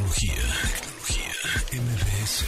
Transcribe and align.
Tecnología, 0.00 0.32
tecnología, 1.68 1.82
MBS. 1.82 2.44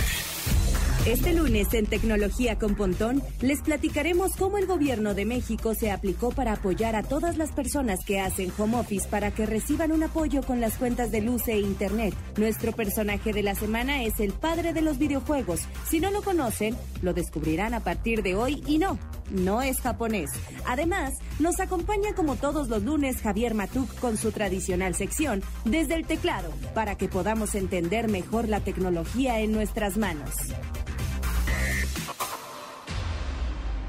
Este 1.06 1.34
lunes 1.34 1.74
en 1.74 1.84
Tecnología 1.84 2.58
con 2.58 2.74
Pontón 2.76 3.22
les 3.42 3.60
platicaremos 3.60 4.32
cómo 4.38 4.56
el 4.56 4.66
gobierno 4.66 5.12
de 5.12 5.26
México 5.26 5.74
se 5.74 5.90
aplicó 5.90 6.30
para 6.30 6.54
apoyar 6.54 6.96
a 6.96 7.02
todas 7.02 7.36
las 7.36 7.52
personas 7.52 8.06
que 8.06 8.20
hacen 8.20 8.50
home 8.56 8.78
office 8.78 9.06
para 9.06 9.32
que 9.32 9.44
reciban 9.44 9.92
un 9.92 10.02
apoyo 10.02 10.42
con 10.42 10.62
las 10.62 10.78
cuentas 10.78 11.10
de 11.10 11.20
luz 11.20 11.46
e 11.46 11.58
internet. 11.58 12.14
Nuestro 12.38 12.72
personaje 12.72 13.34
de 13.34 13.42
la 13.42 13.54
semana 13.54 14.02
es 14.02 14.18
el 14.20 14.32
padre 14.32 14.72
de 14.72 14.80
los 14.80 14.96
videojuegos. 14.96 15.60
Si 15.86 16.00
no 16.00 16.10
lo 16.10 16.22
conocen, 16.22 16.74
lo 17.02 17.12
descubrirán 17.12 17.74
a 17.74 17.80
partir 17.80 18.22
de 18.22 18.34
hoy 18.34 18.62
y 18.66 18.78
no, 18.78 18.98
no 19.32 19.62
es 19.62 19.80
japonés. 19.80 20.30
Además, 20.66 21.14
nos 21.38 21.60
acompaña 21.60 22.14
como 22.14 22.36
todos 22.36 22.68
los 22.68 22.82
lunes 22.82 23.20
Javier 23.20 23.54
Matuk 23.54 23.92
con 23.98 24.16
su 24.16 24.32
tradicional 24.32 24.94
sección 24.94 25.42
desde 25.64 25.94
el 25.94 26.06
teclado 26.06 26.52
para 26.74 26.96
que 26.96 27.08
podamos 27.08 27.54
entender 27.54 28.08
mejor 28.08 28.48
la 28.48 28.60
tecnología 28.60 29.40
en 29.40 29.52
nuestras 29.52 29.96
manos. 29.96 30.30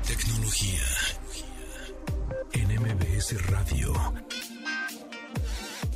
Tecnología. 0.08 0.82
En 2.54 2.68
MBS 2.82 3.48
Radio. 3.48 3.94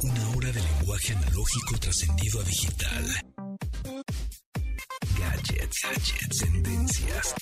Una 0.03 0.29
hora 0.29 0.51
de 0.51 0.61
lenguaje 0.61 1.13
analógico 1.13 1.77
trascendido 1.79 2.39
a 2.39 2.43
digital. 2.43 3.05
Gadgets, 5.19 5.81
gadgets, 5.83 6.37
tendencias. 6.37 7.35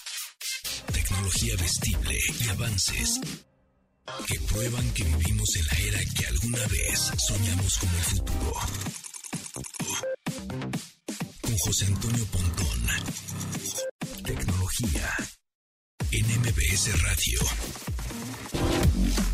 Tecnología 0.91 1.55
vestible 1.57 2.19
y 2.39 2.49
avances 2.49 3.19
que 4.27 4.39
prueban 4.41 4.89
que 4.91 5.03
vivimos 5.03 5.55
en 5.55 5.65
la 5.65 5.87
era 5.87 5.99
que 6.17 6.25
alguna 6.27 6.67
vez 6.67 7.11
soñamos 7.17 7.77
como 7.77 7.97
el 7.97 8.03
futuro. 8.03 8.53
Con 11.41 11.57
José 11.57 11.85
Antonio 11.85 12.25
Pontón. 12.25 12.87
Tecnología 14.23 15.15
en 16.11 16.25
MBS 16.41 17.01
Radio. 17.01 17.94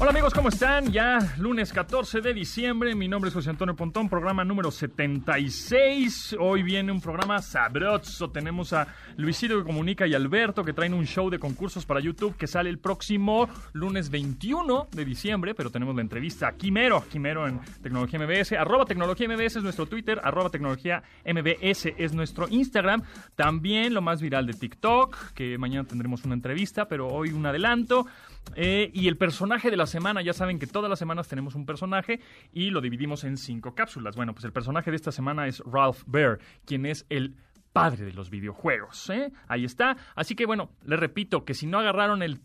Hola 0.02 0.10
amigos, 0.10 0.34
¿cómo 0.34 0.50
están? 0.50 0.92
Ya 0.92 1.20
lunes 1.38 1.72
14 1.72 2.22
de 2.22 2.34
diciembre, 2.34 2.96
mi 2.96 3.08
nombre 3.08 3.28
es 3.28 3.36
José 3.36 3.52
Antonio 3.52 3.76
Pontón, 3.76 4.10
programa 4.10 4.44
número 4.44 4.72
76. 4.72 6.38
Hoy 6.40 6.64
viene 6.64 6.92
un 6.92 7.00
programa 7.00 7.40
sabroso. 7.40 8.32
Tenemos 8.32 8.74
a 8.74 8.88
Luisito 9.18 9.60
que 9.60 9.64
comunica 9.64 10.08
y 10.08 10.16
Alberto 10.16 10.66
que 10.66 10.74
traen 10.74 10.96
un 10.96 11.06
show 11.06 11.30
de 11.30 11.38
concursos 11.38 11.86
para 11.86 12.00
YouTube 12.00 12.36
que 12.36 12.48
sale 12.48 12.72
el 12.72 12.80
próximo 12.80 13.48
lunes 13.74 14.10
21 14.10 14.88
de 14.92 15.06
diciembre, 15.06 15.54
pero 15.54 15.70
tenemos 15.70 15.96
la 15.96 16.02
entrevista 16.02 16.48
a 16.48 16.54
Quimero, 16.54 17.06
Quimero 17.08 17.48
en 17.48 17.60
Tecnología 17.84 18.18
MBS, 18.18 18.54
arroba 18.54 18.86
Tecnología 18.86 19.28
MBS 19.28 19.58
es 19.58 19.64
nuestro 19.64 19.86
Twitter, 19.86 20.20
arroba 20.24 20.50
Tecnología 20.50 21.04
MBS 21.24 21.94
es 21.96 22.12
nuestro 22.14 22.48
Instagram. 22.50 23.04
También 23.36 23.94
lo 23.94 24.02
más 24.02 24.20
viral 24.20 24.48
de 24.48 24.54
TikTok, 24.54 25.34
que 25.34 25.60
mañana 25.60 25.88
tendremos 25.88 26.26
una 26.26 26.34
entrevista, 26.34 26.88
pero 26.88 27.08
hoy 27.08 27.34
un 27.34 27.46
adelanto. 27.46 28.08
Eh, 28.56 28.92
y 28.94 29.08
el 29.08 29.18
personaje 29.18 29.72
de 29.72 29.78
la 29.78 29.86
semana, 29.86 30.22
ya 30.22 30.34
saben 30.34 30.60
que 30.60 30.68
todas 30.68 30.90
las 30.90 31.00
semanas 31.00 31.28
tenemos 31.28 31.56
un 31.56 31.66
personaje 31.66 32.20
y 32.52 32.70
lo 32.70 32.82
dividimos 32.82 33.24
en 33.24 33.38
cinco 33.38 33.76
cápsulas. 33.76 34.16
Bueno, 34.16 34.34
pues 34.34 34.46
el 34.46 34.52
personaje 34.52 34.92
de 34.92 34.98
esta 34.98 35.12
semana 35.12 35.48
es 35.48 35.62
Ralph 35.66 36.04
Bear, 36.06 36.40
quien 36.66 36.86
es 36.86 37.06
el 37.10 37.36
padre 37.72 38.06
de 38.06 38.14
los 38.14 38.30
videojuegos. 38.30 39.10
¿eh? 39.10 39.32
Ahí 39.48 39.66
está. 39.66 39.98
Así 40.16 40.36
que 40.36 40.46
bueno, 40.46 40.72
les 40.84 41.00
repito 41.00 41.46
que 41.46 41.54
si 41.54 41.68
no 41.68 41.80
agarraron 41.80 42.22
el, 42.24 42.40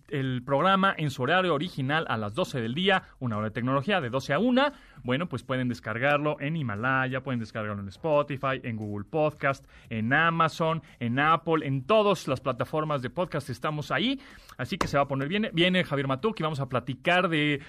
programa 0.44 0.94
en 0.96 1.10
su 1.10 1.22
horario 1.22 1.55
original 1.55 2.06
a 2.08 2.16
las 2.16 2.34
12 2.34 2.60
del 2.60 2.74
día, 2.74 3.02
una 3.18 3.36
hora 3.36 3.48
de 3.48 3.52
tecnología 3.52 4.00
de 4.00 4.10
12 4.10 4.34
a 4.34 4.38
1, 4.38 4.72
bueno, 5.02 5.28
pues 5.28 5.42
pueden 5.42 5.68
descargarlo 5.68 6.36
en 6.41 6.56
Himalaya, 6.56 7.22
pueden 7.22 7.41
descargarlo 7.41 7.83
en 7.83 7.88
Spotify, 7.88 8.60
en 8.62 8.77
Google 8.77 9.05
Podcast, 9.05 9.66
en 9.91 10.12
Amazon, 10.12 10.83
en 11.00 11.18
Apple, 11.18 11.66
en 11.66 11.84
todas 11.84 12.28
las 12.28 12.40
plataformas 12.40 13.02
de 13.02 13.11
podcast 13.11 13.50
estamos 13.50 13.90
ahí. 13.90 14.20
Así 14.56 14.78
que 14.78 14.88
se 14.88 14.96
va 14.96 15.05
a 15.05 15.08
poner 15.08 15.28
bien. 15.28 15.51
Viene 15.52 15.84
Javier 15.84 16.06
Matuk 16.06 16.39
y 16.40 16.42
vamos 16.42 16.61
a 16.61 16.68
platicar 16.68 17.28
de 17.28 17.61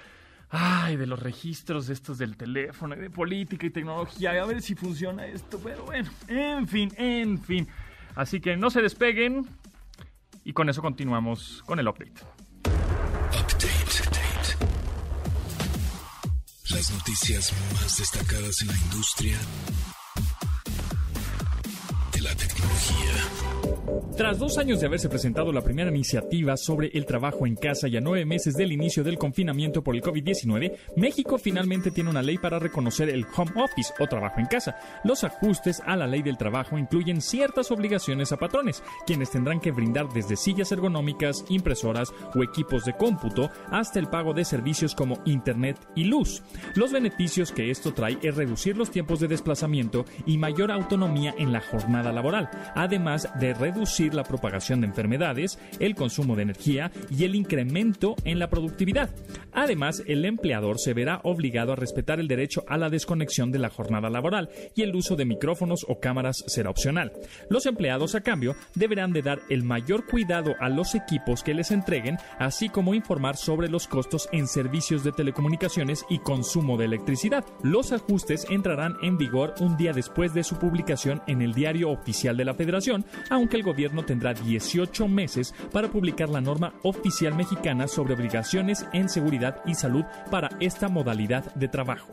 ay, 0.49 0.95
de 0.95 1.07
los 1.07 1.19
registros 1.19 1.89
estos 1.89 2.17
del 2.17 2.37
teléfono, 2.37 2.95
de 2.95 3.09
política 3.09 3.65
y 3.65 3.69
tecnología, 3.69 4.31
a 4.41 4.45
ver 4.45 4.61
si 4.61 4.75
funciona 4.75 5.25
esto, 5.25 5.59
pero 5.63 5.83
bueno, 5.85 6.09
en 6.27 6.67
fin, 6.67 6.91
en 6.97 7.41
fin. 7.41 7.67
Así 8.15 8.39
que 8.39 8.55
no 8.57 8.69
se 8.69 8.81
despeguen 8.81 9.45
y 10.43 10.53
con 10.53 10.69
eso 10.69 10.81
continuamos 10.81 11.63
con 11.65 11.79
el 11.79 11.87
update. 11.87 12.21
Update. 12.65 13.77
Las 16.69 16.91
noticias 16.91 17.53
más 17.73 17.97
destacadas 17.97 18.61
en 18.61 18.67
la 18.67 18.77
industria 18.77 19.37
Tras 24.17 24.39
dos 24.39 24.57
años 24.57 24.81
de 24.81 24.87
haberse 24.87 25.07
presentado 25.07 25.53
la 25.53 25.61
primera 25.61 25.89
iniciativa 25.89 26.57
sobre 26.57 26.89
el 26.93 27.05
trabajo 27.05 27.47
en 27.47 27.55
casa 27.55 27.87
y 27.87 27.95
a 27.95 28.01
nueve 28.01 28.25
meses 28.25 28.55
del 28.55 28.73
inicio 28.73 29.01
del 29.01 29.17
confinamiento 29.17 29.81
por 29.81 29.95
el 29.95 30.01
COVID-19, 30.01 30.75
México 30.97 31.37
finalmente 31.37 31.91
tiene 31.91 32.09
una 32.09 32.21
ley 32.21 32.37
para 32.37 32.59
reconocer 32.59 33.09
el 33.09 33.25
home 33.35 33.51
office 33.55 33.93
o 33.99 34.07
trabajo 34.07 34.39
en 34.39 34.47
casa. 34.47 34.75
Los 35.05 35.23
ajustes 35.23 35.81
a 35.85 35.95
la 35.95 36.05
ley 36.05 36.21
del 36.21 36.37
trabajo 36.37 36.77
incluyen 36.77 37.21
ciertas 37.21 37.71
obligaciones 37.71 38.31
a 38.33 38.37
patrones, 38.37 38.83
quienes 39.05 39.29
tendrán 39.29 39.61
que 39.61 39.71
brindar 39.71 40.09
desde 40.11 40.35
sillas 40.35 40.71
ergonómicas, 40.71 41.45
impresoras 41.47 42.11
o 42.35 42.43
equipos 42.43 42.83
de 42.83 42.93
cómputo 42.93 43.51
hasta 43.71 43.99
el 43.99 44.07
pago 44.07 44.33
de 44.33 44.43
servicios 44.43 44.95
como 44.95 45.21
Internet 45.25 45.77
y 45.95 46.05
luz. 46.05 46.43
Los 46.75 46.91
beneficios 46.91 47.53
que 47.53 47.71
esto 47.71 47.93
trae 47.93 48.17
es 48.21 48.35
reducir 48.35 48.75
los 48.75 48.91
tiempos 48.91 49.21
de 49.21 49.29
desplazamiento 49.29 50.05
y 50.25 50.37
mayor 50.37 50.71
autonomía 50.71 51.33
en 51.37 51.53
la 51.53 51.61
jornada 51.61 52.11
laboral, 52.11 52.49
además 52.75 53.29
de 53.39 53.53
reducir 53.53 53.76
la 54.13 54.23
propagación 54.23 54.81
de 54.81 54.87
enfermedades, 54.87 55.59
el 55.79 55.93
consumo 55.93 56.35
de 56.35 56.43
energía 56.43 56.91
y 57.09 57.25
el 57.25 57.35
incremento 57.35 58.15
en 58.23 58.39
la 58.39 58.49
productividad. 58.49 59.09
Además, 59.53 60.03
el 60.07 60.25
empleador 60.25 60.79
se 60.79 60.93
verá 60.93 61.21
obligado 61.23 61.73
a 61.73 61.75
respetar 61.75 62.19
el 62.19 62.27
derecho 62.27 62.63
a 62.67 62.77
la 62.77 62.89
desconexión 62.89 63.51
de 63.51 63.59
la 63.59 63.69
jornada 63.69 64.09
laboral 64.09 64.49
y 64.75 64.81
el 64.81 64.95
uso 64.95 65.15
de 65.15 65.25
micrófonos 65.25 65.85
o 65.87 65.99
cámaras 65.99 66.43
será 66.47 66.69
opcional. 66.69 67.13
Los 67.49 67.65
empleados, 67.65 68.15
a 68.15 68.21
cambio, 68.21 68.55
deberán 68.73 69.13
de 69.13 69.21
dar 69.21 69.39
el 69.49 69.63
mayor 69.63 70.07
cuidado 70.07 70.55
a 70.59 70.69
los 70.69 70.95
equipos 70.95 71.43
que 71.43 71.53
les 71.53 71.71
entreguen, 71.71 72.17
así 72.39 72.69
como 72.69 72.95
informar 72.95 73.37
sobre 73.37 73.69
los 73.69 73.87
costos 73.87 74.27
en 74.31 74.47
servicios 74.47 75.03
de 75.03 75.11
telecomunicaciones 75.11 76.03
y 76.09 76.19
consumo 76.19 76.77
de 76.77 76.85
electricidad. 76.85 77.45
Los 77.63 77.91
ajustes 77.91 78.47
entrarán 78.49 78.95
en 79.03 79.17
vigor 79.17 79.53
un 79.59 79.77
día 79.77 79.93
después 79.93 80.33
de 80.33 80.43
su 80.43 80.57
publicación 80.57 81.21
en 81.27 81.41
el 81.41 81.53
Diario 81.53 81.89
Oficial 81.91 82.37
de 82.37 82.45
la 82.45 82.53
Federación, 82.53 83.05
aunque 83.29 83.57
el 83.57 83.66
gobierno 83.67 84.03
tendrá 84.03 84.33
18 84.33 85.07
meses 85.07 85.53
para 85.71 85.89
publicar 85.89 86.29
la 86.29 86.41
norma 86.41 86.73
oficial 86.83 87.35
mexicana 87.35 87.87
sobre 87.87 88.13
obligaciones 88.13 88.85
en 88.93 89.09
seguridad 89.09 89.61
y 89.65 89.75
salud 89.75 90.05
para 90.31 90.49
esta 90.59 90.87
modalidad 90.87 91.53
de 91.55 91.67
trabajo. 91.67 92.07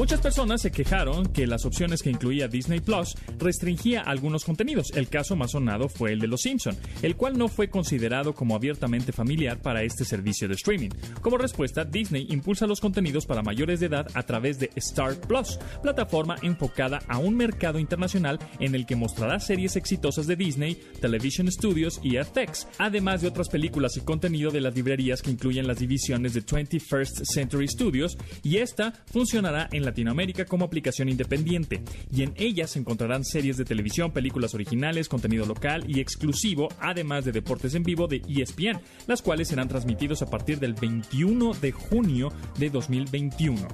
Muchas 0.00 0.22
personas 0.22 0.62
se 0.62 0.72
quejaron 0.72 1.26
que 1.26 1.46
las 1.46 1.66
opciones 1.66 2.02
que 2.02 2.08
incluía 2.08 2.48
Disney 2.48 2.80
Plus 2.80 3.16
restringía 3.38 4.00
algunos 4.00 4.46
contenidos. 4.46 4.92
El 4.94 5.10
caso 5.10 5.36
más 5.36 5.50
sonado 5.50 5.90
fue 5.90 6.14
el 6.14 6.20
de 6.20 6.26
Los 6.26 6.40
Simpson, 6.40 6.74
el 7.02 7.16
cual 7.16 7.36
no 7.36 7.48
fue 7.48 7.68
considerado 7.68 8.34
como 8.34 8.56
abiertamente 8.56 9.12
familiar 9.12 9.60
para 9.60 9.82
este 9.82 10.06
servicio 10.06 10.48
de 10.48 10.54
streaming. 10.54 10.88
Como 11.20 11.36
respuesta, 11.36 11.84
Disney 11.84 12.26
impulsa 12.30 12.66
los 12.66 12.80
contenidos 12.80 13.26
para 13.26 13.42
mayores 13.42 13.78
de 13.78 13.88
edad 13.88 14.06
a 14.14 14.22
través 14.22 14.58
de 14.58 14.70
Star 14.76 15.20
Plus, 15.20 15.58
plataforma 15.82 16.36
enfocada 16.40 17.02
a 17.06 17.18
un 17.18 17.36
mercado 17.36 17.78
internacional 17.78 18.38
en 18.58 18.74
el 18.74 18.86
que 18.86 18.96
mostrará 18.96 19.38
series 19.38 19.76
exitosas 19.76 20.26
de 20.26 20.36
Disney, 20.36 20.80
Television 21.02 21.52
Studios 21.52 22.00
y 22.02 22.16
FX, 22.16 22.68
además 22.78 23.20
de 23.20 23.28
otras 23.28 23.50
películas 23.50 23.98
y 23.98 24.00
contenido 24.00 24.50
de 24.50 24.62
las 24.62 24.74
librerías 24.74 25.20
que 25.20 25.30
incluyen 25.30 25.66
las 25.66 25.78
divisiones 25.78 26.32
de 26.32 26.42
21st 26.42 27.26
Century 27.26 27.68
Studios, 27.68 28.16
y 28.42 28.56
esta 28.56 28.94
funcionará 29.12 29.68
en 29.70 29.84
la 29.84 29.89
Latinoamérica 29.90 30.44
como 30.44 30.64
aplicación 30.64 31.08
independiente, 31.08 31.82
y 32.12 32.22
en 32.22 32.32
ella 32.36 32.66
se 32.66 32.78
encontrarán 32.78 33.24
series 33.24 33.56
de 33.56 33.64
televisión, 33.64 34.12
películas 34.12 34.54
originales, 34.54 35.08
contenido 35.08 35.46
local 35.46 35.84
y 35.86 36.00
exclusivo, 36.00 36.68
además 36.80 37.24
de 37.24 37.32
deportes 37.32 37.74
en 37.74 37.82
vivo 37.82 38.06
de 38.06 38.22
ESPN, 38.28 38.80
las 39.06 39.22
cuales 39.22 39.48
serán 39.48 39.68
transmitidos 39.68 40.22
a 40.22 40.30
partir 40.30 40.58
del 40.58 40.74
21 40.74 41.54
de 41.54 41.72
junio 41.72 42.32
de 42.58 42.70
2021. 42.70 43.68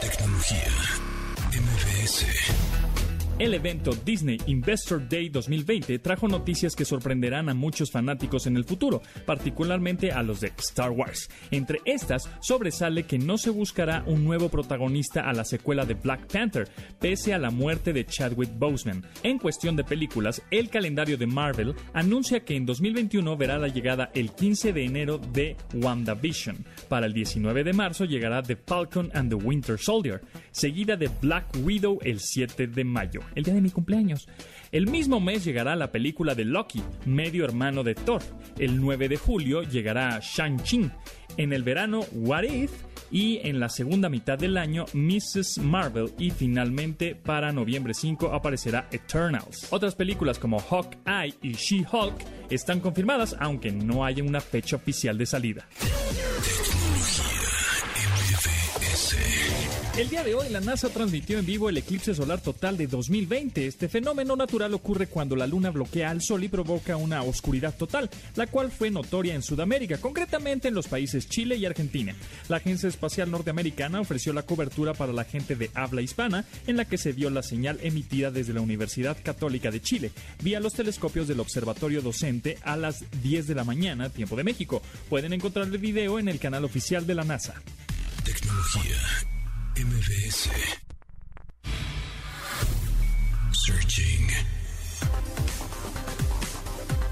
Tecnología. 0.00 1.04
MBS. 1.52 2.63
El 3.36 3.52
evento 3.52 3.90
Disney 4.04 4.38
Investor 4.46 5.08
Day 5.08 5.28
2020 5.28 5.98
trajo 5.98 6.28
noticias 6.28 6.76
que 6.76 6.84
sorprenderán 6.84 7.48
a 7.48 7.54
muchos 7.54 7.90
fanáticos 7.90 8.46
en 8.46 8.56
el 8.56 8.64
futuro, 8.64 9.02
particularmente 9.26 10.12
a 10.12 10.22
los 10.22 10.40
de 10.40 10.52
Star 10.58 10.92
Wars. 10.92 11.28
Entre 11.50 11.80
estas, 11.84 12.30
sobresale 12.40 13.02
que 13.02 13.18
no 13.18 13.36
se 13.36 13.50
buscará 13.50 14.04
un 14.06 14.22
nuevo 14.22 14.50
protagonista 14.50 15.28
a 15.28 15.32
la 15.32 15.44
secuela 15.44 15.84
de 15.84 15.94
Black 15.94 16.32
Panther, 16.32 16.68
pese 17.00 17.34
a 17.34 17.38
la 17.38 17.50
muerte 17.50 17.92
de 17.92 18.06
Chadwick 18.06 18.56
Boseman. 18.56 19.04
En 19.24 19.40
cuestión 19.40 19.74
de 19.74 19.82
películas, 19.82 20.40
el 20.52 20.70
calendario 20.70 21.18
de 21.18 21.26
Marvel 21.26 21.74
anuncia 21.92 22.44
que 22.44 22.54
en 22.54 22.66
2021 22.66 23.36
verá 23.36 23.58
la 23.58 23.66
llegada 23.66 24.12
el 24.14 24.30
15 24.30 24.72
de 24.72 24.84
enero 24.84 25.18
de 25.18 25.56
WandaVision. 25.74 26.64
Para 26.88 27.06
el 27.06 27.12
19 27.12 27.64
de 27.64 27.72
marzo 27.72 28.04
llegará 28.04 28.44
The 28.44 28.54
Falcon 28.54 29.10
and 29.12 29.28
the 29.28 29.44
Winter 29.44 29.76
Soldier, 29.76 30.20
seguida 30.52 30.94
de 30.96 31.10
Black 31.20 31.48
Widow 31.64 31.98
el 32.04 32.20
7 32.20 32.68
de 32.68 32.84
mayo 32.84 33.23
el 33.34 33.44
día 33.44 33.54
de 33.54 33.60
mi 33.60 33.70
cumpleaños. 33.70 34.28
El 34.72 34.86
mismo 34.86 35.20
mes 35.20 35.44
llegará 35.44 35.76
la 35.76 35.92
película 35.92 36.34
de 36.34 36.44
Loki, 36.44 36.82
medio 37.06 37.44
hermano 37.44 37.82
de 37.82 37.94
Thor. 37.94 38.22
El 38.58 38.80
9 38.80 39.08
de 39.08 39.16
julio 39.16 39.62
llegará 39.62 40.20
Shang-Chi. 40.20 40.90
En 41.36 41.52
el 41.52 41.62
verano, 41.62 42.00
What 42.12 42.44
If 42.44 42.70
y 43.10 43.40
en 43.44 43.60
la 43.60 43.68
segunda 43.68 44.08
mitad 44.08 44.38
del 44.38 44.56
año 44.56 44.86
Mrs. 44.92 45.58
Marvel 45.58 46.10
y 46.18 46.30
finalmente 46.30 47.14
para 47.14 47.52
noviembre 47.52 47.94
5 47.94 48.32
aparecerá 48.32 48.88
Eternals. 48.90 49.68
Otras 49.70 49.94
películas 49.94 50.38
como 50.38 50.58
Hawkeye 50.58 51.34
y 51.42 51.52
She-Hulk 51.52 52.14
están 52.50 52.80
confirmadas 52.80 53.36
aunque 53.38 53.70
no 53.70 54.04
haya 54.04 54.22
una 54.22 54.40
fecha 54.40 54.76
oficial 54.76 55.18
de 55.18 55.26
salida. 55.26 55.68
El 59.96 60.10
día 60.10 60.24
de 60.24 60.34
hoy 60.34 60.48
la 60.48 60.60
NASA 60.60 60.88
transmitió 60.88 61.38
en 61.38 61.46
vivo 61.46 61.68
el 61.68 61.76
eclipse 61.76 62.16
solar 62.16 62.40
total 62.40 62.76
de 62.76 62.88
2020. 62.88 63.64
Este 63.64 63.88
fenómeno 63.88 64.34
natural 64.34 64.74
ocurre 64.74 65.06
cuando 65.06 65.36
la 65.36 65.46
luna 65.46 65.70
bloquea 65.70 66.10
al 66.10 66.20
sol 66.20 66.42
y 66.42 66.48
provoca 66.48 66.96
una 66.96 67.22
oscuridad 67.22 67.76
total, 67.76 68.10
la 68.34 68.48
cual 68.48 68.72
fue 68.72 68.90
notoria 68.90 69.36
en 69.36 69.42
Sudamérica, 69.42 69.98
concretamente 69.98 70.66
en 70.66 70.74
los 70.74 70.88
países 70.88 71.28
Chile 71.28 71.54
y 71.58 71.64
Argentina. 71.64 72.12
La 72.48 72.56
Agencia 72.56 72.88
Espacial 72.88 73.30
Norteamericana 73.30 74.00
ofreció 74.00 74.32
la 74.32 74.42
cobertura 74.42 74.94
para 74.94 75.12
la 75.12 75.22
gente 75.22 75.54
de 75.54 75.70
habla 75.74 76.02
hispana, 76.02 76.44
en 76.66 76.76
la 76.76 76.86
que 76.86 76.98
se 76.98 77.12
vio 77.12 77.30
la 77.30 77.44
señal 77.44 77.78
emitida 77.80 78.32
desde 78.32 78.52
la 78.52 78.62
Universidad 78.62 79.16
Católica 79.22 79.70
de 79.70 79.80
Chile, 79.80 80.10
vía 80.42 80.58
los 80.58 80.72
telescopios 80.72 81.28
del 81.28 81.38
Observatorio 81.38 82.02
Docente 82.02 82.58
a 82.64 82.76
las 82.76 83.04
10 83.22 83.46
de 83.46 83.54
la 83.54 83.62
mañana, 83.62 84.10
tiempo 84.10 84.34
de 84.34 84.42
México. 84.42 84.82
Pueden 85.08 85.32
encontrar 85.32 85.68
el 85.68 85.78
video 85.78 86.18
en 86.18 86.26
el 86.26 86.40
canal 86.40 86.64
oficial 86.64 87.06
de 87.06 87.14
la 87.14 87.22
NASA. 87.22 87.62
Tecnología 88.24 88.96
MBS. 89.76 90.50
Searching. 93.66 94.28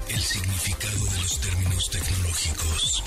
El 0.09 0.19
significado 0.19 1.05
de 1.05 1.21
los 1.21 1.41
términos 1.41 1.89
tecnológicos. 1.91 3.03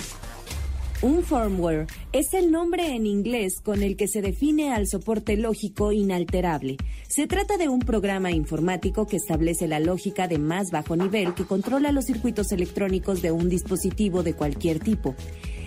Un 1.01 1.23
firmware 1.23 1.87
es 2.13 2.35
el 2.35 2.51
nombre 2.51 2.95
en 2.95 3.07
inglés 3.07 3.61
con 3.63 3.83
el 3.83 3.97
que 3.97 4.09
se 4.09 4.21
define 4.21 4.75
al 4.75 4.87
soporte 4.87 5.39
lógico 5.39 5.91
inalterable. 5.91 6.77
Se 7.09 7.27
trata 7.27 7.57
de 7.57 7.69
un 7.71 7.81
programa 7.81 8.31
informático 8.31 9.07
que 9.07 9.17
establece 9.17 9.69
la 9.69 9.81
lógica 9.81 10.29
de 10.29 10.39
más 10.39 10.71
bajo 10.71 10.97
nivel 10.97 11.33
que 11.33 11.47
controla 11.47 11.93
los 11.93 12.05
circuitos 12.05 12.53
electrónicos 12.53 13.23
de 13.23 13.33
un 13.33 13.49
dispositivo 13.49 14.23
de 14.23 14.35
cualquier 14.35 14.81
tipo. 14.81 15.15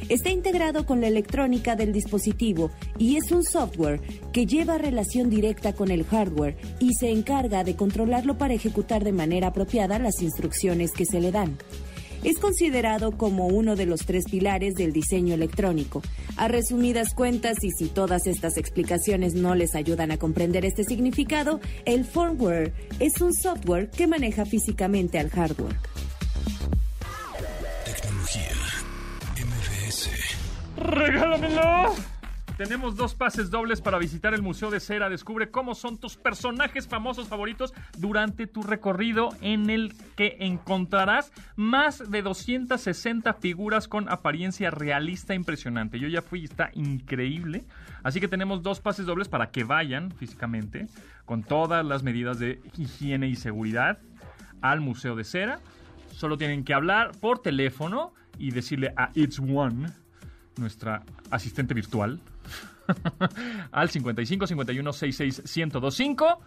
Está 0.10 0.32
integrado 0.32 0.88
con 0.88 1.02
la 1.02 1.08
electrónica 1.08 1.76
del 1.76 1.94
dispositivo 1.94 2.72
y 2.98 3.18
es 3.18 3.32
un 3.32 3.44
software 3.44 4.02
que 4.34 4.48
lleva 4.48 4.80
relación 4.80 5.30
directa 5.30 5.74
con 5.74 5.92
el 5.92 6.04
hardware 6.04 6.58
y 6.80 6.96
se 6.96 7.12
encarga 7.12 7.64
de 7.64 7.76
controlarlo 7.76 8.36
para 8.36 8.56
ejecutar 8.56 9.04
de 9.04 9.12
manera 9.12 9.50
apropiada 9.50 10.00
las 10.00 10.24
instrucciones 10.24 10.94
que 10.94 11.06
se 11.06 11.22
le 11.22 11.32
dan. 11.32 11.60
Es 12.24 12.40
considerado 12.40 13.18
como 13.18 13.48
uno 13.48 13.76
de 13.76 13.86
los 13.86 14.02
tres 14.02 14.26
pilares 14.30 14.74
del 14.74 14.92
diseño 14.92 15.36
electrónico. 15.36 16.02
A 16.38 16.48
resumidas 16.48 17.14
cuentas, 17.14 17.58
y 17.62 17.70
si 17.70 17.86
todas 17.86 18.26
estas 18.26 18.58
explicaciones 18.58 19.36
no 19.36 19.54
les 19.54 19.76
ayudan 19.76 20.12
a 20.12 20.18
comprender 20.18 20.66
este 20.66 20.84
significado, 20.84 21.62
el 21.86 22.04
firmware 22.04 22.74
es 23.00 23.22
un 23.22 23.34
software 23.34 23.90
que 23.92 24.08
maneja 24.08 24.46
físicamente 24.46 25.20
al 25.20 25.30
hardware. 25.30 25.78
¡Regálamelo! 30.80 31.94
Tenemos 32.60 32.98
dos 32.98 33.16
pases 33.16 33.50
dobles 33.50 33.80
para 33.80 33.98
visitar 33.98 34.34
el 34.34 34.42
Museo 34.42 34.70
de 34.70 34.82
Cera. 34.82 35.10
Descubre 35.10 35.50
cómo 35.50 35.76
son 35.76 35.98
tus 35.98 36.18
personajes 36.18 36.90
famosos 36.90 37.30
favoritos 37.30 37.74
durante 37.98 38.48
tu 38.48 38.64
recorrido 38.64 39.30
en 39.40 39.70
el 39.70 39.94
que 40.18 40.36
encontrarás 40.40 41.32
más 41.56 42.12
de 42.12 42.22
260 42.22 43.34
figuras 43.36 43.88
con 43.88 44.10
apariencia 44.10 44.72
realista 44.72 45.34
impresionante. 45.34 46.00
Yo 46.00 46.10
ya 46.10 46.22
fui 46.22 46.44
está 46.44 46.70
increíble. 46.74 47.64
Así 48.04 48.20
que 48.20 48.28
tenemos 48.28 48.62
dos 48.62 48.82
pases 48.82 49.06
dobles 49.06 49.30
para 49.30 49.52
que 49.52 49.64
vayan 49.64 50.12
físicamente 50.12 50.88
con 51.24 51.44
todas 51.44 51.86
las 51.86 52.04
medidas 52.04 52.40
de 52.40 52.62
higiene 52.78 53.30
y 53.30 53.38
seguridad 53.38 54.00
al 54.62 54.82
Museo 54.82 55.16
de 55.16 55.24
Cera. 55.24 55.60
Solo 56.12 56.38
tienen 56.38 56.66
que 56.66 56.74
hablar 56.74 57.12
por 57.22 57.40
teléfono 57.40 58.14
y 58.38 58.52
decirle 58.52 58.94
a 58.98 59.12
It's 59.14 59.40
One 59.40 59.88
nuestra 60.58 61.04
asistente 61.30 61.74
virtual, 61.74 62.20
al 63.72 63.90
55 63.90 64.48
51 64.48 64.94
66 64.94 65.58
1025. 65.58 66.40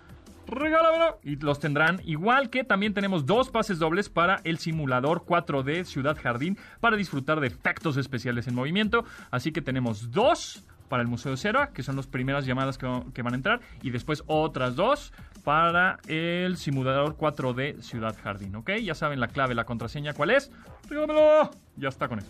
Regálamelo. 0.47 1.21
Y 1.23 1.37
los 1.37 1.61
tendrán 1.61 2.01
igual 2.05 2.51
que 2.51 2.65
también 2.65 2.95
tenemos 2.95 3.27
dos 3.27 3.49
pases 3.49 3.79
dobles 3.79 4.09
para 4.09 4.41
el 4.45 4.59
simulador 4.59 5.25
4D 5.25 5.85
Ciudad 5.85 6.19
Jardín 6.21 6.59
para 6.81 6.97
disfrutar 6.97 7.41
de 7.41 7.47
efectos 7.47 7.97
especiales 7.97 8.49
en 8.49 8.55
movimiento. 8.55 9.05
Así 9.31 9.53
que 9.53 9.63
tenemos 9.63 10.11
dos 10.11 10.65
para 10.89 11.03
el 11.03 11.09
Museo 11.09 11.31
de 11.31 11.39
Cera, 11.39 11.71
que 11.73 11.83
son 11.83 11.97
las 11.97 12.07
primeras 12.07 12.45
llamadas 12.45 12.77
que, 12.77 13.23
van 13.23 13.33
a 13.33 13.37
entrar, 13.37 13.61
y 13.83 13.89
después 13.89 14.23
otras 14.27 14.77
dos 14.77 15.15
para 15.43 16.01
el 16.07 16.59
simulador 16.59 17.17
4D 17.17 17.81
Ciudad 17.81 18.15
Jardín, 18.23 18.57
¿ok? 18.57 18.73
Ya 18.83 18.95
saben 18.95 19.19
la 19.19 19.29
clave, 19.29 19.55
la 19.55 19.65
contraseña, 19.65 20.13
¿cuál 20.13 20.33
es? 20.33 20.51
Regálamelo. 20.91 21.51
Ya 21.77 21.89
está 21.89 22.09
con 22.09 22.19
eso. 22.19 22.29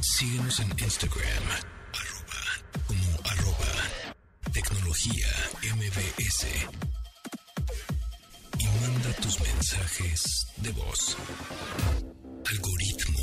Síguenos 0.00 0.60
en 0.60 0.70
Instagram, 0.78 1.44
arroba, 1.94 2.42
como 2.86 3.18
arroba, 3.24 3.72
tecnología 4.52 5.26
MBS. 5.74 6.46
Y 8.58 8.64
manda 8.64 9.12
tus 9.20 9.40
mensajes 9.40 10.46
de 10.58 10.70
voz. 10.72 11.16
Algoritmo. 12.50 13.18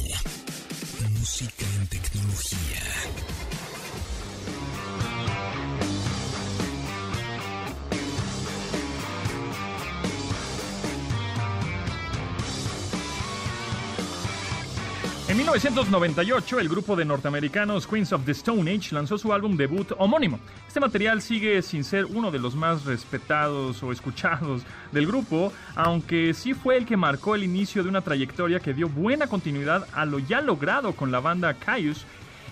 Música 1.19 1.65
en 1.75 1.87
tecnología. 1.87 3.44
En 15.35 15.39
1998, 15.39 16.61
el 16.61 16.69
grupo 16.69 16.95
de 16.95 17.03
norteamericanos 17.03 17.85
Queens 17.85 18.13
of 18.13 18.23
the 18.23 18.31
Stone 18.31 18.71
Age 18.71 18.95
lanzó 18.95 19.17
su 19.17 19.33
álbum 19.33 19.57
debut 19.57 19.91
homónimo. 19.97 20.39
Este 20.65 20.79
material 20.79 21.21
sigue 21.21 21.61
sin 21.61 21.83
ser 21.83 22.05
uno 22.05 22.31
de 22.31 22.39
los 22.39 22.55
más 22.55 22.85
respetados 22.85 23.83
o 23.83 23.91
escuchados 23.91 24.61
del 24.93 25.05
grupo, 25.05 25.51
aunque 25.75 26.33
sí 26.33 26.53
fue 26.53 26.77
el 26.77 26.85
que 26.85 26.95
marcó 26.95 27.35
el 27.35 27.43
inicio 27.43 27.83
de 27.83 27.89
una 27.89 27.99
trayectoria 27.99 28.61
que 28.61 28.73
dio 28.73 28.87
buena 28.87 29.27
continuidad 29.27 29.85
a 29.91 30.05
lo 30.05 30.19
ya 30.19 30.39
logrado 30.39 30.93
con 30.93 31.11
la 31.11 31.19
banda 31.19 31.53
Caius 31.53 32.05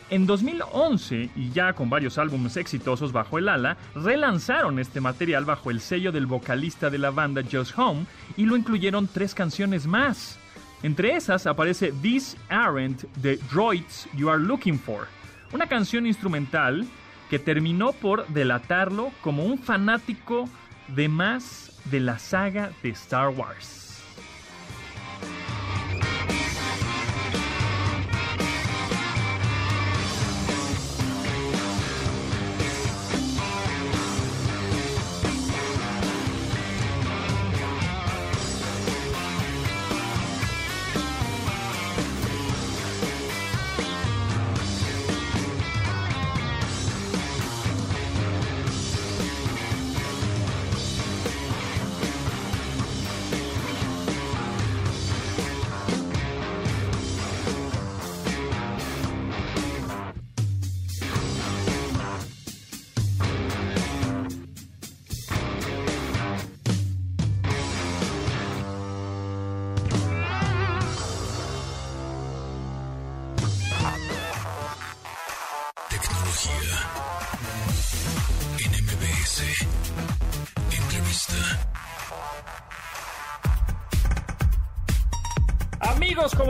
en 0.09 0.25
2011, 0.25 1.29
y 1.37 1.51
ya 1.51 1.71
con 1.71 1.89
varios 1.89 2.17
álbumes 2.17 2.57
exitosos 2.57 3.13
bajo 3.13 3.37
el 3.37 3.47
ala, 3.47 3.77
relanzaron 3.95 4.77
este 4.77 4.99
material 4.99 5.45
bajo 5.45 5.71
el 5.71 5.79
sello 5.79 6.11
del 6.11 6.25
vocalista 6.25 6.89
de 6.89 6.97
la 6.97 7.11
banda 7.11 7.43
Just 7.49 7.79
Home 7.79 8.05
y 8.35 8.43
lo 8.43 8.57
incluyeron 8.57 9.07
tres 9.07 9.33
canciones 9.33 9.87
más. 9.87 10.37
Entre 10.83 11.15
esas 11.15 11.47
aparece 11.47 11.93
These 12.01 12.37
Aren't 12.49 13.05
the 13.21 13.37
Droids 13.49 14.05
You 14.13 14.29
Are 14.29 14.39
Looking 14.39 14.77
For, 14.77 15.07
una 15.53 15.65
canción 15.65 16.05
instrumental 16.05 16.85
que 17.29 17.39
terminó 17.39 17.93
por 17.93 18.27
delatarlo 18.27 19.13
como 19.21 19.45
un 19.45 19.57
fanático 19.57 20.49
de 20.89 21.07
más 21.07 21.71
de 21.85 22.01
la 22.01 22.19
saga 22.19 22.71
de 22.83 22.89
Star 22.89 23.29
Wars. 23.29 23.82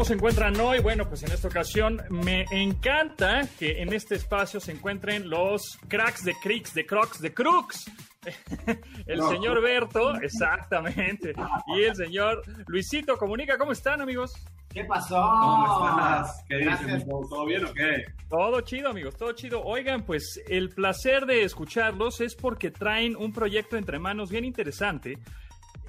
¿Cómo 0.04 0.10
se 0.10 0.16
encuentran 0.16 0.60
hoy? 0.60 0.80
Bueno, 0.80 1.08
pues 1.08 1.24
en 1.24 1.32
esta 1.32 1.48
ocasión 1.48 2.02
me 2.10 2.46
encanta 2.52 3.48
que 3.58 3.82
en 3.82 3.94
este 3.94 4.16
espacio 4.16 4.60
se 4.60 4.74
encuentren 4.74 5.30
los 5.30 5.80
cracks 5.88 6.26
de 6.26 6.34
Cricks, 6.44 6.74
de 6.74 6.86
Crocs, 6.86 7.22
de 7.22 7.34
Crux. 7.34 7.90
El 9.06 9.22
señor 9.22 9.62
Berto, 9.62 10.16
exactamente, 10.16 11.34
y 11.68 11.84
el 11.84 11.96
señor 11.96 12.42
Luisito 12.68 13.18
Comunica. 13.18 13.58
¿Cómo 13.58 13.72
están, 13.72 14.02
amigos? 14.02 14.34
¿Qué 14.74 14.84
pasó? 14.86 15.22
¿Cómo 15.22 15.90
estás? 15.90 16.44
¿Qué 16.50 16.58
dices? 16.58 17.06
¿Todo 17.06 17.46
bien 17.46 17.66
o 17.66 17.74
qué? 17.74 18.04
Todo 18.28 18.62
chido, 18.62 18.90
amigos, 18.90 19.16
todo 19.16 19.32
chido. 19.34 19.64
Oigan, 19.64 20.04
pues 20.04 20.42
el 20.48 20.70
placer 20.70 21.26
de 21.26 21.44
escucharlos 21.44 22.20
es 22.22 22.36
porque 22.36 22.72
traen 22.72 23.16
un 23.16 23.32
proyecto 23.32 23.78
entre 23.78 24.00
manos 24.00 24.32
bien 24.32 24.44
interesante. 24.44 25.20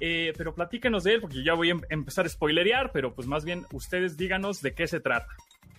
Eh, 0.01 0.33
pero 0.37 0.53
platícanos 0.53 1.03
de 1.03 1.13
él, 1.15 1.21
porque 1.21 1.43
ya 1.43 1.53
voy 1.53 1.69
a 1.69 1.73
em- 1.73 1.81
empezar 1.89 2.25
a 2.25 2.29
spoilerear, 2.29 2.91
pero 2.91 3.13
pues 3.15 3.27
más 3.27 3.45
bien 3.45 3.65
ustedes 3.71 4.17
díganos 4.17 4.61
de 4.61 4.73
qué 4.73 4.87
se 4.87 4.99
trata. 4.99 5.27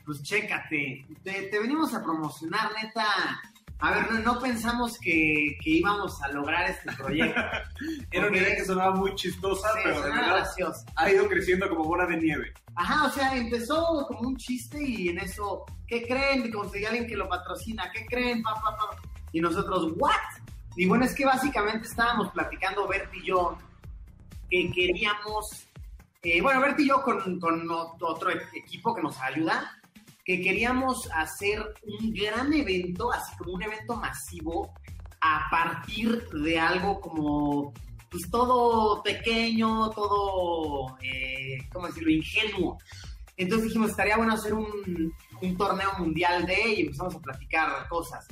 Pues 0.05 0.23
chécate, 0.23 1.05
te, 1.23 1.33
te 1.49 1.59
venimos 1.59 1.93
a 1.95 2.03
promocionar, 2.03 2.71
neta. 2.83 3.05
A 3.79 3.91
ver, 3.91 4.11
no, 4.11 4.21
no 4.21 4.41
pensamos 4.41 4.99
que, 4.99 5.59
que 5.63 5.71
íbamos 5.71 6.23
a 6.23 6.29
lograr 6.29 6.71
este 6.71 6.91
proyecto. 6.93 7.39
Era 8.11 8.29
una 8.29 8.39
idea 8.39 8.57
que 8.57 8.65
sonaba 8.65 8.95
muy 8.95 9.15
chistosa, 9.17 9.69
Sí, 9.75 9.81
pero 9.85 10.01
de 10.01 10.11
verdad 10.11 10.27
graciosa. 10.37 10.87
ha 10.97 11.11
ido 11.11 11.29
creciendo 11.29 11.69
como 11.69 11.85
bola 11.85 12.07
de 12.07 12.17
nieve. 12.17 12.55
Ajá, 12.75 13.05
o 13.07 13.11
sea, 13.11 13.37
empezó 13.37 14.07
como 14.09 14.21
un 14.31 14.37
chiste 14.39 14.83
y 14.83 15.09
en 15.11 15.19
eso, 15.19 15.67
¿qué 15.87 16.07
creen? 16.07 16.47
Y 16.47 16.51
conseguí 16.51 16.87
a 16.87 16.89
alguien 16.89 17.07
que 17.07 17.17
lo 17.17 17.29
patrocina, 17.29 17.91
¿qué 17.93 18.07
creen? 18.07 18.43
Pa, 18.43 18.55
pa, 18.55 18.77
pa. 18.77 18.97
Y 19.33 19.41
nosotros, 19.43 19.93
¿what? 19.97 20.13
Y 20.77 20.87
bueno, 20.87 21.05
es 21.05 21.15
que 21.15 21.27
básicamente 21.27 21.87
estábamos 21.89 22.31
platicando 22.33 22.87
Bert 22.89 23.13
y 23.15 23.27
yo 23.27 23.59
que 24.51 24.71
queríamos, 24.73 25.67
eh, 26.23 26.41
bueno, 26.41 26.61
Bert 26.61 26.79
y 26.81 26.89
yo 26.89 27.03
con, 27.03 27.39
con 27.41 27.67
ot- 27.69 27.97
otro 28.01 28.31
equipo 28.31 28.95
que 28.95 29.03
nos 29.03 29.19
ayuda, 29.21 29.73
que 30.25 30.41
queríamos 30.41 31.09
hacer 31.15 31.63
un 31.85 32.13
gran 32.13 32.53
evento, 32.53 33.13
así 33.13 33.37
como 33.37 33.53
un 33.53 33.63
evento 33.63 33.97
masivo, 33.97 34.73
a 35.21 35.47
partir 35.51 36.29
de 36.31 36.59
algo 36.59 37.01
como, 37.01 37.73
pues 38.11 38.29
todo 38.31 39.03
pequeño, 39.03 39.91
todo, 39.91 40.97
eh, 41.03 41.59
¿cómo 41.73 41.87
decirlo?, 41.87 42.11
ingenuo. 42.11 42.79
Entonces 43.37 43.67
dijimos, 43.69 43.91
estaría 43.91 44.17
bueno 44.17 44.33
hacer 44.35 44.55
un, 44.55 45.13
un 45.43 45.57
torneo 45.57 45.91
mundial 45.99 46.47
de 46.47 46.75
y 46.75 46.81
empezamos 46.83 47.15
a 47.17 47.21
platicar 47.21 47.87
cosas. 47.89 48.27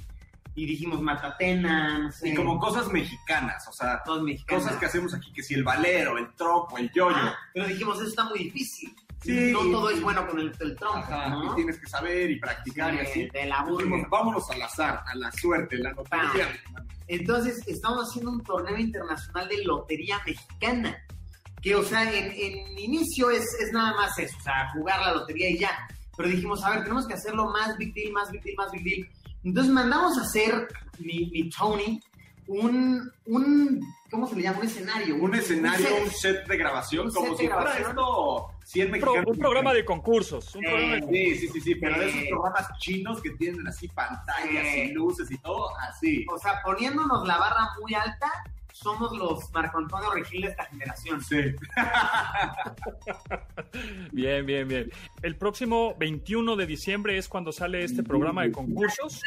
Y 0.56 0.66
dijimos, 0.66 1.00
Matatena, 1.02 1.99
no 1.99 2.12
sé. 2.12 2.28
Y 2.28 2.34
como 2.34 2.58
cosas 2.61 2.88
mexicanas, 2.92 3.66
o 3.68 3.73
sea, 3.73 4.00
todos 4.04 4.23
mexicanos. 4.23 4.64
cosas 4.64 4.78
que 4.78 4.87
hacemos 4.87 5.12
aquí, 5.14 5.32
que 5.32 5.42
si 5.42 5.54
el 5.54 5.64
valero, 5.64 6.16
el 6.16 6.32
tropo, 6.34 6.78
el 6.78 6.90
yoyo. 6.92 7.16
Ah, 7.18 7.34
pero 7.52 7.66
dijimos, 7.66 7.99
eso 7.99 8.08
está 8.08 8.25
muy 8.25 8.38
difícil. 8.38 8.94
Sí. 9.23 9.50
No 9.52 9.61
todo 9.61 9.90
es 9.90 10.00
bueno 10.02 10.26
con 10.28 10.38
el, 10.38 10.52
el 10.61 10.76
tronco, 10.76 11.08
¿no? 11.30 11.52
y 11.52 11.56
tienes 11.56 11.78
que 11.80 11.87
saber 11.87 12.30
y 12.30 12.38
practicar 12.38 12.92
y 12.94 12.99
Sí, 12.99 13.04
así. 13.06 13.28
de 13.30 13.46
la 13.46 13.64
Dijimos, 13.66 14.08
vámonos 14.11 14.50
al 14.50 14.62
azar, 14.62 15.02
a 15.06 15.14
la 15.16 15.32
suerte, 15.32 15.78
la 15.78 15.92
lotería. 15.92 16.49
Entonces, 17.08 17.62
estamos 17.66 18.08
haciendo 18.08 18.30
un 18.32 18.42
torneo 18.42 18.76
internacional 18.78 19.49
de 19.49 19.64
lotería 19.64 20.20
mexicana. 20.26 20.96
Que, 21.62 21.75
o 21.75 21.82
sea, 21.82 22.02
en, 22.12 22.32
en 22.32 22.78
inicio 22.78 23.30
es, 23.30 23.44
es 23.61 23.73
nada 23.73 23.94
más 23.96 24.18
eso, 24.18 24.37
o 24.38 24.42
sea, 24.42 24.70
jugar 24.75 25.00
la 25.00 25.14
lotería 25.14 25.49
y 25.49 25.58
ya. 25.58 25.88
Pero 26.16 26.28
dijimos, 26.28 26.62
a 26.62 26.70
ver, 26.70 26.82
tenemos 26.82 27.06
que 27.06 27.14
hacerlo 27.14 27.46
más 27.50 27.76
big 27.78 27.94
deal, 27.94 28.12
más 28.12 28.30
big 28.30 28.42
deal, 28.42 28.56
más 28.56 28.70
big 28.70 28.84
deal. 28.84 29.08
Entonces 29.44 29.72
mandamos 29.72 30.18
a 30.18 30.22
hacer, 30.22 30.68
mi, 30.98 31.26
mi 31.26 31.48
Tony, 31.50 32.00
un, 32.46 33.10
un, 33.26 33.80
¿cómo 34.10 34.26
se 34.26 34.36
le 34.36 34.42
llama? 34.42 34.58
Un 34.60 34.64
escenario. 34.66 35.16
Un 35.16 35.34
escenario, 35.34 35.86
set. 35.86 36.04
un 36.04 36.10
set 36.10 36.46
de 36.48 36.56
grabación, 36.56 37.06
Un 37.08 37.12
como 37.12 37.26
set 37.28 37.36
si 37.36 37.42
de 37.44 37.48
fuera 37.54 37.62
grabación. 37.74 37.90
esto 37.90 38.50
100 38.64 38.86
Un, 38.86 38.90
pro- 39.00 39.12
mexicanos. 39.12 39.32
un 39.34 39.38
programa 39.38 39.72
de 39.74 39.84
concursos. 39.84 40.54
Un 40.54 40.64
Eh, 40.64 40.68
programa 40.68 40.94
de 40.94 41.00
Sí, 41.12 41.34
sí, 41.36 41.48
sí, 41.52 41.60
sí, 41.60 41.74
pero 41.76 41.98
de 41.98 42.08
esos 42.08 42.20
Eh. 42.22 42.26
programas 42.30 42.68
chinos 42.78 43.20
que 43.22 43.30
tienen 43.30 43.66
así 43.66 43.88
pantallas 43.88 44.64
y 44.76 44.92
luces 44.92 45.30
y 45.30 45.38
todo, 45.38 45.68
así. 45.88 46.26
O 46.32 46.38
sea, 46.38 46.60
poniéndonos 46.64 47.26
la 47.26 47.38
barra 47.38 47.68
muy 47.80 47.94
alta, 47.94 48.30
somos 48.74 49.16
los 49.16 49.52
Marco 49.52 49.78
Antonio 49.78 50.10
Regil 50.12 50.42
de 50.42 50.48
esta 50.48 50.64
generación. 50.64 51.22
Sí. 51.22 51.36
Bien, 54.12 54.44
bien, 54.46 54.68
bien. 54.68 54.90
El 55.22 55.36
próximo 55.36 55.94
21 55.98 56.56
de 56.56 56.66
diciembre 56.66 57.18
es 57.18 57.28
cuando 57.28 57.52
sale 57.52 57.84
este 57.84 58.02
programa 58.02 58.42
de 58.42 58.52
concursos. 58.52 59.20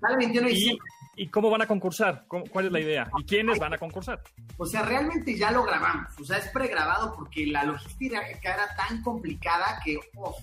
Sale 0.00 0.16
21 0.18 0.46
de 0.46 0.52
¿Y, 0.52 0.56
diciembre. 0.56 0.86
y 1.16 1.28
cómo 1.28 1.50
van 1.50 1.62
a 1.62 1.66
concursar? 1.66 2.24
¿Cómo- 2.28 2.44
¿Cuál 2.50 2.66
es 2.66 2.72
la 2.72 2.80
idea? 2.80 3.10
¿Y 3.18 3.24
quiénes 3.24 3.58
van 3.58 3.74
a 3.74 3.78
concursar? 3.78 4.22
O 4.56 4.66
sea, 4.66 4.82
realmente 4.82 5.36
ya 5.36 5.50
lo 5.50 5.64
grabamos. 5.64 6.10
O 6.20 6.24
sea, 6.24 6.38
es 6.38 6.48
pregrabado 6.48 7.14
porque 7.16 7.46
la 7.46 7.64
logística 7.64 8.20
era 8.42 8.66
tan 8.76 9.02
complicada 9.02 9.80
que, 9.84 9.98
oh, 10.16 10.34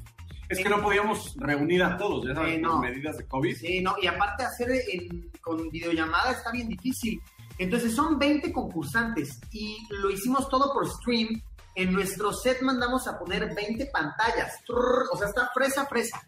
Es 0.49 0.59
que 0.59 0.67
no 0.69 0.81
podíamos 0.81 1.33
reunir 1.37 1.81
a 1.81 1.95
todos, 1.97 2.27
ya 2.27 2.35
sabes, 2.35 2.57
Eh, 2.57 2.61
no. 2.61 2.79
medidas 2.79 3.17
de 3.17 3.25
COVID. 3.25 3.55
sí, 3.55 3.81
no. 3.81 3.95
Y 4.01 4.07
aparte 4.07 4.43
hacer 4.43 4.69
en- 4.91 5.31
con 5.41 5.69
videollamada 5.69 6.31
está 6.31 6.51
bien 6.51 6.67
difícil. 6.67 7.21
Entonces 7.57 7.93
son 7.93 8.17
20 8.17 8.51
concursantes 8.51 9.39
y 9.51 9.77
lo 9.89 10.09
hicimos 10.09 10.49
todo 10.49 10.73
por 10.73 10.87
stream. 10.87 11.41
En 11.75 11.93
nuestro 11.93 12.33
set 12.33 12.61
mandamos 12.61 13.07
a 13.07 13.17
poner 13.17 13.53
20 13.55 13.85
pantallas. 13.87 14.63
Trrr, 14.65 15.07
o 15.11 15.17
sea, 15.17 15.27
está 15.27 15.49
fresa, 15.53 15.85
fresa. 15.85 16.21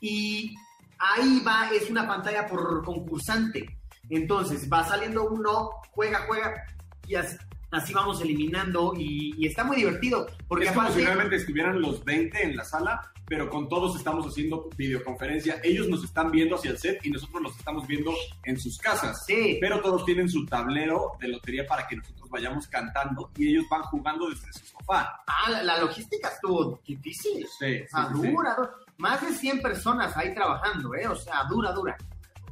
Y 0.00 0.54
ahí 0.98 1.42
va, 1.46 1.70
es 1.70 1.88
una 1.90 2.06
pantalla 2.06 2.46
por 2.46 2.84
concursante. 2.84 3.78
Entonces 4.10 4.68
va 4.70 4.86
saliendo 4.86 5.28
uno, 5.28 5.70
juega, 5.92 6.24
juega, 6.26 6.64
y 7.06 7.14
así, 7.14 7.36
así 7.70 7.94
vamos 7.94 8.20
eliminando. 8.20 8.92
Y, 8.96 9.34
y 9.38 9.46
está 9.46 9.64
muy 9.64 9.76
divertido. 9.76 10.26
Porque 10.48 10.66
es 10.66 10.72
como 10.72 10.82
aparte, 10.82 11.00
si 11.00 11.06
realmente 11.06 11.36
estuvieran 11.36 11.80
los 11.80 12.04
20 12.04 12.42
en 12.42 12.56
la 12.56 12.64
sala, 12.64 13.11
pero 13.26 13.48
con 13.48 13.68
todos 13.68 13.96
estamos 13.96 14.26
haciendo 14.26 14.68
videoconferencia. 14.76 15.60
Ellos 15.62 15.88
nos 15.88 16.04
están 16.04 16.30
viendo 16.30 16.56
hacia 16.56 16.72
el 16.72 16.78
set 16.78 17.04
y 17.04 17.10
nosotros 17.10 17.42
los 17.42 17.56
estamos 17.56 17.86
viendo 17.86 18.12
en 18.44 18.58
sus 18.58 18.78
casas. 18.78 19.24
Sí. 19.26 19.58
Pero 19.60 19.80
todos 19.80 20.04
tienen 20.04 20.28
su 20.28 20.44
tablero 20.46 21.12
de 21.20 21.28
lotería 21.28 21.66
para 21.66 21.86
que 21.86 21.96
nosotros 21.96 22.28
vayamos 22.30 22.66
cantando 22.68 23.30
y 23.36 23.50
ellos 23.50 23.64
van 23.70 23.82
jugando 23.82 24.28
desde 24.28 24.52
su 24.52 24.66
sofá. 24.66 25.22
Ah, 25.26 25.50
la, 25.50 25.62
la 25.62 25.80
logística 25.80 26.28
estuvo 26.28 26.80
difícil. 26.86 27.46
Sí, 27.58 27.78
sí, 27.78 27.86
sí. 27.88 28.28
dura. 28.28 28.56
Más 28.98 29.20
de 29.20 29.32
100 29.32 29.62
personas 29.62 30.16
ahí 30.16 30.34
trabajando, 30.34 30.94
¿eh? 30.94 31.06
O 31.08 31.16
sea, 31.16 31.44
dura, 31.48 31.72
dura. 31.72 31.96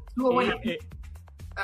Estuvo 0.09 0.33
bueno. 0.33 0.57
Y, 0.65 0.71
eh, 0.71 0.79
Ah, 0.79 1.00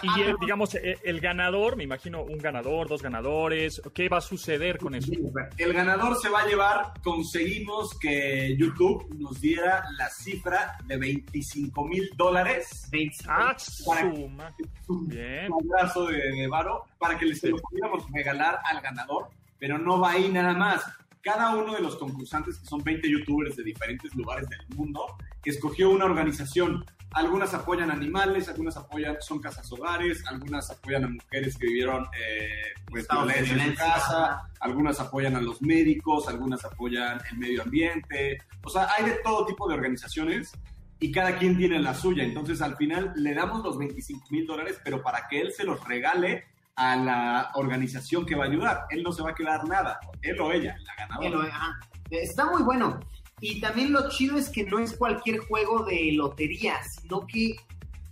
y, 0.02 0.08
ah, 0.08 0.12
eh, 0.18 0.24
perdón. 0.24 0.36
digamos, 0.40 0.74
eh, 0.74 0.98
el 1.04 1.20
ganador, 1.20 1.76
me 1.76 1.84
imagino 1.84 2.22
un 2.22 2.38
ganador, 2.38 2.88
dos 2.88 3.02
ganadores. 3.02 3.80
¿Qué 3.94 4.08
va 4.08 4.18
a 4.18 4.20
suceder 4.20 4.78
con 4.78 4.94
eso? 4.94 5.10
El 5.56 5.72
ganador 5.72 6.16
se 6.20 6.28
va 6.28 6.42
a 6.42 6.46
llevar, 6.46 6.92
conseguimos 7.02 7.98
que 7.98 8.56
YouTube 8.58 9.06
nos 9.18 9.40
diera 9.40 9.84
la 9.96 10.08
cifra 10.10 10.76
de 10.86 10.96
25 10.96 11.84
mil 11.86 12.10
dólares. 12.16 12.88
25. 12.90 13.32
Ah, 13.32 13.56
Para- 13.86 14.14
suma. 14.14 14.54
un 14.88 15.08
Bien. 15.08 15.48
abrazo 15.52 16.06
de, 16.06 16.18
de 16.32 16.46
varo 16.48 16.84
para 16.98 17.18
que 17.18 17.26
les 17.26 17.40
se 17.40 17.48
lo 17.48 17.58
pudiéramos 17.58 18.04
regalar 18.12 18.58
al 18.64 18.80
ganador, 18.80 19.28
pero 19.58 19.78
no 19.78 20.00
va 20.00 20.12
ahí 20.12 20.28
nada 20.28 20.52
más. 20.54 20.82
Cada 21.22 21.56
uno 21.56 21.74
de 21.74 21.80
los 21.80 21.96
concursantes, 21.96 22.56
que 22.58 22.66
son 22.66 22.84
20 22.84 23.10
youtubers 23.10 23.56
de 23.56 23.64
diferentes 23.64 24.14
lugares 24.14 24.48
del 24.48 24.60
mundo, 24.76 25.16
escogió 25.44 25.90
una 25.90 26.04
organización. 26.04 26.84
Algunas 27.12 27.54
apoyan 27.54 27.90
animales, 27.90 28.48
algunas 28.48 28.76
apoyan, 28.76 29.16
son 29.20 29.40
casas 29.40 29.70
hogares, 29.72 30.22
algunas 30.26 30.70
apoyan 30.70 31.04
a 31.04 31.08
mujeres 31.08 31.56
que 31.56 31.66
vivieron 31.66 32.04
eh, 32.18 32.74
pues, 32.90 33.06
violencia 33.08 33.54
en 33.54 33.70
su 33.70 33.74
casa, 33.76 34.42
algunas 34.60 35.00
apoyan 35.00 35.36
a 35.36 35.40
los 35.40 35.62
médicos, 35.62 36.28
algunas 36.28 36.64
apoyan 36.64 37.18
el 37.30 37.38
medio 37.38 37.62
ambiente. 37.62 38.38
O 38.64 38.68
sea, 38.68 38.88
hay 38.96 39.06
de 39.06 39.18
todo 39.24 39.46
tipo 39.46 39.68
de 39.68 39.74
organizaciones 39.74 40.52
y 40.98 41.10
cada 41.12 41.36
quien 41.38 41.56
tiene 41.56 41.78
la 41.78 41.94
suya. 41.94 42.24
Entonces, 42.24 42.60
al 42.60 42.76
final 42.76 43.12
le 43.16 43.34
damos 43.34 43.62
los 43.64 43.78
25 43.78 44.26
mil 44.30 44.46
dólares, 44.46 44.80
pero 44.84 45.02
para 45.02 45.26
que 45.28 45.40
él 45.40 45.52
se 45.52 45.64
los 45.64 45.82
regale 45.86 46.44
a 46.76 46.96
la 46.96 47.50
organización 47.54 48.26
que 48.26 48.34
va 48.34 48.44
a 48.44 48.48
ayudar. 48.48 48.86
Él 48.90 49.02
no 49.02 49.10
se 49.10 49.22
va 49.22 49.30
a 49.30 49.34
quedar 49.34 49.66
nada, 49.66 49.98
él 50.22 50.38
o 50.40 50.52
ella, 50.52 50.76
la 50.84 50.94
ganadora. 50.94 51.30
Pero, 51.30 51.42
ajá. 51.42 51.80
Está 52.10 52.46
muy 52.50 52.62
bueno. 52.62 53.00
Y 53.40 53.60
también 53.60 53.92
lo 53.92 54.08
chido 54.08 54.38
es 54.38 54.48
que 54.48 54.64
no 54.64 54.78
es 54.78 54.96
cualquier 54.96 55.38
juego 55.38 55.84
de 55.84 56.12
lotería, 56.12 56.82
sino 56.84 57.26
que 57.26 57.56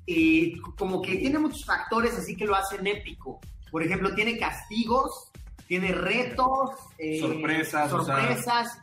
eh, 0.06 0.54
como 0.76 1.00
que 1.00 1.16
tiene 1.16 1.38
muchos 1.38 1.64
factores 1.64 2.14
así 2.18 2.36
que 2.36 2.44
lo 2.44 2.54
hacen 2.54 2.86
épico. 2.86 3.40
Por 3.70 3.82
ejemplo, 3.82 4.14
tiene 4.14 4.38
castigos, 4.38 5.30
tiene 5.66 5.92
retos, 5.92 6.70
eh, 6.98 7.20
Sorpresas, 7.20 7.92
o 7.92 8.04
sea. 8.04 8.16
sorpresas 8.16 8.78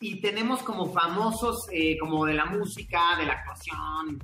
y 0.00 0.20
tenemos 0.20 0.62
como 0.62 0.92
famosos 0.92 1.66
eh, 1.72 1.96
como 1.98 2.26
de 2.26 2.34
la 2.34 2.46
música, 2.46 3.16
de 3.18 3.26
la 3.26 3.34
actuación, 3.34 4.22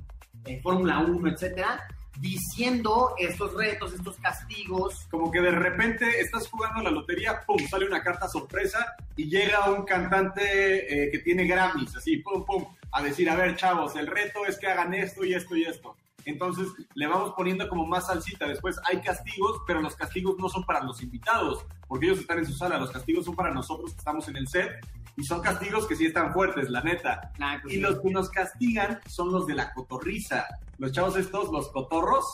Fórmula 0.61 0.99
1, 0.99 1.29
etcétera, 1.29 1.87
diciendo 2.21 3.15
estos 3.17 3.53
retos, 3.55 3.93
estos 3.93 4.15
castigos. 4.17 5.07
Como 5.09 5.31
que 5.31 5.41
de 5.41 5.51
repente 5.51 6.21
estás 6.21 6.47
jugando 6.47 6.83
la 6.83 6.91
lotería, 6.91 7.41
pum, 7.45 7.57
sale 7.67 7.87
una 7.87 8.03
carta 8.03 8.29
sorpresa 8.29 8.95
y 9.17 9.27
llega 9.27 9.71
un 9.71 9.83
cantante 9.83 11.05
eh, 11.05 11.11
que 11.11 11.19
tiene 11.19 11.45
Grammys, 11.45 11.95
así, 11.95 12.17
pum, 12.17 12.45
pum, 12.45 12.65
a 12.91 13.01
decir, 13.01 13.29
a 13.29 13.35
ver, 13.35 13.55
chavos, 13.55 13.95
el 13.95 14.07
reto 14.07 14.45
es 14.45 14.59
que 14.59 14.67
hagan 14.67 14.93
esto 14.93 15.25
y 15.25 15.33
esto 15.33 15.55
y 15.55 15.63
esto. 15.63 15.97
Entonces 16.25 16.67
le 16.93 17.07
vamos 17.07 17.33
poniendo 17.35 17.67
como 17.67 17.87
más 17.87 18.05
salsita. 18.05 18.47
Después 18.47 18.79
hay 18.85 19.01
castigos, 19.01 19.61
pero 19.65 19.81
los 19.81 19.95
castigos 19.95 20.37
no 20.37 20.49
son 20.49 20.63
para 20.63 20.83
los 20.83 21.01
invitados, 21.01 21.65
porque 21.87 22.05
ellos 22.05 22.19
están 22.19 22.37
en 22.37 22.45
su 22.45 22.53
sala. 22.53 22.77
Los 22.77 22.91
castigos 22.91 23.25
son 23.25 23.35
para 23.35 23.51
nosotros 23.51 23.93
que 23.93 23.97
estamos 23.97 24.27
en 24.27 24.37
el 24.37 24.47
set. 24.47 24.69
Y 25.17 25.23
son 25.23 25.41
castigos 25.41 25.87
que 25.87 25.95
sí 25.95 26.05
están 26.05 26.31
fuertes, 26.31 26.69
la 26.69 26.81
neta. 26.81 27.31
Nah, 27.37 27.61
pues 27.61 27.73
Y 27.73 27.77
sí. 27.77 27.81
los 27.81 27.99
que 27.99 28.11
nos 28.11 28.29
castigan 28.29 28.99
son 29.07 29.31
los 29.31 29.45
de 29.45 29.55
la 29.55 29.73
cotorriza. 29.73 30.47
Los 30.81 30.91
chavos 30.93 31.15
estos, 31.15 31.51
los 31.51 31.69
cotorros, 31.69 32.25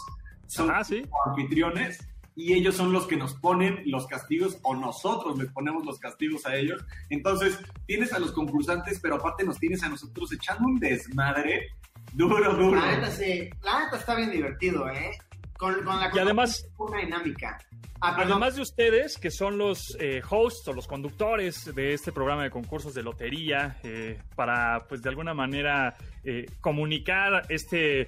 son 0.47 0.71
Ah, 0.71 0.81
sí. 0.81 1.03
anfitriones 1.25 1.99
y 2.33 2.53
ellos 2.53 2.75
son 2.75 2.93
los 2.93 3.05
que 3.07 3.17
nos 3.17 3.33
ponen 3.33 3.81
los 3.85 4.07
castigos 4.07 4.57
o 4.63 4.73
nosotros 4.73 5.37
les 5.37 5.51
ponemos 5.51 5.85
los 5.85 5.99
castigos 5.99 6.45
a 6.45 6.55
ellos. 6.55 6.81
Entonces, 7.09 7.59
tienes 7.87 8.13
a 8.13 8.19
los 8.19 8.31
concursantes, 8.31 9.01
pero 9.01 9.15
aparte 9.15 9.43
nos 9.43 9.59
tienes 9.59 9.83
a 9.83 9.89
nosotros 9.89 10.31
echando 10.31 10.65
un 10.69 10.79
desmadre 10.79 11.67
duro, 12.13 12.53
duro. 12.55 12.79
La 12.79 12.95
neta, 12.95 13.11
sí. 13.11 13.49
La 13.63 13.83
neta 13.83 13.97
está 13.97 14.15
bien 14.15 14.31
divertido, 14.31 14.87
¿eh? 14.87 15.11
Con, 15.57 15.73
con 15.83 15.99
la 15.99 16.09
Y 16.13 16.19
además, 16.19 16.69
una 16.77 16.99
dinámica. 16.99 17.57
Ah. 17.99 18.15
Además 18.19 18.55
de 18.55 18.61
ustedes, 18.61 19.17
que 19.17 19.31
son 19.31 19.57
los 19.57 19.97
eh, 19.99 20.21
hosts 20.29 20.67
o 20.67 20.73
los 20.73 20.87
conductores 20.87 21.73
de 21.75 21.93
este 21.93 22.11
programa 22.13 22.43
de 22.43 22.51
concursos 22.51 22.93
de 22.93 23.01
lotería, 23.03 23.77
eh, 23.83 24.21
para, 24.35 24.85
pues, 24.87 25.01
de 25.01 25.09
alguna 25.09 25.33
manera 25.33 25.97
eh, 26.23 26.45
comunicar 26.61 27.47
este 27.49 28.07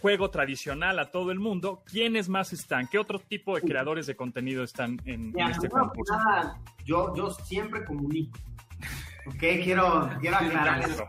juego 0.00 0.30
tradicional 0.30 0.98
a 0.98 1.10
todo 1.10 1.30
el 1.30 1.38
mundo, 1.38 1.82
¿quiénes 1.86 2.28
más 2.28 2.52
están? 2.52 2.86
¿Qué 2.88 2.98
otro 2.98 3.18
tipo 3.18 3.54
de 3.54 3.62
creadores 3.62 4.06
de 4.06 4.16
contenido 4.16 4.64
están 4.64 5.00
en, 5.04 5.14
en 5.14 5.32
Mira, 5.32 5.50
este 5.50 5.68
concurso? 5.68 6.14
nada, 6.16 6.58
yo, 6.84 7.14
yo 7.16 7.30
siempre 7.30 7.84
comunico. 7.84 8.38
Ok, 9.26 9.38
quiero, 9.38 10.10
quiero 10.20 10.36
aclarar 10.36 10.80
eso. 10.88 11.06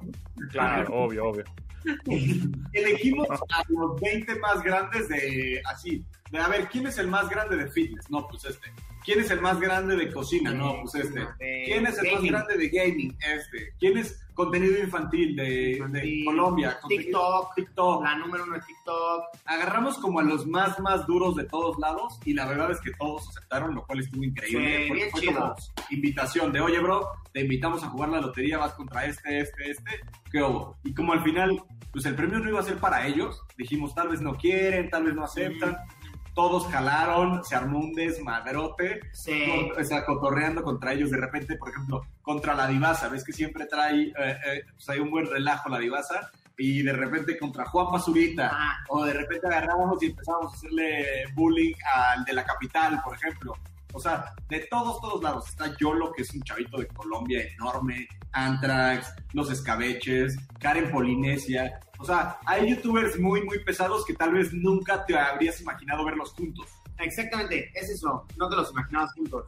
Claro, 0.50 0.86
claro, 0.86 0.94
obvio, 0.96 1.26
obvio. 1.26 1.44
Elegimos 2.74 3.28
a 3.30 3.64
los 3.70 4.00
20 4.02 4.40
más 4.40 4.62
grandes 4.62 5.08
de 5.08 5.62
así. 5.66 6.04
De, 6.32 6.40
a 6.40 6.48
ver, 6.48 6.70
¿quién 6.70 6.88
es 6.88 6.98
el 6.98 7.08
más 7.08 7.30
grande 7.30 7.58
de 7.58 7.70
fitness? 7.70 8.10
No, 8.10 8.28
pues 8.28 8.46
este. 8.46 8.72
¿Quién 9.04 9.22
es 9.22 9.32
el 9.32 9.42
más 9.42 9.60
grande 9.60 9.96
de 9.96 10.12
cocina? 10.12 10.52
No, 10.52 10.82
pues 10.82 10.96
este. 10.96 11.26
¿Quién 11.66 11.88
es 11.88 11.98
el 11.98 12.12
más 12.14 12.24
grande 12.24 12.58
de 12.58 12.70
gaming? 12.70 13.18
Este. 13.20 13.74
¿Quién 13.80 13.98
es 13.98 14.20
contenido 14.34 14.78
infantil 14.80 15.36
de, 15.36 15.82
de. 15.90 16.24
Colombia? 16.26 16.78
TikTok. 16.88 17.56
TikTok. 17.56 18.04
La 18.04 18.18
número 18.18 18.44
uno 18.44 18.56
de 18.56 18.62
TikTok. 18.62 19.24
agarramos 19.46 19.98
como 19.98 20.20
a 20.20 20.24
los 20.24 20.46
más, 20.46 20.80
más 20.80 21.08
duros 21.08 21.36
de 21.36 21.46
todos 21.46 21.78
lados 21.80 22.20
y 22.26 22.34
la 22.34 22.46
verdad 22.46 22.72
es 22.72 22.80
que 22.82 22.92
todos 22.92 23.28
aceptaron, 23.30 23.74
lo 23.74 23.86
cual 23.86 24.02
estuvo 24.02 24.24
increíble. 24.24 24.84
Sí, 24.84 24.88
porque 24.90 25.10
fue 25.12 25.22
chido. 25.22 25.34
como 25.34 25.56
invitación 25.90 26.52
de, 26.52 26.62
oye, 26.62 26.80
bro, 26.80 27.10
te 27.34 27.42
invitamos 27.42 27.84
a 27.84 27.90
jugar 27.90 28.10
la 28.10 28.22
lotería, 28.22 28.58
vas 28.58 28.74
contra 28.74 29.06
este, 29.06 29.40
este, 29.40 29.72
este, 29.72 30.02
¿qué 30.32 30.42
hubo? 30.44 30.78
Y 30.84 30.94
como 30.94 31.14
al 31.14 31.24
final, 31.24 31.62
pues 31.92 32.06
el 32.06 32.16
premio 32.16 32.40
no 32.40 32.50
iba 32.50 32.60
a 32.60 32.64
ser 32.64 32.78
para 32.78 33.08
ellos, 33.08 33.42
dijimos, 33.58 33.96
tal 33.96 34.10
vez 34.10 34.22
no 34.22 34.36
quieren, 34.36 34.90
tal 34.90 35.06
vez 35.06 35.16
no 35.16 35.24
aceptan. 35.24 35.78
Todos 36.40 36.68
jalaron, 36.68 37.44
se 37.44 37.54
armó 37.54 37.80
un 37.80 37.94
desmadrote, 37.94 39.02
Sí. 39.12 39.44
con- 39.46 39.82
o 39.82 39.84
sea, 39.86 40.06
cotorreando 40.06 40.64
contra 40.64 40.94
ellos 40.94 41.12
de 41.12 41.18
repente, 41.18 41.58
por 41.58 41.70
ejemplo, 41.70 42.06
contra 42.22 42.54
la 42.56 42.66
divasa, 42.66 43.10
ves 43.10 43.26
que 43.26 43.34
siempre 43.34 43.66
trae, 43.66 44.04
eh, 44.04 44.14
eh, 44.18 44.64
pues 44.72 44.88
hay 44.88 45.00
un 45.00 45.12
buen 45.12 45.26
relajo 45.30 45.68
la 45.68 45.80
divasa, 45.80 46.32
y 46.58 46.82
de 46.82 46.94
repente 46.94 47.38
contra 47.38 47.66
Juan 47.66 47.88
Pazurita, 47.92 48.52
Ah. 48.54 48.78
o 48.88 49.04
de 49.04 49.14
repente 49.14 49.48
agarrábamos 49.48 50.02
y 50.02 50.08
empezábamos 50.08 50.54
a 50.54 50.56
hacerle 50.56 51.26
bullying 51.34 51.74
al 51.94 52.24
de 52.24 52.32
la 52.34 52.46
capital, 52.46 53.02
por 53.04 53.16
ejemplo. 53.16 53.54
O 53.94 54.00
sea, 54.00 54.34
de 54.48 54.60
todos, 54.70 55.02
todos 55.02 55.24
lados. 55.24 55.48
Está 55.50 55.76
Yolo, 55.78 56.12
que 56.12 56.22
es 56.22 56.34
un 56.34 56.42
chavito 56.44 56.78
de 56.78 56.88
Colombia 56.88 57.44
enorme, 57.54 58.08
Antrax, 58.32 59.14
Los 59.34 59.52
Escabeches, 59.52 60.38
Karen 60.60 60.92
Polinesia. 60.92 61.80
O 61.98 62.06
sea, 62.06 62.38
hay 62.46 62.70
youtubers 62.70 63.20
muy, 63.20 63.44
muy 63.44 63.64
pesados 63.64 64.06
que 64.06 64.14
tal 64.14 64.34
vez 64.34 64.54
nunca 64.54 65.06
te 65.06 65.18
habrías 65.18 65.60
imaginado 65.60 66.06
verlos 66.06 66.32
juntos. 66.34 66.68
Exactamente, 67.00 67.72
es 67.74 67.90
eso. 67.90 68.26
No 68.38 68.50
te 68.50 68.56
los 68.56 68.72
imaginabas 68.72 69.14
juntos. 69.14 69.46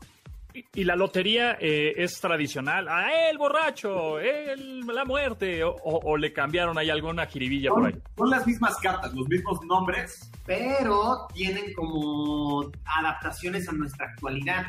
Y, 0.73 0.83
la 0.83 0.95
lotería 0.95 1.57
eh, 1.59 1.93
es 1.97 2.19
tradicional. 2.19 2.87
¡Ah, 2.89 3.29
el 3.29 3.37
borracho! 3.37 4.19
El, 4.19 4.81
la 4.81 5.05
muerte! 5.05 5.63
O, 5.63 5.71
o- 5.71 6.11
o 6.11 6.17
le 6.17 6.33
cambiaron 6.33 6.77
ahí 6.77 6.89
alguna 6.89 7.25
jiribilla 7.25 7.69
por 7.69 7.85
ahí? 7.85 7.93
Son, 7.93 8.01
son 8.17 8.29
las 8.31 8.45
mismas 8.47 8.77
cartas, 8.77 9.13
los 9.13 9.27
mismos 9.27 9.59
nombres. 9.65 10.29
pero 10.45 11.27
tienen 11.33 11.73
como 11.73 12.69
adaptaciones 12.85 13.67
a 13.69 13.71
nuestra 13.71 14.07
actualidad. 14.07 14.65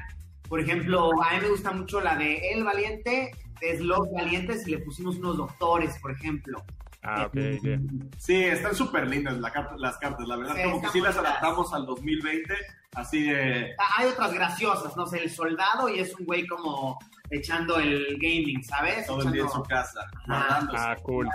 Por 0.49 0.61
ejemplo, 0.61 1.11
a 1.23 1.35
mí 1.35 1.41
me 1.43 1.49
gusta 1.49 1.73
mucho 1.73 2.01
la 2.01 2.15
de 2.17 2.53
El 2.53 2.63
Valiente, 2.65 3.31
es 3.61 3.81
Los 3.81 4.11
Valientes, 4.13 4.67
y 4.67 4.73
le 4.73 4.79
pusimos 4.79 5.17
unos 5.17 5.37
doctores, 5.39 5.99
por 6.01 6.11
ejemplo. 6.13 6.63
Ah, 7.03 7.27
ok, 7.27 7.35
bien. 7.63 8.11
Sí, 8.17 8.45
están 8.45 8.75
súper 8.75 9.09
lindas 9.09 9.37
la 9.39 9.75
las 9.77 9.99
cartas, 9.99 10.27
la 10.29 10.37
verdad. 10.37 10.55
Sí, 10.55 10.63
como 10.63 10.81
que 10.83 10.89
sí 10.89 11.01
las 11.01 11.17
adaptamos 11.17 11.73
al 11.75 11.85
2020, 11.85 12.55
así 12.95 13.25
de... 13.25 13.75
Ah, 13.79 13.95
Hay 13.99 14.07
otras 14.07 14.33
graciosas, 14.33 14.97
no 14.97 15.07
sé, 15.07 15.23
el 15.23 15.31
soldado 15.31 15.89
y 15.89 15.99
es 15.99 16.15
un 16.15 16.25
güey 16.27 16.47
como 16.47 16.99
echando 17.31 17.79
el 17.79 18.19
gaming, 18.21 18.63
¿sabes? 18.63 19.07
todo 19.07 19.23
el 19.23 19.33
día 19.33 19.43
en 19.43 19.49
su 19.51 19.63
Echando 19.63 19.69
casa, 19.69 20.01
guardándose. 20.27 20.79
Ah, 20.79 20.97
cool. 21.03 21.29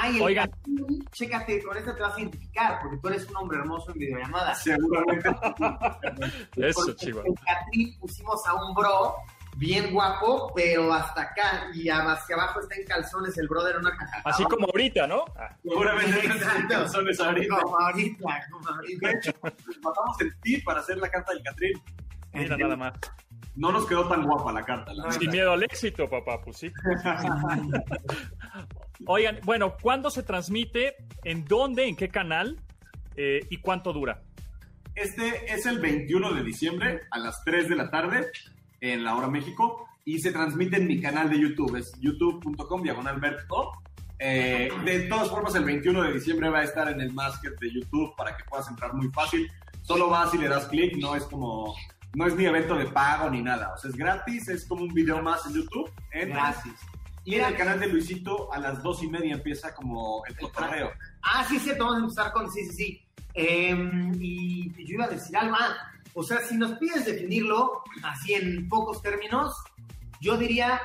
Ay, 0.00 0.16
el 0.16 0.22
Oigan. 0.22 0.50
Chécate, 1.12 1.62
con 1.62 1.76
este 1.76 1.92
te 1.92 2.00
vas 2.00 2.16
a 2.16 2.20
identificar, 2.20 2.80
porque 2.80 2.96
tú 2.96 3.08
eres 3.08 3.28
un 3.28 3.36
hombre 3.36 3.58
hermoso 3.58 3.92
en 3.92 3.98
videollamadas. 3.98 4.62
Seguramente. 4.62 5.28
Eso, 6.56 6.92
chivo. 6.94 7.22
En 7.24 7.34
Catrín 7.34 7.96
pusimos 8.00 8.44
a 8.46 8.54
un 8.54 8.74
bro 8.74 9.14
bien 9.56 9.92
guapo, 9.92 10.52
pero 10.54 10.92
hasta 10.92 11.22
acá 11.22 11.68
y 11.74 11.88
hacia 11.88 12.34
abajo 12.36 12.60
está 12.60 12.74
en 12.76 12.86
calzones 12.86 13.36
el 13.38 13.48
brother 13.48 13.74
en 13.76 13.80
una 13.82 13.96
caja. 13.96 14.22
Así 14.24 14.44
como 14.44 14.66
ahorita, 14.66 15.06
¿no? 15.06 15.24
Ah, 15.36 15.54
Seguramente 15.62 16.26
Exacto. 16.26 16.68
calzones 16.68 17.20
ahorita. 17.20 17.56
Como 17.60 17.78
ahorita, 17.78 18.46
como 18.50 18.68
ahorita. 18.68 19.08
De 19.08 19.14
hecho, 19.14 19.32
nos 19.42 19.78
matamos 19.82 20.20
en 20.20 20.40
ti 20.42 20.56
para 20.62 20.80
hacer 20.80 20.98
la 20.98 21.08
carta 21.08 21.32
del 21.32 21.42
Catrín. 21.42 21.80
mira 22.32 22.56
nada 22.56 22.76
más. 22.76 22.94
No 23.56 23.70
nos 23.70 23.86
quedó 23.86 24.08
tan 24.08 24.24
guapa 24.24 24.52
la 24.52 24.64
carta, 24.64 24.92
la 24.92 25.12
Sin 25.12 25.20
verdad. 25.20 25.32
miedo 25.32 25.52
al 25.52 25.62
éxito, 25.62 26.10
papá, 26.10 26.40
pues 26.42 26.56
sí. 26.56 26.72
Oigan, 29.06 29.38
bueno, 29.44 29.76
¿cuándo 29.80 30.10
se 30.10 30.22
transmite? 30.22 30.96
¿En 31.24 31.44
dónde? 31.44 31.86
¿En 31.86 31.96
qué 31.96 32.08
canal? 32.08 32.60
Eh, 33.16 33.40
¿Y 33.50 33.58
cuánto 33.58 33.92
dura? 33.92 34.22
Este 34.94 35.52
es 35.52 35.66
el 35.66 35.80
21 35.80 36.32
de 36.34 36.42
diciembre 36.44 37.00
a 37.10 37.18
las 37.18 37.42
3 37.44 37.68
de 37.68 37.76
la 37.76 37.90
tarde 37.90 38.30
en 38.92 39.02
la 39.02 39.16
hora 39.16 39.28
México 39.28 39.88
y 40.04 40.18
se 40.18 40.30
transmite 40.30 40.76
en 40.76 40.86
mi 40.86 41.00
canal 41.00 41.30
de 41.30 41.40
YouTube, 41.40 41.76
es 41.76 41.92
youtube.com 42.00 42.82
diagonal 42.82 43.18
Berto. 43.18 43.72
Eh, 44.18 44.70
de 44.84 45.00
todas 45.00 45.30
formas, 45.30 45.54
el 45.54 45.64
21 45.64 46.02
de 46.02 46.12
diciembre 46.12 46.50
va 46.50 46.60
a 46.60 46.64
estar 46.64 46.88
en 46.88 47.00
el 47.00 47.12
Masket 47.12 47.58
de 47.58 47.72
YouTube 47.72 48.14
para 48.14 48.36
que 48.36 48.44
puedas 48.44 48.68
entrar 48.68 48.92
muy 48.92 49.08
fácil. 49.08 49.50
Solo 49.82 50.08
vas 50.08 50.34
y 50.34 50.38
le 50.38 50.48
das 50.48 50.66
clic, 50.66 50.96
no 50.98 51.16
es 51.16 51.24
como, 51.24 51.74
no 52.14 52.26
es 52.26 52.36
ni 52.36 52.44
evento 52.44 52.76
de 52.76 52.86
pago 52.86 53.30
ni 53.30 53.42
nada. 53.42 53.72
O 53.74 53.78
sea, 53.78 53.90
es 53.90 53.96
gratis, 53.96 54.48
es 54.48 54.66
como 54.66 54.82
un 54.82 54.92
video 54.92 55.22
más 55.22 55.46
en 55.46 55.54
YouTube. 55.54 55.90
Entras. 56.12 56.62
Gracias. 56.62 56.76
Y 57.24 57.36
en 57.36 57.44
el 57.44 57.56
canal 57.56 57.80
de 57.80 57.86
Luisito 57.86 58.52
a 58.52 58.58
las 58.58 58.82
dos 58.82 59.02
y 59.02 59.08
media 59.08 59.34
empieza 59.34 59.74
como 59.74 60.22
el 60.26 60.36
cotorreo. 60.36 60.90
Ah, 61.22 61.44
sí, 61.48 61.58
sí, 61.58 61.70
vamos 61.78 61.96
a 61.96 61.98
empezar 62.00 62.32
con 62.32 62.50
sí, 62.52 62.66
sí, 62.66 62.72
sí. 62.72 63.00
Em, 63.32 64.12
y 64.20 64.70
yo 64.84 64.94
iba 64.94 65.06
a 65.06 65.08
decir 65.08 65.34
algo, 65.34 65.56
ah, 65.58 65.74
o 66.14 66.22
sea, 66.22 66.38
si 66.40 66.56
nos 66.56 66.72
pides 66.78 67.04
definirlo 67.04 67.82
así 68.02 68.34
en 68.34 68.68
pocos 68.68 69.02
términos, 69.02 69.52
yo 70.20 70.36
diría 70.36 70.80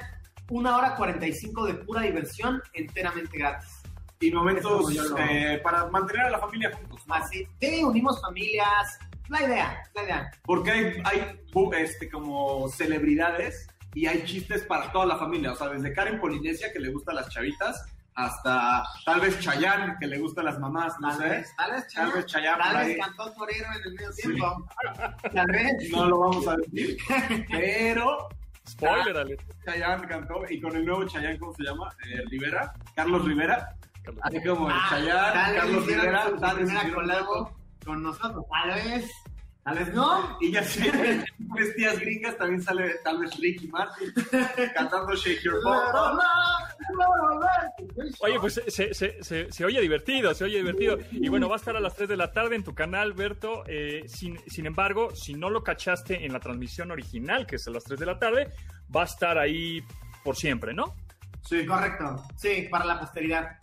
una 0.49 0.75
hora 0.77 0.95
45 0.95 1.65
de 1.65 1.73
pura 1.75 2.01
diversión 2.01 2.61
enteramente 2.73 3.37
gratis. 3.37 3.69
Y 4.19 4.31
momentos 4.31 4.93
lo- 4.93 5.17
eh, 5.19 5.59
para 5.63 5.85
mantener 5.87 6.25
a 6.25 6.29
la 6.31 6.39
familia 6.39 6.71
juntos. 6.75 7.01
¿no? 7.07 7.13
Así, 7.15 7.47
sí, 7.61 7.83
unimos 7.83 8.19
familias, 8.21 8.99
la 9.29 9.43
idea, 9.43 9.77
la 9.95 10.03
idea. 10.03 10.31
Porque 10.43 10.71
hay, 10.71 10.93
hay 11.05 11.39
este, 11.77 12.09
como 12.09 12.67
celebridades 12.69 13.67
y 13.93 14.07
hay 14.07 14.23
chistes 14.25 14.63
para 14.63 14.91
toda 14.91 15.05
la 15.05 15.17
familia. 15.17 15.53
O 15.53 15.55
sea, 15.55 15.69
desde 15.69 15.93
Karen 15.93 16.19
Polinesia, 16.19 16.73
que 16.73 16.79
le 16.79 16.91
gustan 16.91 17.15
las 17.15 17.29
chavitas, 17.29 17.85
hasta 18.25 18.83
tal 19.05 19.21
vez 19.21 19.39
Chayanne, 19.39 19.95
que 19.99 20.07
le 20.07 20.19
gustan 20.19 20.45
las 20.45 20.59
mamás, 20.59 20.93
no 20.99 21.09
Tal 21.09 21.17
sé. 21.17 21.29
vez, 21.29 21.55
tal 21.55 21.71
vez, 21.71 21.81
Tal 21.81 21.89
Chayanne, 21.89 22.13
vez 22.15 22.25
Chayanne 22.25 22.57
tal 22.63 22.71
por 22.73 22.77
vez 22.79 22.87
ahí. 22.87 22.97
cantó 22.99 23.31
torero 23.33 23.65
en 23.75 23.81
el 23.83 23.93
medio 23.93 24.11
tiempo. 24.13 24.65
Tal 25.33 25.47
vez. 25.47 25.89
No 25.91 26.05
lo 26.05 26.19
vamos 26.19 26.47
a 26.47 26.55
decir. 26.57 26.97
Pero 27.49 28.29
Spoiler, 28.67 29.17
Ale. 29.17 29.37
Chayanne 29.65 30.07
cantó, 30.07 30.41
y 30.49 30.61
con 30.61 30.75
el 30.75 30.85
nuevo 30.85 31.05
Chayanne, 31.07 31.39
¿cómo 31.39 31.53
se 31.55 31.63
llama? 31.63 31.89
Eh, 32.07 32.21
Rivera, 32.29 32.73
Carlos 32.95 33.25
Rivera. 33.25 33.75
Carlos. 34.03 34.21
Así 34.23 34.43
como 34.43 34.69
el 34.69 34.75
Ah, 34.75 34.87
Chayanne, 34.89 35.33
tal 35.33 35.55
Carlos 35.55 35.85
Rivera, 35.87 36.31
tal 36.39 36.57
vez 36.59 36.93
colabo 36.93 37.51
con 37.85 38.03
nosotros. 38.03 38.45
Tal 38.51 38.69
vez, 38.75 39.11
tal 39.63 39.77
vez 39.77 39.93
no. 39.93 40.37
Y 40.41 40.51
ya 40.51 40.63
sé, 40.63 40.91
tres 41.55 41.75
tías 41.75 41.99
gringas 41.99 42.37
también 42.37 42.61
sale 42.61 42.95
tal 43.03 43.19
vez 43.19 43.35
Ricky 43.37 43.67
Martin 43.67 44.13
cantando 44.75 45.13
Shake 45.15 45.41
Your 45.43 45.61
Bum. 45.63 45.73
Oye, 48.21 48.39
pues 48.39 48.61
se, 48.67 48.93
se- 48.93 49.23
se- 49.23 49.51
se 49.51 49.65
oye 49.65 49.79
divertido, 49.81 50.33
se 50.33 50.43
oye 50.45 50.57
divertido. 50.57 50.97
Y 51.11 51.29
bueno, 51.29 51.47
va 51.49 51.55
a 51.55 51.57
estar 51.57 51.75
a 51.75 51.79
las 51.79 51.95
3 51.95 52.09
de 52.09 52.17
la 52.17 52.31
tarde 52.31 52.55
en 52.55 52.63
tu 52.63 52.73
canal, 52.73 53.13
Berto. 53.13 53.63
Eh, 53.67 54.03
sin, 54.07 54.37
sin 54.49 54.65
embargo, 54.65 55.13
si 55.15 55.33
no 55.33 55.49
lo 55.49 55.63
cachaste 55.63 56.25
en 56.25 56.33
la 56.33 56.39
transmisión 56.39 56.91
original, 56.91 57.45
que 57.45 57.57
es 57.57 57.67
a 57.67 57.71
las 57.71 57.83
3 57.83 57.99
de 57.99 58.05
la 58.05 58.17
tarde, 58.19 58.51
va 58.95 59.01
a 59.03 59.05
estar 59.05 59.37
ahí 59.37 59.83
por 60.23 60.35
siempre, 60.35 60.73
¿no? 60.73 60.95
Sí, 61.41 61.65
Correcto, 61.65 62.23
sí, 62.35 62.67
para 62.69 62.85
la 62.85 62.99
posteridad. 62.99 63.57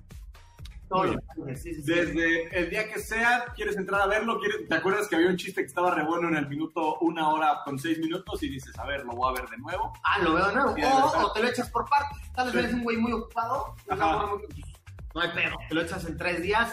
Todos 0.88 1.06
Muy 1.06 1.14
los 1.16 1.24
lunes, 1.36 1.62
sí, 1.62 1.74
sí, 1.74 1.82
sí. 1.82 1.92
Desde 1.92 2.58
el 2.58 2.70
día 2.70 2.88
que 2.92 3.00
sea, 3.00 3.46
quieres 3.56 3.76
entrar 3.76 4.00
a 4.02 4.06
verlo, 4.06 4.38
¿Quieres- 4.38 4.68
¿te 4.68 4.74
acuerdas 4.76 5.08
que 5.08 5.16
había 5.16 5.28
un 5.28 5.36
chiste 5.36 5.60
que 5.62 5.66
estaba 5.66 5.92
re 5.94 6.04
bueno 6.04 6.28
en 6.28 6.36
el 6.36 6.48
minuto, 6.48 6.98
una 7.00 7.28
hora 7.30 7.58
con 7.64 7.78
seis 7.78 7.98
minutos 7.98 8.40
y 8.44 8.48
dices, 8.48 8.78
a 8.78 8.84
ver, 8.86 9.04
lo 9.04 9.12
voy 9.12 9.30
a 9.36 9.40
ver 9.40 9.50
de 9.50 9.58
nuevo? 9.58 9.92
Ah, 10.04 10.20
lo 10.22 10.34
veo 10.34 10.46
de 10.46 10.54
nuevo. 10.54 10.70
O, 10.72 11.26
o 11.26 11.32
te 11.32 11.42
lo 11.42 11.48
echas 11.48 11.68
por 11.70 11.88
partes. 11.88 12.18
Tal 12.34 12.46
vez 12.46 12.56
eres 12.56 12.74
un 12.74 12.84
güey 12.84 12.96
muy 12.98 13.12
ocupado. 13.12 13.74
No, 13.96 15.20
hay 15.20 15.30
pedo. 15.34 15.56
Te 15.68 15.74
lo 15.74 15.80
echas 15.82 16.04
en 16.04 16.16
tres 16.16 16.42
días, 16.42 16.72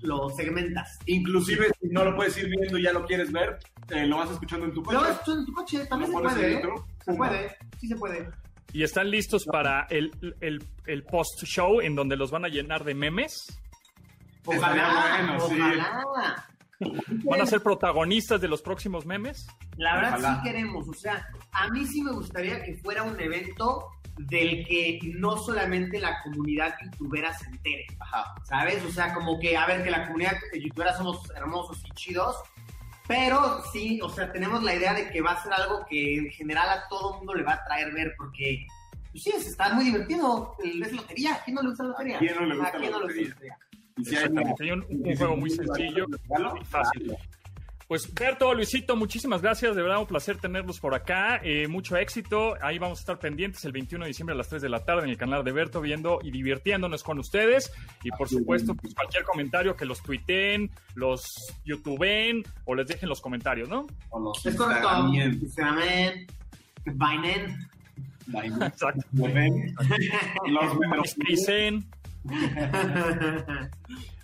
lo 0.00 0.30
segmentas. 0.30 0.98
Inclusive, 1.06 1.72
si 1.80 1.88
no 1.88 2.04
lo 2.04 2.16
puedes 2.16 2.36
ir 2.38 2.48
viendo 2.48 2.78
y 2.78 2.82
ya 2.84 2.92
lo 2.92 3.04
quieres 3.04 3.30
ver, 3.32 3.58
eh, 3.90 4.06
lo 4.06 4.16
vas 4.18 4.30
escuchando 4.30 4.64
en 4.66 4.72
tu 4.72 4.82
coche. 4.82 4.96
Lo 4.96 5.02
ves 5.02 5.22
tú 5.24 5.32
en 5.32 5.44
tu 5.44 5.52
coche, 5.52 5.86
también 5.86 6.10
se 6.12 6.18
puede, 6.18 6.52
¿eh? 6.54 6.62
Se 7.04 7.12
puede, 7.14 7.56
sí 7.78 7.88
se 7.88 7.96
puede. 7.96 8.30
Y 8.72 8.82
están 8.82 9.10
listos 9.10 9.44
para 9.44 9.86
el, 9.90 10.10
el, 10.40 10.66
el 10.86 11.04
post-show 11.04 11.80
en 11.80 11.94
donde 11.94 12.16
los 12.16 12.30
van 12.30 12.44
a 12.44 12.48
llenar 12.48 12.84
de 12.84 12.94
memes. 12.94 13.60
Ojalá, 14.44 15.18
bueno, 15.18 15.48
sí. 15.48 15.54
ojalá. 15.60 16.48
Van 17.24 17.40
a 17.40 17.46
ser 17.46 17.60
protagonistas 17.62 18.40
de 18.40 18.48
los 18.48 18.62
próximos 18.62 19.06
memes. 19.06 19.46
La 19.76 19.96
verdad 19.96 20.14
Ojalá. 20.14 20.34
sí 20.34 20.42
queremos, 20.42 20.88
o 20.88 20.94
sea, 20.94 21.28
a 21.52 21.68
mí 21.68 21.86
sí 21.86 22.02
me 22.02 22.12
gustaría 22.12 22.62
que 22.62 22.76
fuera 22.78 23.04
un 23.04 23.20
evento 23.20 23.86
del 24.18 24.66
que 24.66 24.98
no 25.14 25.36
solamente 25.36 25.98
la 26.00 26.20
comunidad 26.22 26.74
youtubera 26.82 27.32
se 27.34 27.46
entere, 27.46 27.86
Ajá. 28.00 28.34
¿sabes? 28.44 28.84
O 28.84 28.90
sea, 28.90 29.14
como 29.14 29.38
que, 29.38 29.56
a 29.56 29.66
ver, 29.66 29.82
que 29.84 29.90
la 29.90 30.06
comunidad 30.06 30.36
youtubera 30.52 30.96
somos 30.96 31.18
hermosos 31.36 31.80
y 31.86 31.90
chidos, 31.92 32.36
pero 33.08 33.62
sí, 33.72 34.00
o 34.02 34.08
sea, 34.08 34.32
tenemos 34.32 34.62
la 34.62 34.74
idea 34.74 34.94
de 34.94 35.10
que 35.10 35.20
va 35.20 35.32
a 35.32 35.42
ser 35.42 35.52
algo 35.52 35.84
que 35.88 36.16
en 36.18 36.30
general 36.30 36.68
a 36.68 36.88
todo 36.88 37.18
mundo 37.18 37.34
le 37.34 37.42
va 37.42 37.54
a 37.54 37.64
traer 37.64 37.92
ver, 37.92 38.14
porque, 38.16 38.66
pues 39.10 39.24
sí, 39.24 39.30
es, 39.34 39.46
está 39.46 39.72
muy 39.74 39.84
divertido, 39.84 40.56
es 40.62 40.92
lotería, 40.92 41.34
¿a 41.34 41.44
quién 41.44 41.56
no 41.56 41.62
le 41.62 41.68
gusta 41.68 41.84
la 41.84 41.90
lotería? 41.90 42.16
¿A 42.16 42.18
quién 42.20 42.34
no 42.36 42.46
le 42.46 42.54
gusta 42.56 42.68
¿A 42.68 42.80
quién 42.80 42.90
la 42.90 42.98
no 42.98 43.06
le 43.06 43.14
gusta 43.14 43.20
lotería? 43.20 43.28
la 43.28 43.34
lotería? 43.34 43.58
Y 43.96 44.04
si 44.04 44.16
hay 44.16 44.22
Exactamente. 44.22 44.64
Hay 44.64 44.70
un, 44.70 44.86
un 44.88 45.16
juego 45.16 45.36
muy 45.36 45.50
sencillo 45.50 46.06
y 46.60 46.64
fácil. 46.64 47.16
Pues 47.92 48.08
Berto, 48.14 48.54
Luisito, 48.54 48.96
muchísimas 48.96 49.42
gracias. 49.42 49.76
De 49.76 49.82
verdad, 49.82 49.98
un 49.98 50.06
placer 50.06 50.38
tenerlos 50.38 50.80
por 50.80 50.94
acá. 50.94 51.42
Eh, 51.44 51.68
mucho 51.68 51.94
éxito. 51.98 52.54
Ahí 52.62 52.78
vamos 52.78 53.00
a 53.00 53.02
estar 53.02 53.18
pendientes 53.18 53.62
el 53.66 53.72
21 53.72 54.06
de 54.06 54.08
diciembre 54.08 54.32
a 54.32 54.38
las 54.38 54.48
3 54.48 54.62
de 54.62 54.70
la 54.70 54.82
tarde 54.82 55.02
en 55.02 55.10
el 55.10 55.18
canal 55.18 55.44
de 55.44 55.52
Berto, 55.52 55.82
viendo 55.82 56.18
y 56.22 56.30
divirtiéndonos 56.30 57.02
con 57.02 57.18
ustedes. 57.18 57.70
Y 58.02 58.10
por 58.12 58.30
supuesto, 58.30 58.74
pues 58.74 58.94
cualquier 58.94 59.24
comentario 59.24 59.76
que 59.76 59.84
los 59.84 60.02
tuiteen, 60.02 60.70
los 60.94 61.52
youtubeen 61.66 62.42
o 62.64 62.74
les 62.74 62.86
dejen 62.86 63.10
los 63.10 63.20
comentarios, 63.20 63.68
¿no? 63.68 63.86
O 64.08 64.20
los 64.20 64.46
Es 64.46 64.56
correcto. 64.56 64.88
Instagramen, 65.12 66.26
Exacto. 68.62 69.02
Ven, 69.12 69.74
Los 70.48 70.78
memes. 70.78 71.14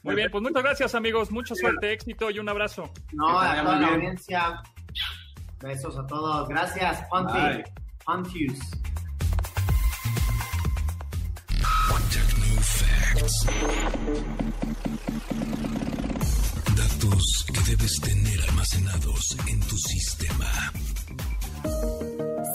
Muy 0.09 0.16
bien, 0.16 0.31
pues 0.31 0.42
muchas 0.42 0.62
gracias, 0.62 0.94
amigos. 0.94 1.31
Mucha 1.31 1.55
suerte, 1.55 1.92
éxito 1.92 2.31
y 2.31 2.38
un 2.38 2.49
abrazo. 2.49 2.90
No, 3.12 3.38
a 3.38 3.62
toda 3.62 3.79
la 3.79 3.88
audiencia. 3.88 4.62
Besos 5.61 5.99
a 5.99 6.07
todos. 6.07 6.49
Gracias, 6.49 7.05
Ponte. 7.11 7.38
Bye. 7.38 7.64
Pontius. 8.07 8.59
Datos 16.75 17.47
que 17.53 17.71
debes 17.71 18.01
tener 18.01 18.40
almacenados 18.49 19.37
en 19.47 19.61
tu 19.61 19.77
sistema. 19.77 20.73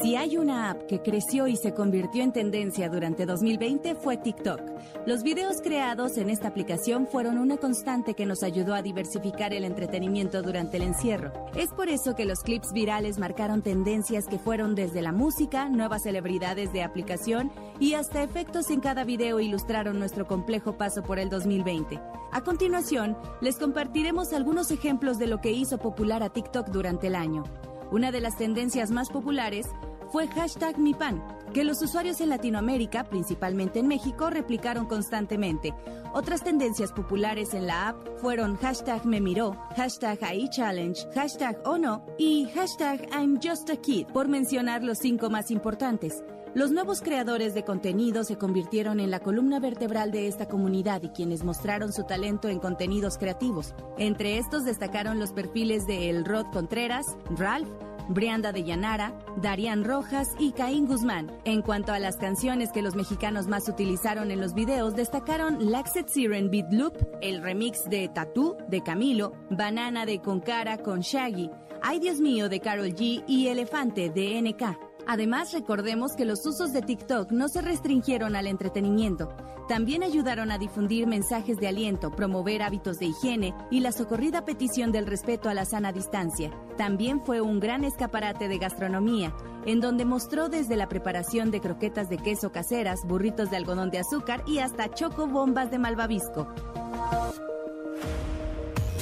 Si 0.01 0.15
hay 0.15 0.37
una 0.37 0.71
app 0.71 0.87
que 0.87 1.03
creció 1.03 1.47
y 1.47 1.55
se 1.55 1.75
convirtió 1.75 2.23
en 2.23 2.33
tendencia 2.33 2.89
durante 2.89 3.27
2020 3.27 3.93
fue 3.93 4.17
TikTok. 4.17 4.59
Los 5.05 5.21
videos 5.21 5.57
creados 5.61 6.17
en 6.17 6.29
esta 6.29 6.47
aplicación 6.47 7.07
fueron 7.07 7.37
una 7.37 7.57
constante 7.57 8.13
que 8.13 8.25
nos 8.25 8.41
ayudó 8.41 8.73
a 8.73 8.81
diversificar 8.81 9.53
el 9.53 9.65
entretenimiento 9.65 10.41
durante 10.41 10.77
el 10.77 10.83
encierro. 10.83 11.33
Es 11.57 11.71
por 11.71 11.89
eso 11.89 12.15
que 12.15 12.23
los 12.23 12.39
clips 12.39 12.71
virales 12.71 13.19
marcaron 13.19 13.61
tendencias 13.61 14.27
que 14.27 14.39
fueron 14.39 14.75
desde 14.75 15.01
la 15.01 15.11
música, 15.11 15.67
nuevas 15.67 16.03
celebridades 16.03 16.71
de 16.71 16.83
aplicación 16.83 17.51
y 17.81 17.95
hasta 17.95 18.23
efectos 18.23 18.69
en 18.69 18.79
cada 18.79 19.03
video 19.03 19.41
ilustraron 19.41 19.99
nuestro 19.99 20.25
complejo 20.25 20.77
paso 20.77 21.03
por 21.03 21.19
el 21.19 21.29
2020. 21.29 21.99
A 22.31 22.41
continuación, 22.41 23.17
les 23.41 23.57
compartiremos 23.57 24.31
algunos 24.31 24.71
ejemplos 24.71 25.19
de 25.19 25.27
lo 25.27 25.41
que 25.41 25.51
hizo 25.51 25.79
popular 25.79 26.23
a 26.23 26.29
TikTok 26.29 26.69
durante 26.69 27.07
el 27.07 27.15
año. 27.15 27.43
Una 27.91 28.13
de 28.13 28.21
las 28.21 28.37
tendencias 28.37 28.89
más 28.89 29.09
populares 29.09 29.67
fue 30.13 30.27
hashtag 30.27 30.77
MiPan, 30.77 31.23
que 31.55 31.63
los 31.63 31.81
usuarios 31.81 32.21
en 32.21 32.29
Latinoamérica, 32.29 33.03
principalmente 33.05 33.79
en 33.79 33.87
México, 33.87 34.29
replicaron 34.29 34.85
constantemente. 34.85 35.73
Otras 36.13 36.43
tendencias 36.43 36.91
populares 36.91 37.55
en 37.55 37.65
la 37.65 37.89
app 37.89 37.97
fueron 38.17 38.55
hashtag 38.57 39.07
me 39.07 39.19
miró, 39.19 39.57
hashtag 39.75 40.19
iChallenge, 40.35 41.07
hashtag 41.15 41.59
oh 41.65 41.79
no 41.79 42.05
y 42.19 42.45
hashtag 42.53 43.09
I'm 43.11 43.39
just 43.41 43.71
a 43.71 43.75
kid, 43.75 44.05
por 44.05 44.27
mencionar 44.27 44.83
los 44.83 44.99
cinco 44.99 45.31
más 45.31 45.49
importantes. 45.49 46.23
Los 46.53 46.69
nuevos 46.69 47.01
creadores 47.01 47.55
de 47.55 47.63
contenido 47.63 48.23
se 48.23 48.37
convirtieron 48.37 48.99
en 48.99 49.09
la 49.09 49.19
columna 49.19 49.59
vertebral 49.59 50.11
de 50.11 50.27
esta 50.27 50.47
comunidad 50.47 51.01
y 51.01 51.09
quienes 51.09 51.43
mostraron 51.43 51.91
su 51.91 52.03
talento 52.03 52.49
en 52.49 52.59
contenidos 52.59 53.17
creativos. 53.17 53.73
Entre 53.97 54.37
estos 54.37 54.63
destacaron 54.63 55.17
los 55.17 55.31
perfiles 55.31 55.87
de 55.87 56.11
El 56.11 56.23
Rod 56.23 56.45
Contreras, 56.53 57.17
Ralph, 57.35 57.67
Brianda 58.09 58.51
de 58.51 58.63
Llanara, 58.63 59.13
Darian 59.41 59.83
Rojas 59.83 60.29
y 60.39 60.51
Caín 60.51 60.85
Guzmán. 60.85 61.31
En 61.45 61.61
cuanto 61.61 61.91
a 61.93 61.99
las 61.99 62.17
canciones 62.17 62.71
que 62.71 62.81
los 62.81 62.95
mexicanos 62.95 63.47
más 63.47 63.67
utilizaron 63.67 64.31
en 64.31 64.41
los 64.41 64.53
videos, 64.53 64.95
destacaron 64.95 65.71
Laxet 65.71 66.07
Siren 66.07 66.49
Beat 66.49 66.71
Loop, 66.71 66.93
el 67.21 67.41
remix 67.41 67.83
de 67.89 68.09
Tattoo 68.09 68.57
de 68.67 68.81
Camilo, 68.81 69.33
Banana 69.49 70.05
de 70.05 70.19
Concara 70.19 70.77
con 70.77 71.01
Shaggy, 71.01 71.49
Ay 71.81 71.99
Dios 71.99 72.21
mío 72.21 72.47
de 72.47 72.61
Carol 72.61 72.93
G 72.93 73.23
y 73.27 73.47
Elefante 73.47 74.09
de 74.09 74.41
NK. 74.41 74.92
Además, 75.07 75.51
recordemos 75.51 76.13
que 76.15 76.25
los 76.25 76.45
usos 76.45 76.71
de 76.71 76.81
TikTok 76.81 77.31
no 77.31 77.49
se 77.49 77.61
restringieron 77.61 78.35
al 78.35 78.47
entretenimiento. 78.47 79.35
También 79.67 80.03
ayudaron 80.03 80.51
a 80.51 80.57
difundir 80.57 81.07
mensajes 81.07 81.57
de 81.57 81.67
aliento, 81.67 82.11
promover 82.11 82.61
hábitos 82.61 82.99
de 82.99 83.05
higiene 83.07 83.53
y 83.71 83.79
la 83.79 83.91
socorrida 83.91 84.43
petición 84.43 84.91
del 84.91 85.05
respeto 85.05 85.49
a 85.49 85.53
la 85.53 85.65
sana 85.65 85.93
distancia. 85.93 86.51
También 86.77 87.21
fue 87.25 87.39
un 87.39 87.59
gran 87.59 87.83
escaparate 87.83 88.49
de 88.49 88.57
gastronomía, 88.57 89.33
en 89.65 89.79
donde 89.79 90.03
mostró 90.05 90.49
desde 90.49 90.75
la 90.75 90.89
preparación 90.89 91.49
de 91.49 91.61
croquetas 91.61 92.09
de 92.09 92.17
queso 92.17 92.51
caseras, 92.51 92.99
burritos 93.05 93.49
de 93.51 93.57
algodón 93.57 93.89
de 93.89 93.99
azúcar 93.99 94.43
y 94.45 94.59
hasta 94.59 94.93
choco 94.93 95.27
bombas 95.27 95.71
de 95.71 95.79
malvavisco. 95.79 96.41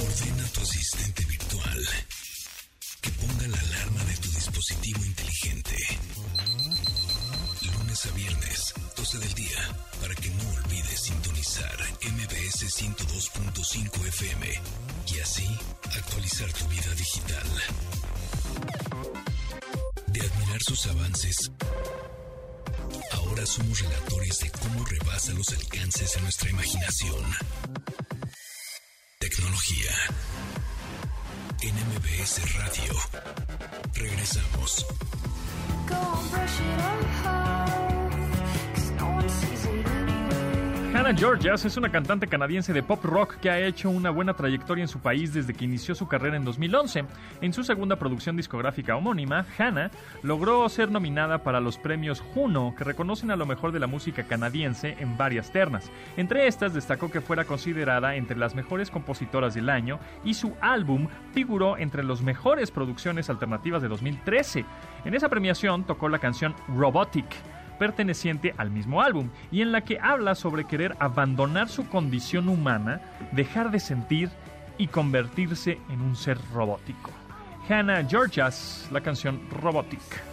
Ordena 0.04 0.44
a 0.44 0.52
tu 0.52 0.60
asistente 0.60 1.24
virtual 1.24 1.80
que 3.00 3.10
ponga 3.10 3.48
la 3.48 3.58
alarma 3.58 4.04
de 4.04 4.16
tu 4.16 4.28
dispositivo 4.28 5.01
102.5 12.78 14.06
FM 14.08 14.46
y 15.06 15.20
así 15.20 15.46
actualizar 15.94 16.50
tu 16.52 16.66
vida 16.68 16.94
digital. 16.94 17.46
De 20.06 20.20
admirar 20.20 20.62
sus 20.62 20.86
avances, 20.86 21.50
ahora 23.12 23.44
somos 23.44 23.78
relatores 23.80 24.40
de 24.40 24.50
cómo 24.50 24.84
rebasa 24.86 25.32
los 25.32 25.48
alcances 25.50 26.14
de 26.14 26.20
nuestra 26.22 26.50
imaginación. 26.50 27.24
Tecnología. 29.18 29.92
En 31.60 31.74
MBS 31.74 32.54
Radio. 32.54 32.94
Regresamos. 33.94 34.86
Hannah 41.12 41.20
Georgias 41.20 41.66
es 41.66 41.76
una 41.76 41.92
cantante 41.92 42.26
canadiense 42.26 42.72
de 42.72 42.82
pop 42.82 43.04
rock 43.04 43.34
que 43.34 43.50
ha 43.50 43.60
hecho 43.60 43.90
una 43.90 44.08
buena 44.08 44.32
trayectoria 44.32 44.80
en 44.80 44.88
su 44.88 45.00
país 45.00 45.34
desde 45.34 45.52
que 45.52 45.66
inició 45.66 45.94
su 45.94 46.08
carrera 46.08 46.38
en 46.38 46.44
2011. 46.46 47.04
En 47.42 47.52
su 47.52 47.64
segunda 47.64 47.96
producción 47.96 48.34
discográfica 48.34 48.96
homónima, 48.96 49.44
Hannah 49.58 49.90
logró 50.22 50.66
ser 50.70 50.90
nominada 50.90 51.42
para 51.42 51.60
los 51.60 51.76
premios 51.76 52.22
Juno, 52.22 52.74
que 52.78 52.84
reconocen 52.84 53.30
a 53.30 53.36
lo 53.36 53.44
mejor 53.44 53.72
de 53.72 53.80
la 53.80 53.86
música 53.86 54.22
canadiense 54.22 54.96
en 55.00 55.18
varias 55.18 55.52
ternas. 55.52 55.90
Entre 56.16 56.46
estas 56.46 56.72
destacó 56.72 57.10
que 57.10 57.20
fuera 57.20 57.44
considerada 57.44 58.16
entre 58.16 58.38
las 58.38 58.54
mejores 58.54 58.90
compositoras 58.90 59.52
del 59.52 59.68
año 59.68 60.00
y 60.24 60.32
su 60.32 60.54
álbum 60.62 61.08
figuró 61.34 61.76
entre 61.76 62.04
las 62.04 62.22
mejores 62.22 62.70
producciones 62.70 63.28
alternativas 63.28 63.82
de 63.82 63.88
2013. 63.88 64.64
En 65.04 65.12
esa 65.12 65.28
premiación 65.28 65.84
tocó 65.84 66.08
la 66.08 66.20
canción 66.20 66.54
Robotic 66.68 67.26
perteneciente 67.82 68.54
al 68.58 68.70
mismo 68.70 69.02
álbum 69.02 69.30
y 69.50 69.60
en 69.60 69.72
la 69.72 69.80
que 69.80 69.98
habla 69.98 70.36
sobre 70.36 70.66
querer 70.66 70.94
abandonar 71.00 71.68
su 71.68 71.88
condición 71.88 72.48
humana, 72.48 73.00
dejar 73.32 73.72
de 73.72 73.80
sentir 73.80 74.30
y 74.78 74.86
convertirse 74.86 75.80
en 75.90 76.00
un 76.00 76.14
ser 76.14 76.38
robótico. 76.54 77.10
Hannah 77.68 78.08
Georgias, 78.08 78.88
la 78.92 79.00
canción 79.00 79.40
Robotic. 79.50 80.31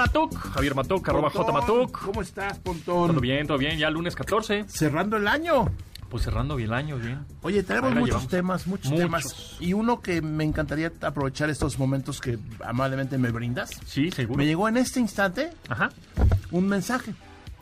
Matuk, 0.00 0.34
Javier 0.54 0.74
Matuk, 0.74 1.08
arroba 1.08 1.30
J 1.30 1.52
Matuk. 1.52 2.00
¿Cómo 2.06 2.22
estás, 2.22 2.58
Pontón? 2.58 3.08
Todo 3.10 3.20
bien, 3.20 3.46
todo 3.46 3.58
bien, 3.58 3.78
ya 3.78 3.90
lunes 3.90 4.14
14. 4.14 4.64
Cerrando 4.68 5.16
el 5.18 5.28
año. 5.28 5.66
Pues 6.08 6.24
cerrando 6.24 6.56
bien 6.56 6.70
el 6.70 6.74
año, 6.74 6.96
bien. 6.96 7.24
Oye, 7.42 7.62
tenemos 7.62 7.90
muchos 7.92 8.06
llevamos. 8.06 8.28
temas, 8.28 8.66
muchos, 8.66 8.90
Muchos. 8.90 9.04
temas. 9.04 9.56
Y 9.60 9.74
uno 9.74 10.00
que 10.00 10.22
me 10.22 10.42
encantaría 10.44 10.90
aprovechar 11.02 11.50
estos 11.50 11.78
momentos 11.78 12.20
que 12.20 12.38
amablemente 12.64 13.18
me 13.18 13.30
brindas. 13.30 13.70
Sí, 13.86 14.10
seguro. 14.10 14.38
Me 14.38 14.46
llegó 14.46 14.66
en 14.68 14.78
este 14.78 15.00
instante 15.00 15.50
Ajá. 15.68 15.90
un 16.50 16.66
mensaje. 16.66 17.14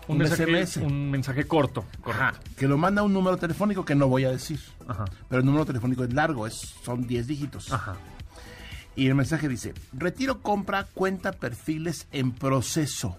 Un, 0.06 0.12
Un, 0.14 0.18
mensaje, 0.18 0.44
SMS. 0.66 0.76
un 0.78 1.10
mensaje 1.10 1.44
corto. 1.46 1.84
Ajá, 2.06 2.30
Correcto. 2.32 2.50
que 2.56 2.66
lo 2.68 2.78
manda 2.78 3.02
un 3.02 3.12
número 3.12 3.36
telefónico 3.36 3.84
que 3.84 3.94
no 3.94 4.08
voy 4.08 4.24
a 4.24 4.30
decir. 4.30 4.58
Ajá. 4.86 5.04
Pero 5.28 5.40
el 5.40 5.44
número 5.44 5.66
telefónico 5.66 6.04
es 6.04 6.14
largo, 6.14 6.46
es, 6.46 6.54
son 6.82 7.06
10 7.06 7.26
dígitos. 7.26 7.70
Ajá. 7.70 7.96
Y 8.98 9.06
el 9.06 9.14
mensaje 9.14 9.48
dice, 9.48 9.74
retiro 9.92 10.42
compra 10.42 10.82
cuenta 10.92 11.30
perfiles 11.30 12.08
en 12.10 12.32
proceso. 12.32 13.16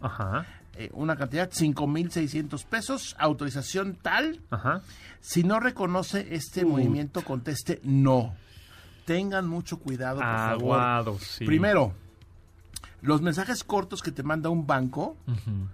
Ajá. 0.00 0.46
Eh, 0.76 0.88
una 0.92 1.16
cantidad, 1.16 1.50
5.600 1.50 2.64
pesos, 2.64 3.16
autorización 3.18 3.96
tal. 4.00 4.40
Ajá. 4.50 4.82
Si 5.20 5.42
no 5.42 5.58
reconoce 5.58 6.36
este 6.36 6.64
movimiento, 6.64 7.22
conteste 7.22 7.80
no. 7.82 8.36
Tengan 9.04 9.48
mucho 9.48 9.80
cuidado, 9.80 10.18
por 10.18 10.26
favor. 10.26 10.62
Aguado, 10.62 11.18
sí. 11.18 11.44
Primero, 11.44 11.92
los 13.02 13.20
mensajes 13.20 13.64
cortos 13.64 14.02
que 14.02 14.12
te 14.12 14.22
manda 14.22 14.48
un 14.48 14.64
banco 14.64 15.16
Ujú. 15.26 15.66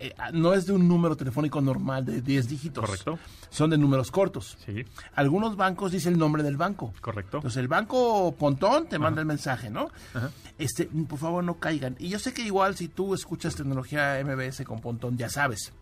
Eh, 0.00 0.12
no 0.32 0.52
es 0.54 0.66
de 0.66 0.72
un 0.72 0.86
número 0.88 1.16
telefónico 1.16 1.60
normal 1.60 2.04
de 2.04 2.20
10 2.20 2.48
dígitos. 2.48 2.84
Correcto. 2.84 3.18
Son 3.50 3.70
de 3.70 3.78
números 3.78 4.10
cortos. 4.10 4.56
Sí, 4.64 4.84
Algunos 5.14 5.56
bancos 5.56 5.92
dicen 5.92 6.14
el 6.14 6.18
nombre 6.18 6.42
del 6.42 6.56
banco. 6.56 6.92
correcto. 7.00 7.38
Entonces 7.38 7.58
el 7.58 7.68
banco 7.68 8.34
Pontón 8.38 8.88
te 8.88 8.98
manda 8.98 9.20
el 9.20 9.26
mensaje, 9.26 9.70
¿no? 9.70 9.90
Ajá. 10.14 10.30
Este, 10.58 10.86
por 11.08 11.18
favor 11.18 11.42
no 11.44 11.54
caigan. 11.58 11.96
Y 11.98 12.08
yo 12.08 12.18
sé 12.18 12.32
que 12.34 12.42
igual 12.42 12.76
si 12.76 12.88
tú 12.88 13.14
escuchas 13.14 13.54
tecnología 13.54 14.20
MBS 14.24 14.64
con 14.64 14.80
Pontón 14.80 15.16
ya 15.16 15.28
sabes. 15.28 15.72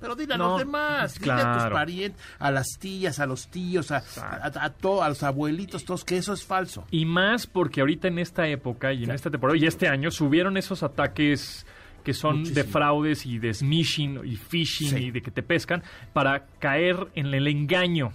Pero 0.00 0.16
dile 0.16 0.32
a 0.32 0.38
No, 0.38 0.50
los 0.52 0.58
demás, 0.60 1.18
dile 1.20 1.32
a 1.32 1.36
tus 1.52 1.56
claro. 1.58 1.74
parientes, 1.74 2.22
a 2.38 2.50
las 2.50 2.66
tías, 2.78 3.18
a 3.20 3.26
los 3.26 3.48
tíos, 3.48 3.90
a, 3.90 4.02
a, 4.18 4.46
a 4.64 4.70
to- 4.70 5.02
a 5.02 5.08
los 5.10 5.22
abuelitos, 5.22 5.84
todos, 5.84 6.06
que 6.06 6.16
eso 6.16 6.32
es 6.32 6.42
falso. 6.42 6.86
Y 6.90 7.04
más 7.04 7.46
porque 7.46 7.80
ahorita 7.82 8.08
en 8.08 8.18
esta 8.18 8.46
época 8.48 8.94
y 8.94 9.04
en 9.04 9.10
esta 9.10 9.30
temporada 9.30 9.58
y 9.58 9.66
este 9.66 9.88
año 9.88 10.10
subieron 10.10 10.56
esos 10.56 10.82
ataques 10.82 11.66
que 12.02 12.14
son 12.14 12.42
de 12.44 12.64
fraudes 12.64 13.26
y 13.26 13.38
de 13.38 13.52
smishing 13.54 14.20
y 14.24 14.36
phishing 14.36 14.88
Sí. 14.88 14.96
y 15.06 15.10
de 15.10 15.22
que 15.22 15.30
te 15.30 15.42
pescan 15.42 15.82
para 16.12 16.46
caer 16.58 17.08
en 17.14 17.32
el 17.34 17.46
engaño. 17.46 18.12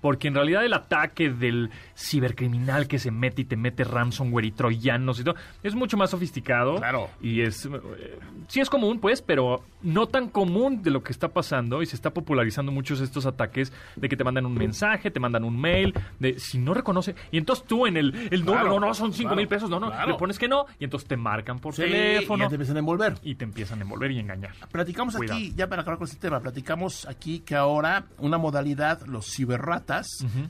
Porque 0.00 0.28
en 0.28 0.34
realidad 0.34 0.64
el 0.64 0.72
ataque 0.72 1.30
del 1.30 1.70
cibercriminal 1.96 2.86
que 2.88 2.98
se 2.98 3.10
mete 3.10 3.42
y 3.42 3.44
te 3.44 3.56
mete 3.56 3.84
ransomware 3.84 4.44
y 4.46 4.50
troyanos 4.52 5.20
y 5.20 5.24
todo 5.24 5.36
es 5.62 5.74
mucho 5.74 5.96
más 5.96 6.10
sofisticado. 6.10 6.76
Claro. 6.76 7.08
Y 7.20 7.42
es. 7.42 7.66
eh, 7.66 8.18
sí 8.48 8.60
es 8.60 8.68
común, 8.70 8.98
pues, 9.00 9.22
pero 9.22 9.62
no 9.82 10.06
tan 10.06 10.28
común 10.28 10.82
de 10.82 10.90
lo 10.90 11.02
que 11.02 11.12
está 11.12 11.28
pasando 11.28 11.82
y 11.82 11.86
se 11.86 11.96
está 11.96 12.10
popularizando 12.10 12.72
muchos 12.72 13.00
estos 13.00 13.26
ataques 13.26 13.72
de 13.96 14.08
que 14.08 14.16
te 14.16 14.24
mandan 14.24 14.46
un 14.46 14.54
mensaje, 14.54 15.10
te 15.10 15.20
mandan 15.20 15.44
un 15.44 15.58
mail, 15.60 15.94
de 16.18 16.38
si 16.38 16.58
no 16.58 16.74
reconoce. 16.74 17.14
Y 17.30 17.38
entonces 17.38 17.64
tú 17.66 17.86
en 17.86 17.96
el. 17.96 18.28
el 18.30 18.44
no, 18.44 18.52
Claro, 18.52 18.68
no, 18.80 18.80
no, 18.88 18.94
son 18.94 19.12
cinco 19.12 19.28
claro, 19.30 19.36
mil 19.36 19.48
pesos, 19.48 19.70
no, 19.70 19.78
no. 19.80 19.88
claro. 19.90 20.08
Le 20.12 20.14
pones 20.18 20.38
que 20.38 20.48
no 20.48 20.66
y 20.78 20.84
entonces 20.84 21.08
te 21.08 21.16
marcan 21.16 21.58
por 21.60 21.74
Sí, 21.74 21.82
teléfono 21.82 22.44
y 22.44 22.48
te 22.48 22.54
empiezan 22.54 22.76
a 22.76 22.78
envolver. 22.80 23.14
y 23.22 23.34
te 23.36 23.44
empiezan 23.44 23.78
a 23.78 23.82
envolver 23.82 24.10
y 24.10 24.18
engañar. 24.18 24.52
Platicamos 24.72 25.14
Cuidado. 25.16 25.38
aquí, 25.38 25.52
ya 25.56 25.68
para 25.68 25.82
acabar 25.82 25.98
con 25.98 26.06
este 26.08 26.18
tema, 26.20 26.40
platicamos 26.40 27.06
aquí 27.06 27.40
que 27.40 27.54
ahora 27.54 28.06
una 28.18 28.38
modalidad, 28.38 29.06
los 29.06 29.26
ciberratas, 29.32 29.89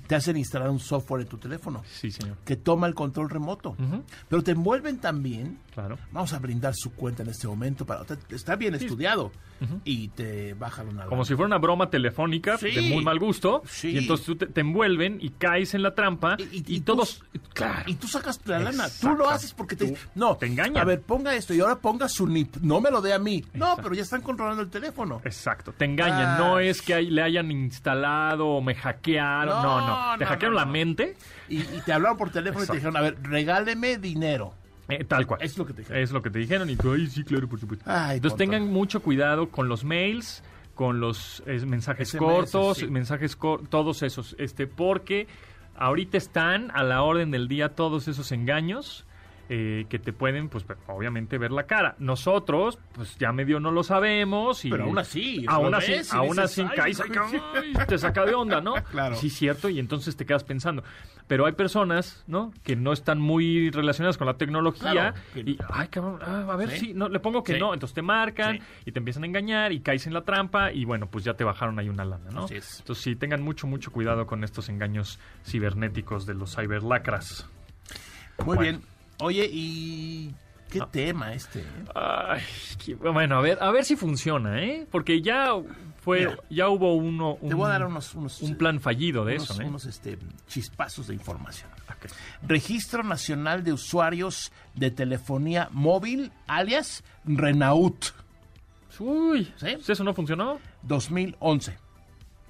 te 0.06 0.14
hacen 0.14 0.36
instalar 0.36 0.70
un 0.70 0.78
software 0.80 1.22
en 1.22 1.28
tu 1.28 1.38
teléfono 1.38 1.82
Sí, 1.92 2.10
señor. 2.10 2.36
que 2.44 2.56
toma 2.56 2.86
el 2.86 2.94
control 2.94 3.30
remoto. 3.30 3.76
Pero 4.28 4.42
te 4.42 4.52
envuelven 4.52 4.98
también 4.98 5.58
Claro. 5.74 5.98
Vamos 6.10 6.32
a 6.32 6.38
brindar 6.38 6.74
su 6.74 6.92
cuenta 6.92 7.22
en 7.22 7.28
este 7.30 7.46
momento 7.46 7.86
para 7.86 8.02
está 8.30 8.56
bien 8.56 8.74
estudiado 8.74 9.30
y 9.84 10.08
te 10.08 10.54
bajan 10.54 10.88
una 10.88 11.04
Como 11.06 11.24
si 11.24 11.34
fuera 11.34 11.46
una 11.46 11.58
broma 11.58 11.90
telefónica 11.90 12.56
Sí. 12.58 12.70
de 12.70 12.82
muy 12.82 13.04
mal 13.04 13.18
gusto. 13.18 13.62
Sí. 13.66 13.90
Y 13.90 13.98
entonces 13.98 14.26
tú 14.26 14.36
te, 14.36 14.46
te 14.46 14.62
envuelven 14.62 15.18
y 15.20 15.30
caes 15.30 15.74
en 15.74 15.82
la 15.82 15.94
trampa. 15.94 16.36
Y, 16.38 16.42
Y- 16.42 16.64
y- 16.66 16.76
y 16.76 16.80
todos. 16.80 17.20
tú- 17.32 17.40
claro. 17.54 17.82
y 17.86 17.94
tú 17.94 18.08
sacas 18.08 18.40
la 18.46 18.58
lana, 18.58 18.86
tú 19.00 19.10
lo 19.14 19.28
haces 19.28 19.52
porque 19.54 19.76
te 19.76 19.88
Tú- 19.92 19.96
no, 20.14 20.36
te 20.36 20.46
engañan. 20.46 20.78
A 20.78 20.84
ver, 20.84 21.02
ponga 21.02 21.34
esto 21.34 21.54
y 21.54 21.60
ahora 21.60 21.76
ponga 21.76 22.08
su 22.08 22.26
NIP, 22.26 22.56
no 22.62 22.80
me 22.80 22.90
lo 22.90 23.00
dé 23.00 23.12
a 23.12 23.18
mí. 23.18 23.44
No, 23.54 23.76
pero 23.76 23.94
ya 23.94 24.02
están 24.02 24.22
controlando 24.22 24.62
el 24.62 24.70
teléfono. 24.70 25.20
Exacto, 25.24 25.72
te 25.72 25.84
engañan. 25.84 26.30
Ah. 26.30 26.38
No 26.38 26.58
es 26.58 26.82
que 26.82 26.94
hay- 26.94 27.10
le 27.10 27.22
hayan 27.22 27.50
instalado 27.50 28.46
o 28.48 28.60
me 28.60 28.74
hackearon. 28.74 29.62
No, 29.62 29.80
no. 29.80 30.10
No, 30.12 30.18
Te 30.18 30.24
no, 30.24 30.30
hackearon 30.30 30.54
no, 30.54 30.60
la 30.60 30.66
mente. 30.66 31.16
Y, 31.48 31.58
y 31.58 31.80
te 31.84 31.92
hablaron 31.92 32.16
por 32.16 32.30
teléfono 32.30 32.64
y 32.64 32.66
te 32.66 32.72
dijeron, 32.74 32.96
a 32.96 33.00
ver, 33.00 33.16
regáleme 33.22 33.98
dinero. 33.98 34.54
Eh, 34.90 35.04
tal 35.04 35.26
cual. 35.26 35.40
Es 35.42 35.56
lo 35.58 35.64
que 35.66 35.72
te 35.72 35.82
dijeron. 35.82 36.02
Es 36.02 36.10
lo 36.12 36.22
que 36.22 36.30
te 36.30 36.38
dijeron. 36.38 36.68
Y 36.70 36.76
tú, 36.76 36.92
ay, 36.92 37.06
sí, 37.06 37.24
claro, 37.24 37.48
por 37.48 37.58
supuesto. 37.60 37.84
Ay, 37.88 38.16
Entonces 38.16 38.36
tonto. 38.38 38.52
tengan 38.52 38.72
mucho 38.72 39.00
cuidado 39.02 39.48
con 39.50 39.68
los 39.68 39.84
mails, 39.84 40.42
con 40.74 41.00
los 41.00 41.42
eh, 41.46 41.60
mensajes 41.66 42.08
SMS, 42.10 42.18
cortos, 42.18 42.78
sí. 42.78 42.86
mensajes 42.86 43.36
cor- 43.36 43.66
todos 43.68 44.02
esos, 44.02 44.34
este, 44.38 44.66
porque 44.66 45.26
ahorita 45.76 46.16
están 46.18 46.70
a 46.74 46.82
la 46.82 47.02
orden 47.02 47.30
del 47.30 47.48
día 47.48 47.70
todos 47.70 48.08
esos 48.08 48.32
engaños. 48.32 49.06
Eh, 49.52 49.86
que 49.88 49.98
te 49.98 50.12
pueden, 50.12 50.48
pues, 50.48 50.64
obviamente 50.86 51.36
ver 51.36 51.50
la 51.50 51.64
cara. 51.64 51.96
Nosotros, 51.98 52.78
pues, 52.94 53.16
ya 53.18 53.32
medio 53.32 53.58
no 53.58 53.72
lo 53.72 53.82
sabemos. 53.82 54.64
Y, 54.64 54.70
Pero 54.70 54.84
aún 54.84 54.96
así, 54.96 55.44
aún 55.48 55.74
así, 55.74 55.90
ves 55.90 56.14
aún 56.14 56.38
así 56.38 56.60
"Ay, 56.62 56.76
caes, 56.76 57.02
te 57.88 57.98
saca 57.98 58.24
de 58.24 58.34
onda, 58.34 58.60
¿no? 58.60 58.74
Claro. 58.92 59.16
Sí, 59.16 59.28
cierto, 59.28 59.68
y 59.68 59.80
entonces 59.80 60.14
te 60.16 60.24
quedas 60.24 60.44
pensando. 60.44 60.84
Pero 61.26 61.46
hay 61.46 61.52
personas, 61.54 62.22
¿no? 62.28 62.52
Que 62.62 62.76
no 62.76 62.92
están 62.92 63.18
muy 63.20 63.70
relacionadas 63.70 64.16
con 64.18 64.28
la 64.28 64.34
tecnología 64.34 65.14
Claro. 65.32 65.48
y, 65.50 65.58
ay, 65.68 65.88
cabrón, 65.88 66.20
ah, 66.22 66.46
a 66.48 66.56
ver, 66.56 66.70
Sí. 66.70 66.78
sí, 66.78 66.92
no, 66.94 67.08
le 67.08 67.18
pongo 67.18 67.42
que 67.42 67.54
Sí. 67.54 67.58
no, 67.58 67.74
entonces 67.74 67.94
te 67.94 68.02
marcan 68.02 68.60
y 68.86 68.92
te 68.92 69.00
empiezan 69.00 69.24
a 69.24 69.26
engañar 69.26 69.72
y 69.72 69.80
caes 69.80 70.06
en 70.06 70.14
la 70.14 70.22
trampa 70.22 70.70
y 70.72 70.84
bueno, 70.84 71.08
pues 71.08 71.24
ya 71.24 71.34
te 71.34 71.42
bajaron 71.42 71.76
ahí 71.80 71.88
una 71.88 72.04
lana, 72.04 72.30
¿no? 72.30 72.44
Así 72.44 72.54
es. 72.54 72.78
Entonces 72.78 73.02
sí, 73.02 73.16
tengan 73.16 73.42
mucho, 73.42 73.66
mucho 73.66 73.90
cuidado 73.90 74.26
con 74.28 74.44
estos 74.44 74.68
engaños 74.68 75.18
cibernéticos 75.44 76.24
de 76.24 76.34
los 76.34 76.54
ciberlacras. 76.54 77.48
Muy 78.38 78.56
Bueno. 78.56 78.60
bien. 78.62 78.82
Oye, 79.20 79.48
¿y 79.52 80.34
qué 80.70 80.80
Ah. 80.82 80.88
tema 80.90 81.32
este? 81.34 81.60
eh? 81.60 81.64
Ay, 81.94 82.40
qué- 82.84 82.94
bueno, 82.94 83.36
a 83.38 83.40
ver, 83.40 83.58
a 83.60 83.70
ver 83.70 83.84
si 83.84 83.96
funciona, 83.96 84.62
¿eh? 84.62 84.86
Porque 84.90 85.20
ya 85.22 85.48
fue, 86.02 86.20
Mira. 86.20 86.36
ya 86.48 86.68
hubo 86.68 86.94
uno, 86.94 87.36
Te 87.46 87.54
voy 87.54 87.66
a 87.66 87.70
dar 87.70 87.86
unos, 87.86 88.14
unos 88.14 88.40
un 88.42 88.56
plan 88.56 88.80
fallido 88.80 89.24
de 89.24 89.34
unos, 89.36 89.50
eso, 89.50 89.60
¿eh? 89.62 89.66
unos, 89.66 89.84
este, 89.86 90.18
chispazos 90.48 91.06
de 91.08 91.14
información. 91.14 91.68
Ok. 91.88 92.10
Registro 92.48 93.02
Nacional 93.02 93.62
de 93.64 93.72
Usuarios 93.74 94.52
de 94.74 94.90
Telefonía 94.90 95.68
Móvil, 95.72 96.32
alias 96.46 97.04
Renault, 97.24 98.06
Uy, 98.98 99.50
¿Sí? 99.56 99.78
¿eso 99.88 100.04
no 100.04 100.12
funcionó? 100.12 100.58
2011. 100.82 101.78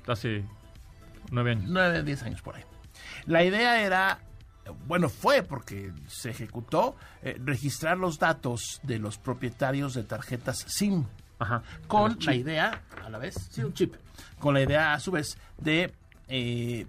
Hace 0.09 0.44
nueve 1.30 1.52
años. 1.52 1.64
9, 1.68 2.02
10 2.02 2.22
años 2.24 2.42
por 2.42 2.56
ahí. 2.56 2.64
La 3.26 3.44
idea 3.44 3.80
era, 3.83 4.18
bueno, 4.87 5.09
fue 5.09 5.42
porque 5.42 5.92
se 6.09 6.30
ejecutó, 6.30 6.96
eh, 7.22 7.37
registrar 7.44 7.98
los 7.98 8.18
datos 8.18 8.80
de 8.83 8.98
los 8.98 9.18
propietarios 9.18 9.94
de 9.94 10.04
tarjetas 10.04 10.64
SIM. 10.68 11.04
Ajá. 11.38 11.62
con 11.87 12.18
la 12.20 12.35
idea, 12.35 12.83
a 13.02 13.09
la 13.09 13.16
vez, 13.16 13.35
sí, 13.50 13.62
un 13.62 13.72
chip, 13.72 13.94
con 14.38 14.52
la 14.52 14.61
idea 14.61 14.92
a 14.92 15.00
su 15.00 15.11
vez 15.11 15.38
de 15.56 15.90
eh, 16.28 16.87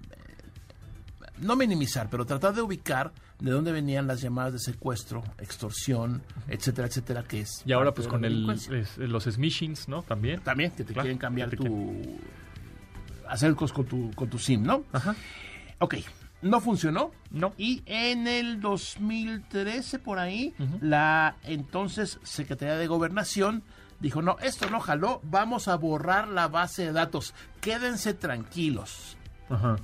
no 1.38 1.56
minimizar, 1.56 2.10
pero 2.10 2.26
tratar 2.26 2.54
de 2.54 2.62
ubicar 2.62 3.14
de 3.40 3.50
dónde 3.50 3.72
venían 3.72 4.08
las 4.08 4.20
llamadas 4.22 4.52
de 4.54 4.60
secuestro, 4.60 5.24
extorsión, 5.40 6.22
etcétera, 6.50 6.88
etcétera, 6.90 7.24
que 7.24 7.40
es 7.42 7.64
Y 7.66 7.72
ahora 7.72 7.94
pues 7.94 8.08
con 8.10 8.26
el, 8.26 8.48
es- 8.50 8.98
los 8.98 9.24
smishings, 9.24 9.88
¿no? 9.88 10.04
También. 10.04 10.42
también 10.42 10.72
que 10.72 10.84
te 10.84 10.92
Claro, 10.94 11.06
quieren 11.06 11.18
cambiar 11.18 11.50
que 11.50 11.56
te 11.58 11.64
tu 11.64 12.20
hacer 13.30 13.56
cosas 13.56 13.74
con 13.76 13.86
tu 13.86 14.12
con 14.16 14.30
tu 14.30 14.38
SIM, 14.38 14.64
¿no? 14.64 14.84
Ajá. 14.92 15.16
Ok, 15.80 15.96
no 16.42 16.60
funcionó. 16.60 17.12
No. 17.30 17.54
Y 17.58 17.84
en 17.86 18.28
el 18.28 18.60
2013, 18.62 20.00
por 20.00 20.20
ahí, 20.20 20.54
la 20.82 21.36
entonces 21.44 22.20
Secretaría 22.24 22.76
de 22.76 22.88
Gobernación 22.88 23.64
dijo, 24.00 24.22
no, 24.22 24.38
esto 24.42 24.70
no 24.70 24.80
jaló, 24.80 25.20
vamos 25.24 25.68
a 25.68 25.76
borrar 25.76 26.28
la 26.28 26.48
base 26.48 26.86
de 26.86 26.92
datos. 26.92 27.34
Quédense 27.62 28.14
tranquilos. 28.14 29.18
Ajá. 29.50 29.76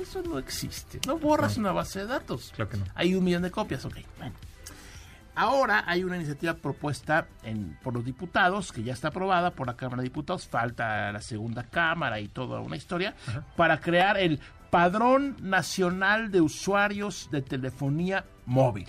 Eso 0.00 0.22
no 0.22 0.38
existe. 0.38 0.98
No 1.06 1.18
borras 1.18 1.56
una 1.56 1.70
base 1.72 2.00
de 2.00 2.06
datos. 2.06 2.52
Claro 2.56 2.70
que 2.70 2.76
no. 2.78 2.84
Hay 2.94 3.14
un 3.14 3.22
millón 3.22 3.42
de 3.42 3.50
copias, 3.50 3.84
ok. 3.84 3.96
Bueno. 4.18 4.34
Ahora 5.36 5.82
hay 5.88 6.04
una 6.04 6.16
iniciativa 6.16 6.54
propuesta 6.54 7.26
en- 7.42 7.76
por 7.82 7.92
los 7.92 8.04
diputados, 8.04 8.70
que 8.70 8.84
ya 8.84 8.92
está 8.92 9.08
aprobada 9.08 9.50
por 9.50 9.66
la 9.66 9.76
Cámara 9.76 10.02
de 10.02 10.08
Diputados, 10.08 10.46
falta 10.46 11.10
la 11.10 11.20
segunda 11.20 11.64
Cámara 11.64 12.20
y 12.20 12.28
toda 12.28 12.60
una 12.60 12.76
historia, 12.76 13.14
para 13.56 13.80
crear 13.80 14.16
el 14.16 14.38
Padrón 14.74 15.36
Nacional 15.40 16.32
de 16.32 16.40
Usuarios 16.40 17.28
de 17.30 17.42
Telefonía 17.42 18.24
Móvil. 18.44 18.88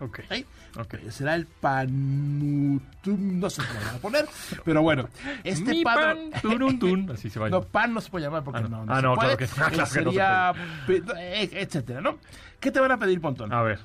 Ok. 0.00 0.18
¿ok? 0.28 0.34
Ok. 0.80 0.94
Eh, 0.94 1.12
Será 1.12 1.36
el 1.36 1.46
PANUTUM, 1.46 3.38
no 3.38 3.48
sé 3.48 3.62
cómo 3.64 3.78
lo 3.78 3.86
van 3.86 3.94
a 3.94 3.98
poner, 3.98 4.26
pero 4.64 4.82
bueno, 4.82 5.08
este 5.44 5.70
Mi 5.70 5.84
padrón... 5.84 6.30
pan, 6.32 6.42
turun, 6.42 6.78
tun. 6.80 7.10
Así 7.12 7.30
se 7.30 7.38
va. 7.38 7.46
a 7.48 7.50
No, 7.50 7.58
llamar. 7.58 7.70
pan 7.70 7.94
no 7.94 8.00
se 8.00 8.10
puede 8.10 8.24
llamar 8.24 8.42
porque 8.42 8.58
Ah, 8.58 8.62
no. 8.62 8.68
no, 8.68 8.86
no, 8.86 8.92
Ah, 8.92 8.96
se 8.96 9.02
no, 9.02 9.14
puede. 9.14 9.36
claro 9.36 9.38
que- 9.38 9.44
ah, 9.44 9.48
claro 9.54 9.70
que 9.70 9.78
no 9.78 9.86
se 9.86 9.92
Sería, 9.94 10.52
eh, 11.16 11.48
etcétera, 11.52 12.00
¿no? 12.00 12.18
¿Qué 12.58 12.72
te 12.72 12.80
van 12.80 12.90
a 12.90 12.98
pedir, 12.98 13.20
Pontón? 13.20 13.52
A 13.52 13.62
ver. 13.62 13.78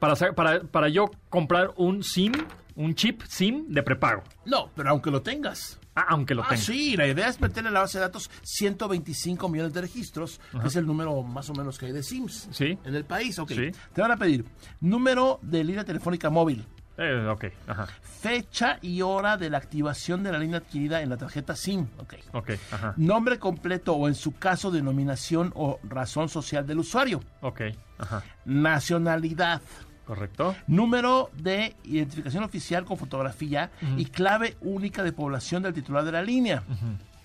Para, 0.00 0.16
para, 0.34 0.60
para 0.64 0.88
yo 0.88 1.04
comprar 1.28 1.70
un 1.76 2.02
SIM, 2.02 2.32
un 2.76 2.94
chip 2.94 3.22
SIM 3.28 3.66
de 3.68 3.82
prepago. 3.82 4.22
No, 4.44 4.70
pero 4.74 4.90
aunque 4.90 5.10
lo 5.10 5.22
tengas. 5.22 5.78
Ah, 5.94 6.06
aunque 6.10 6.34
lo 6.34 6.42
Ah, 6.42 6.48
tenga. 6.50 6.60
sí, 6.62 6.94
la 6.96 7.06
idea 7.06 7.26
es 7.28 7.40
meter 7.40 7.66
en 7.66 7.72
la 7.72 7.80
base 7.80 7.96
de 7.98 8.02
datos 8.02 8.30
125 8.42 9.48
millones 9.48 9.72
de 9.72 9.80
registros, 9.80 10.40
que 10.60 10.68
es 10.68 10.76
el 10.76 10.86
número 10.86 11.22
más 11.22 11.48
o 11.48 11.54
menos 11.54 11.78
que 11.78 11.86
hay 11.86 11.92
de 11.92 12.02
SIMs 12.02 12.48
Sí. 12.52 12.78
en 12.84 12.94
el 12.94 13.04
país. 13.04 13.38
Ok. 13.38 13.50
Sí. 13.52 13.70
Te 13.94 14.00
van 14.02 14.10
a 14.10 14.16
pedir 14.16 14.44
número 14.80 15.38
de 15.42 15.64
línea 15.64 15.84
telefónica 15.84 16.28
móvil, 16.28 16.66
Eh, 16.98 17.26
ok, 17.30 17.44
ajá. 17.66 17.86
fecha 18.02 18.78
y 18.82 19.00
hora 19.02 19.36
de 19.36 19.48
la 19.50 19.58
activación 19.58 20.22
de 20.22 20.32
la 20.32 20.38
línea 20.38 20.58
adquirida 20.58 21.00
en 21.02 21.08
la 21.10 21.16
tarjeta 21.18 21.54
SIM. 21.56 21.86
Ok. 21.98 22.14
Ok, 22.32 22.50
ajá. 22.72 22.94
Nombre 22.98 23.38
completo 23.38 23.94
o 23.94 24.08
en 24.08 24.14
su 24.14 24.32
caso 24.36 24.70
denominación 24.70 25.50
o 25.54 25.78
razón 25.82 26.28
social 26.28 26.66
del 26.66 26.78
usuario. 26.80 27.22
Ok, 27.40 27.60
ajá. 27.98 28.22
Nacionalidad. 28.44 29.62
Correcto. 30.06 30.54
Número 30.68 31.30
de 31.36 31.74
identificación 31.84 32.44
oficial 32.44 32.84
con 32.84 32.96
fotografía 32.96 33.70
y 33.96 34.04
clave 34.06 34.56
única 34.60 35.02
de 35.02 35.12
población 35.12 35.62
del 35.64 35.74
titular 35.74 36.04
de 36.04 36.12
la 36.12 36.22
línea. 36.22 36.62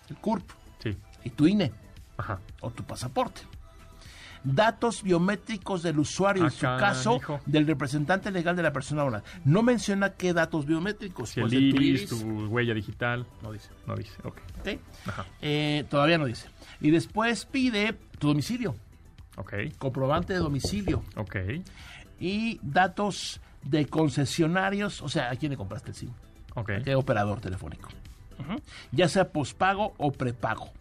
El 0.09 0.15
CURP. 0.17 0.49
Sí. 0.79 0.97
Y 1.23 1.29
tu 1.29 1.45
INE 1.47 1.71
Ajá. 2.17 2.39
o 2.61 2.71
tu 2.71 2.83
pasaporte. 2.83 3.41
Datos 4.43 5.03
biométricos 5.03 5.83
del 5.83 5.99
usuario, 5.99 6.43
Ah, 6.43 6.47
en 6.47 6.51
su 6.51 6.61
caso, 6.65 7.19
del 7.45 7.67
representante 7.67 8.31
legal 8.31 8.55
de 8.55 8.63
la 8.63 8.73
persona 8.73 9.03
oral. 9.03 9.21
No 9.45 9.61
menciona 9.61 10.13
qué 10.13 10.33
datos 10.33 10.65
biométricos. 10.65 11.29
Si 11.29 11.41
Puede 11.41 11.57
el 11.57 11.69
tu 11.75 11.81
iris, 11.81 12.01
iris. 12.01 12.09
tu 12.09 12.45
huella 12.47 12.73
digital. 12.73 13.27
No 13.43 13.51
dice. 13.51 13.69
No 13.85 13.95
dice, 13.95 14.13
ok. 14.23 14.37
¿ok? 14.61 14.67
Ajá. 15.05 15.25
Eh, 15.43 15.85
todavía 15.91 16.17
no 16.17 16.25
dice. 16.25 16.47
Y 16.79 16.89
después 16.89 17.45
pide 17.45 17.93
tu 18.17 18.29
domicilio, 18.29 18.75
Ok, 19.37 19.53
comprobante 19.77 20.33
de 20.33 20.39
domicilio 20.39 21.03
ok. 21.15 21.35
Y 22.21 22.59
datos 22.61 23.41
de 23.63 23.85
concesionarios, 23.87 25.01
o 25.01 25.09
sea, 25.09 25.31
a 25.31 25.35
quién 25.35 25.51
le 25.51 25.57
compraste 25.57 25.89
el 25.89 25.95
SIM, 25.95 26.11
Ok. 26.55 26.69
a 26.69 26.81
qué 26.83 26.95
operador 26.95 27.41
telefónico. 27.41 27.89
Ujú. 28.39 28.61
Ya 28.91 29.09
sea 29.09 29.29
pospago 29.29 29.93
o 29.97 30.11
prepago. 30.11 30.71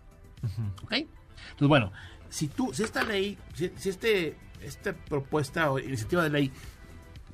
¿Ok? 0.85 0.92
Entonces, 0.92 1.68
bueno, 1.68 1.92
si 2.29 2.48
tú, 2.48 2.70
si 2.72 2.83
esta 2.83 3.03
ley, 3.03 3.37
si, 3.55 3.70
si 3.76 3.88
este, 3.88 4.37
esta 4.62 4.92
propuesta 4.92 5.70
o 5.70 5.79
iniciativa 5.79 6.22
de 6.22 6.31
ley 6.31 6.53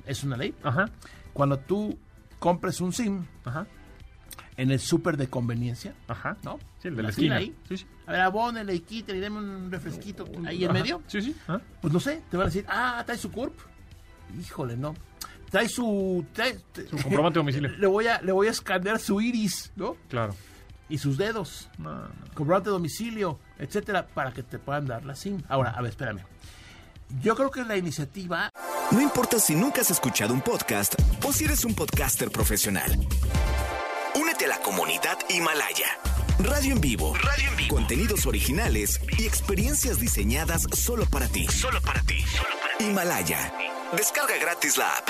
es 0.05 0.23
una 0.23 0.37
ley, 0.37 0.55
Ajá, 0.63 0.85
cuando 1.33 1.59
tú 1.59 1.97
compres 2.39 2.79
un 2.81 2.93
SIM 2.93 3.25
ajá, 3.45 3.67
en 4.55 4.71
el 4.71 4.79
súper 4.79 5.17
de 5.17 5.27
conveniencia, 5.29 5.93
ajá. 6.07 6.37
¿no? 6.43 6.59
Sí, 6.81 6.87
el 6.87 6.95
de 6.95 7.03
la, 7.03 7.11
fila 7.11 7.11
esquina. 7.11 7.35
ahí. 7.37 7.55
Sí, 7.67 7.77
sí. 7.77 7.87
A 8.05 8.11
ver, 8.13 8.21
abónele 8.21 8.73
y 8.75 8.79
quítale 8.79 9.17
y 9.17 9.21
deme 9.21 9.39
un 9.39 9.71
refresquito 9.71 10.25
ahí 10.45 10.63
en 10.65 10.71
medio. 10.73 11.01
Sí, 11.07 11.21
sí. 11.21 11.35
Pues 11.81 11.93
no 11.93 11.99
sé, 11.99 12.21
te 12.31 12.37
van 12.37 12.45
a 12.45 12.49
decir, 12.49 12.65
ah, 12.69 13.03
trae 13.05 13.17
su 13.17 13.31
CURP. 13.31 13.53
Híjole, 14.39 14.77
no. 14.77 14.93
Trae 15.49 15.69
su. 15.69 16.25
Trae, 16.33 16.59
Su 16.89 16.97
comprobante 16.97 17.39
de 17.39 17.43
domicilio. 17.45 17.69
Le 17.69 17.87
voy, 17.87 18.07
a, 18.07 18.21
le 18.21 18.31
voy 18.31 18.47
a 18.47 18.51
escanear 18.51 18.99
su 18.99 19.21
iris, 19.21 19.71
¿no? 19.75 19.95
Claro. 20.09 20.35
Y 20.89 20.97
sus 20.97 21.17
dedos. 21.17 21.69
No, 21.77 21.93
no. 21.95 22.09
Comprobante 22.33 22.69
de 22.69 22.73
domicilio, 22.73 23.39
etcétera, 23.57 24.07
para 24.07 24.31
que 24.33 24.43
te 24.43 24.59
puedan 24.59 24.85
dar 24.85 25.05
la 25.05 25.15
SIM. 25.15 25.41
Ahora, 25.49 25.71
a 25.71 25.81
ver, 25.81 25.91
espérame. 25.91 26.21
Yo 27.21 27.35
creo 27.35 27.49
que 27.51 27.63
la 27.63 27.77
iniciativa. 27.77 28.51
No 28.91 29.01
importa 29.01 29.39
si 29.39 29.55
nunca 29.55 29.81
has 29.81 29.91
escuchado 29.91 30.33
un 30.33 30.41
podcast 30.41 30.95
o 31.25 31.31
si 31.31 31.45
eres 31.45 31.63
un 31.65 31.73
podcaster 31.73 32.29
profesional. 32.29 32.91
Únete 34.15 34.45
a 34.45 34.49
la 34.49 34.59
comunidad 34.59 35.17
Himalaya. 35.29 35.87
Radio 36.39 36.73
en 36.73 36.81
vivo. 36.81 37.15
Radio 37.15 37.49
en 37.49 37.55
vivo. 37.55 37.75
Contenidos 37.75 38.25
originales 38.25 38.99
y 39.17 39.25
experiencias 39.25 39.99
diseñadas 39.99 40.67
solo 40.73 41.05
para 41.05 41.27
ti. 41.27 41.47
Solo 41.47 41.81
para 41.81 42.01
ti. 42.01 42.23
Himalaya. 42.79 43.51
Descarga 43.95 44.37
gratis 44.39 44.77
la 44.77 44.97
app. 44.97 45.07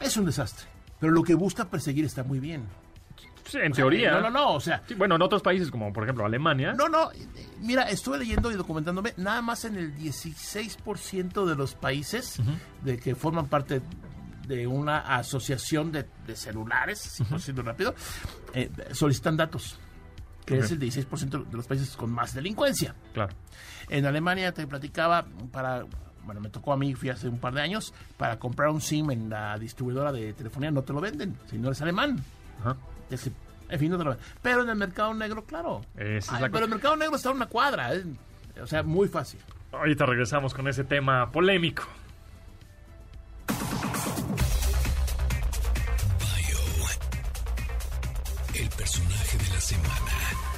Es 0.00 0.16
un 0.16 0.24
desastre. 0.24 0.66
Pero 1.00 1.12
lo 1.12 1.22
que 1.22 1.34
busca 1.34 1.66
perseguir 1.66 2.04
está 2.04 2.22
muy 2.24 2.38
bien. 2.40 2.66
Sí, 3.46 3.58
en 3.58 3.72
teoría. 3.72 4.12
No, 4.12 4.22
no, 4.22 4.30
no. 4.30 4.52
O 4.54 4.60
sea, 4.60 4.82
Sí, 4.88 4.94
bueno, 4.94 5.16
en 5.16 5.22
otros 5.22 5.42
países 5.42 5.70
como 5.70 5.92
por 5.92 6.04
ejemplo 6.04 6.24
Alemania. 6.24 6.72
No, 6.72 6.88
no, 6.88 7.10
mira, 7.60 7.90
estuve 7.90 8.18
leyendo 8.18 8.50
y 8.50 8.54
documentándome, 8.54 9.12
nada 9.18 9.42
más 9.42 9.64
en 9.66 9.76
el 9.76 9.94
16% 9.96 11.44
de 11.44 11.54
los 11.54 11.74
países 11.74 12.38
de 12.82 12.98
que 12.98 13.14
forman 13.14 13.46
parte 13.48 13.82
de 14.48 14.66
una 14.66 14.98
asociación 14.98 15.92
de, 15.92 16.06
de 16.26 16.36
celulares, 16.36 16.98
si 17.00 17.24
por 17.24 17.38
decirlo 17.38 17.62
rápido, 17.62 17.94
eh, 18.54 18.70
solicitan 18.92 19.36
datos, 19.36 19.78
que 20.44 20.58
es 20.58 20.70
el 20.70 20.78
16% 20.80 21.44
de 21.46 21.56
los 21.56 21.66
países 21.66 21.96
con 21.96 22.10
más 22.10 22.34
delincuencia. 22.34 22.94
Claro. 23.12 23.34
En 23.88 24.04
Alemania 24.06 24.52
te 24.52 24.66
platicaba 24.66 25.26
para, 25.52 25.84
bueno, 26.24 26.40
me 26.40 26.50
tocó 26.50 26.72
a 26.72 26.76
mí, 26.76 26.94
fui 26.94 27.08
hace 27.08 27.28
un 27.28 27.38
par 27.38 27.54
de 27.54 27.62
años, 27.62 27.92
para 28.16 28.38
comprar 28.38 28.70
un 28.70 28.80
SIM 28.80 29.10
en 29.10 29.30
la 29.30 29.58
distribuidora 29.58 30.12
de 30.12 30.32
telefonía 30.32 30.70
no 30.70 30.82
te 30.82 30.92
lo 30.92 31.00
venden, 31.00 31.36
si 31.50 31.58
no 31.58 31.68
eres 31.68 31.82
alemán. 31.82 32.22
Ajá. 32.60 32.76
Es 33.10 33.30
en 33.68 33.80
fin, 33.80 33.90
no 33.90 33.98
te 33.98 34.04
lo 34.04 34.10
venden. 34.10 34.26
Pero 34.42 34.62
en 34.62 34.68
el 34.68 34.76
mercado 34.76 35.14
negro, 35.14 35.44
claro. 35.44 35.80
Esa 35.96 36.16
es 36.16 36.32
Ay, 36.32 36.42
la 36.42 36.48
pero 36.50 36.64
el 36.64 36.70
mercado 36.70 36.96
negro 36.96 37.16
está 37.16 37.30
a 37.30 37.32
una 37.32 37.46
cuadra. 37.46 37.94
¿eh? 37.94 38.04
O 38.62 38.66
sea, 38.66 38.82
muy 38.82 39.08
fácil. 39.08 39.40
Ahorita 39.72 40.06
regresamos 40.06 40.54
con 40.54 40.68
ese 40.68 40.84
tema 40.84 41.30
polémico. 41.30 41.84
Bio. 46.18 46.58
El 48.54 48.68
personaje 48.70 49.38
de 49.38 49.48
la 49.48 49.60
semana. 49.60 50.53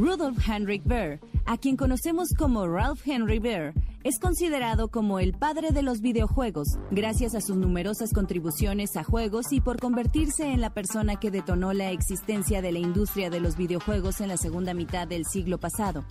Rudolf 0.00 0.48
Heinrich 0.48 0.82
Baer, 0.86 1.20
a 1.44 1.58
quien 1.58 1.76
conocemos 1.76 2.28
como 2.38 2.66
Ralph 2.66 3.06
Henry 3.06 3.38
Baer, 3.38 3.74
es 4.02 4.18
considerado 4.18 4.88
como 4.88 5.18
el 5.18 5.34
padre 5.34 5.72
de 5.72 5.82
los 5.82 6.00
videojuegos, 6.00 6.78
gracias 6.90 7.34
a 7.34 7.42
sus 7.42 7.58
numerosas 7.58 8.14
contribuciones 8.14 8.96
a 8.96 9.04
juegos 9.04 9.52
y 9.52 9.60
por 9.60 9.78
convertirse 9.78 10.52
en 10.52 10.62
la 10.62 10.72
persona 10.72 11.16
que 11.20 11.30
detonó 11.30 11.74
la 11.74 11.90
existencia 11.90 12.62
de 12.62 12.72
la 12.72 12.78
industria 12.78 13.28
de 13.28 13.40
los 13.40 13.58
videojuegos 13.58 14.22
en 14.22 14.28
la 14.28 14.38
segunda 14.38 14.72
mitad 14.72 15.06
del 15.06 15.26
siglo 15.26 15.58
pasado. 15.58 16.06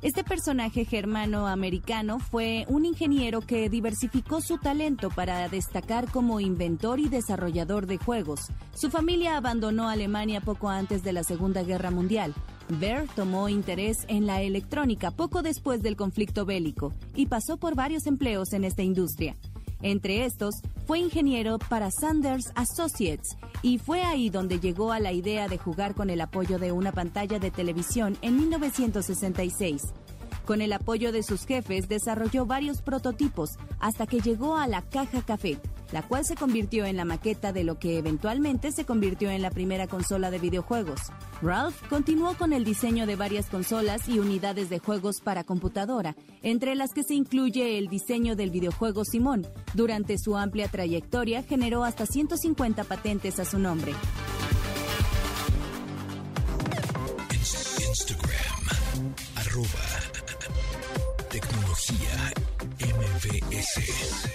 Este 0.00 0.24
personaje 0.24 0.86
germano-americano 0.86 2.20
fue 2.20 2.64
un 2.68 2.86
ingeniero 2.86 3.42
que 3.42 3.68
diversificó 3.68 4.40
su 4.40 4.56
talento 4.56 5.10
para 5.10 5.50
destacar 5.50 6.10
como 6.10 6.40
inventor 6.40 6.98
y 6.98 7.10
desarrollador 7.10 7.86
de 7.86 7.98
juegos. 7.98 8.40
Su 8.74 8.90
familia 8.90 9.36
abandonó 9.36 9.90
Alemania 9.90 10.40
poco 10.40 10.70
antes 10.70 11.02
de 11.02 11.12
la 11.12 11.24
Segunda 11.24 11.62
Guerra 11.62 11.90
Mundial. 11.90 12.34
Baer 12.68 13.06
tomó 13.14 13.48
interés 13.48 14.04
en 14.08 14.26
la 14.26 14.42
electrónica 14.42 15.10
poco 15.10 15.42
después 15.42 15.82
del 15.82 15.96
conflicto 15.96 16.44
bélico 16.44 16.92
y 17.14 17.26
pasó 17.26 17.56
por 17.56 17.74
varios 17.74 18.06
empleos 18.06 18.52
en 18.52 18.64
esta 18.64 18.82
industria. 18.82 19.36
Entre 19.82 20.24
estos, 20.24 20.54
fue 20.86 20.98
ingeniero 20.98 21.58
para 21.58 21.90
Sanders 21.90 22.52
Associates 22.54 23.36
y 23.60 23.78
fue 23.78 24.02
ahí 24.02 24.30
donde 24.30 24.58
llegó 24.58 24.92
a 24.92 25.00
la 25.00 25.12
idea 25.12 25.46
de 25.46 25.58
jugar 25.58 25.94
con 25.94 26.08
el 26.08 26.22
apoyo 26.22 26.58
de 26.58 26.72
una 26.72 26.92
pantalla 26.92 27.38
de 27.38 27.50
televisión 27.50 28.16
en 28.22 28.36
1966. 28.36 29.82
Con 30.44 30.60
el 30.60 30.72
apoyo 30.74 31.10
de 31.10 31.22
sus 31.22 31.46
jefes 31.46 31.88
desarrolló 31.88 32.44
varios 32.44 32.82
prototipos 32.82 33.50
hasta 33.80 34.06
que 34.06 34.20
llegó 34.20 34.56
a 34.56 34.66
la 34.66 34.82
caja 34.82 35.22
café, 35.22 35.58
la 35.90 36.02
cual 36.02 36.24
se 36.26 36.34
convirtió 36.36 36.84
en 36.84 36.96
la 36.98 37.06
maqueta 37.06 37.52
de 37.52 37.64
lo 37.64 37.78
que 37.78 37.96
eventualmente 37.96 38.70
se 38.70 38.84
convirtió 38.84 39.30
en 39.30 39.40
la 39.40 39.50
primera 39.50 39.86
consola 39.86 40.30
de 40.30 40.38
videojuegos. 40.38 41.00
Ralph 41.40 41.80
continuó 41.88 42.34
con 42.34 42.52
el 42.52 42.64
diseño 42.64 43.06
de 43.06 43.16
varias 43.16 43.46
consolas 43.46 44.06
y 44.08 44.18
unidades 44.18 44.68
de 44.68 44.78
juegos 44.80 45.20
para 45.22 45.44
computadora, 45.44 46.14
entre 46.42 46.74
las 46.74 46.90
que 46.92 47.04
se 47.04 47.14
incluye 47.14 47.78
el 47.78 47.88
diseño 47.88 48.36
del 48.36 48.50
videojuego 48.50 49.04
Simón. 49.04 49.46
Durante 49.72 50.18
su 50.18 50.36
amplia 50.36 50.68
trayectoria 50.68 51.42
generó 51.42 51.84
hasta 51.84 52.04
150 52.04 52.84
patentes 52.84 53.38
a 53.38 53.44
su 53.46 53.58
nombre. 53.58 53.92
Ins- 57.32 57.88
Instagram. 57.88 59.14
Arroba. 59.36 59.93
MBS. 63.64 64.33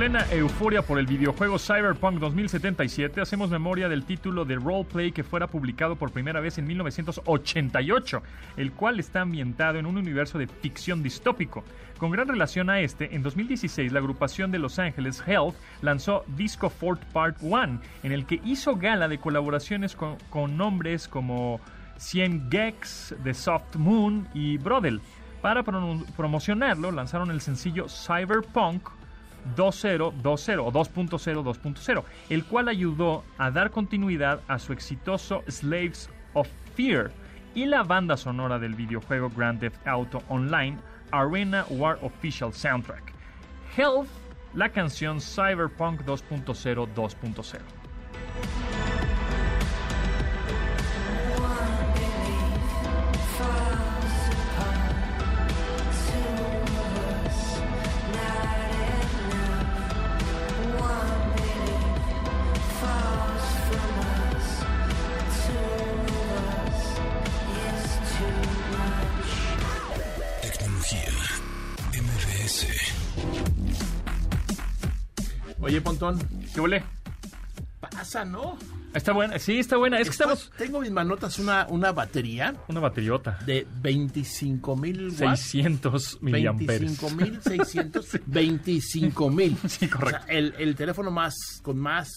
Plena 0.00 0.24
euforia 0.32 0.80
por 0.80 0.98
el 0.98 1.06
videojuego 1.06 1.58
Cyberpunk 1.58 2.20
2077, 2.20 3.20
hacemos 3.20 3.50
memoria 3.50 3.86
del 3.86 4.06
título 4.06 4.46
de 4.46 4.56
roleplay 4.56 5.12
que 5.12 5.22
fuera 5.22 5.46
publicado 5.46 5.96
por 5.96 6.10
primera 6.10 6.40
vez 6.40 6.56
en 6.56 6.66
1988, 6.68 8.22
el 8.56 8.72
cual 8.72 8.98
está 8.98 9.20
ambientado 9.20 9.78
en 9.78 9.84
un 9.84 9.98
universo 9.98 10.38
de 10.38 10.46
ficción 10.46 11.02
distópico. 11.02 11.64
Con 11.98 12.10
gran 12.12 12.28
relación 12.28 12.70
a 12.70 12.80
este, 12.80 13.14
en 13.14 13.22
2016 13.22 13.92
la 13.92 13.98
agrupación 13.98 14.50
de 14.50 14.58
Los 14.58 14.78
Ángeles 14.78 15.22
Health 15.26 15.54
lanzó 15.82 16.24
Disco 16.28 16.70
Fort 16.70 17.02
Part 17.12 17.36
1, 17.42 17.80
en 18.02 18.12
el 18.12 18.24
que 18.24 18.40
hizo 18.42 18.76
gala 18.76 19.06
de 19.06 19.18
colaboraciones 19.18 19.94
con, 19.96 20.16
con 20.30 20.56
nombres 20.56 21.08
como 21.08 21.60
100 21.98 22.48
Gex, 22.50 23.14
The 23.22 23.34
Soft 23.34 23.76
Moon 23.76 24.26
y 24.32 24.56
Brodel. 24.56 25.02
Para 25.42 25.62
promo- 25.62 26.06
promocionarlo, 26.16 26.90
lanzaron 26.90 27.30
el 27.30 27.42
sencillo 27.42 27.86
Cyberpunk 27.86 28.88
2020 29.56 30.58
o 30.58 30.72
2.0 30.72 31.42
2.0, 31.42 32.04
el 32.28 32.44
cual 32.44 32.68
ayudó 32.68 33.24
a 33.38 33.50
dar 33.50 33.70
continuidad 33.70 34.40
a 34.48 34.58
su 34.58 34.72
exitoso 34.72 35.42
Slaves 35.48 36.10
of 36.34 36.48
Fear 36.74 37.10
y 37.54 37.66
la 37.66 37.82
banda 37.82 38.16
sonora 38.16 38.58
del 38.58 38.74
videojuego 38.74 39.30
Grand 39.30 39.60
Theft 39.60 39.86
Auto 39.86 40.22
Online 40.28 40.78
Arena 41.10 41.64
War 41.70 41.98
Official 42.02 42.52
Soundtrack. 42.52 43.12
Health, 43.76 44.08
la 44.54 44.68
canción 44.68 45.20
Cyberpunk 45.20 46.02
2.0 46.02 46.88
2.0. 46.94 47.60
MBS. 72.64 72.66
Oye, 75.60 75.80
Pontón, 75.80 76.18
¿Qué 76.54 76.60
huele? 76.60 76.82
pasa, 77.80 78.24
¿no? 78.24 78.56
Está 78.94 79.12
buena, 79.12 79.38
sí, 79.38 79.58
está 79.58 79.76
buena. 79.76 79.98
Es 80.00 80.08
que 80.08 80.12
estamos. 80.12 80.50
Tengo 80.58 80.78
en 80.78 80.82
mis 80.84 80.90
manotas 80.90 81.38
una, 81.38 81.66
una 81.68 81.92
batería 81.92 82.54
Una 82.68 82.80
bateriota. 82.80 83.38
de 83.46 83.66
25 83.82 84.76
mil 84.76 85.08
watts. 85.10 85.40
600 85.40 86.18
miliamperes. 86.22 86.80
25 86.98 87.10
mil 87.10 87.40
600, 87.42 88.06
25 88.26 89.30
mil. 89.30 89.56
Sí, 89.68 89.86
correcto. 89.88 90.24
el, 90.28 90.54
el 90.58 90.74
teléfono 90.74 91.10
más, 91.10 91.34
con 91.62 91.78
más... 91.78 92.08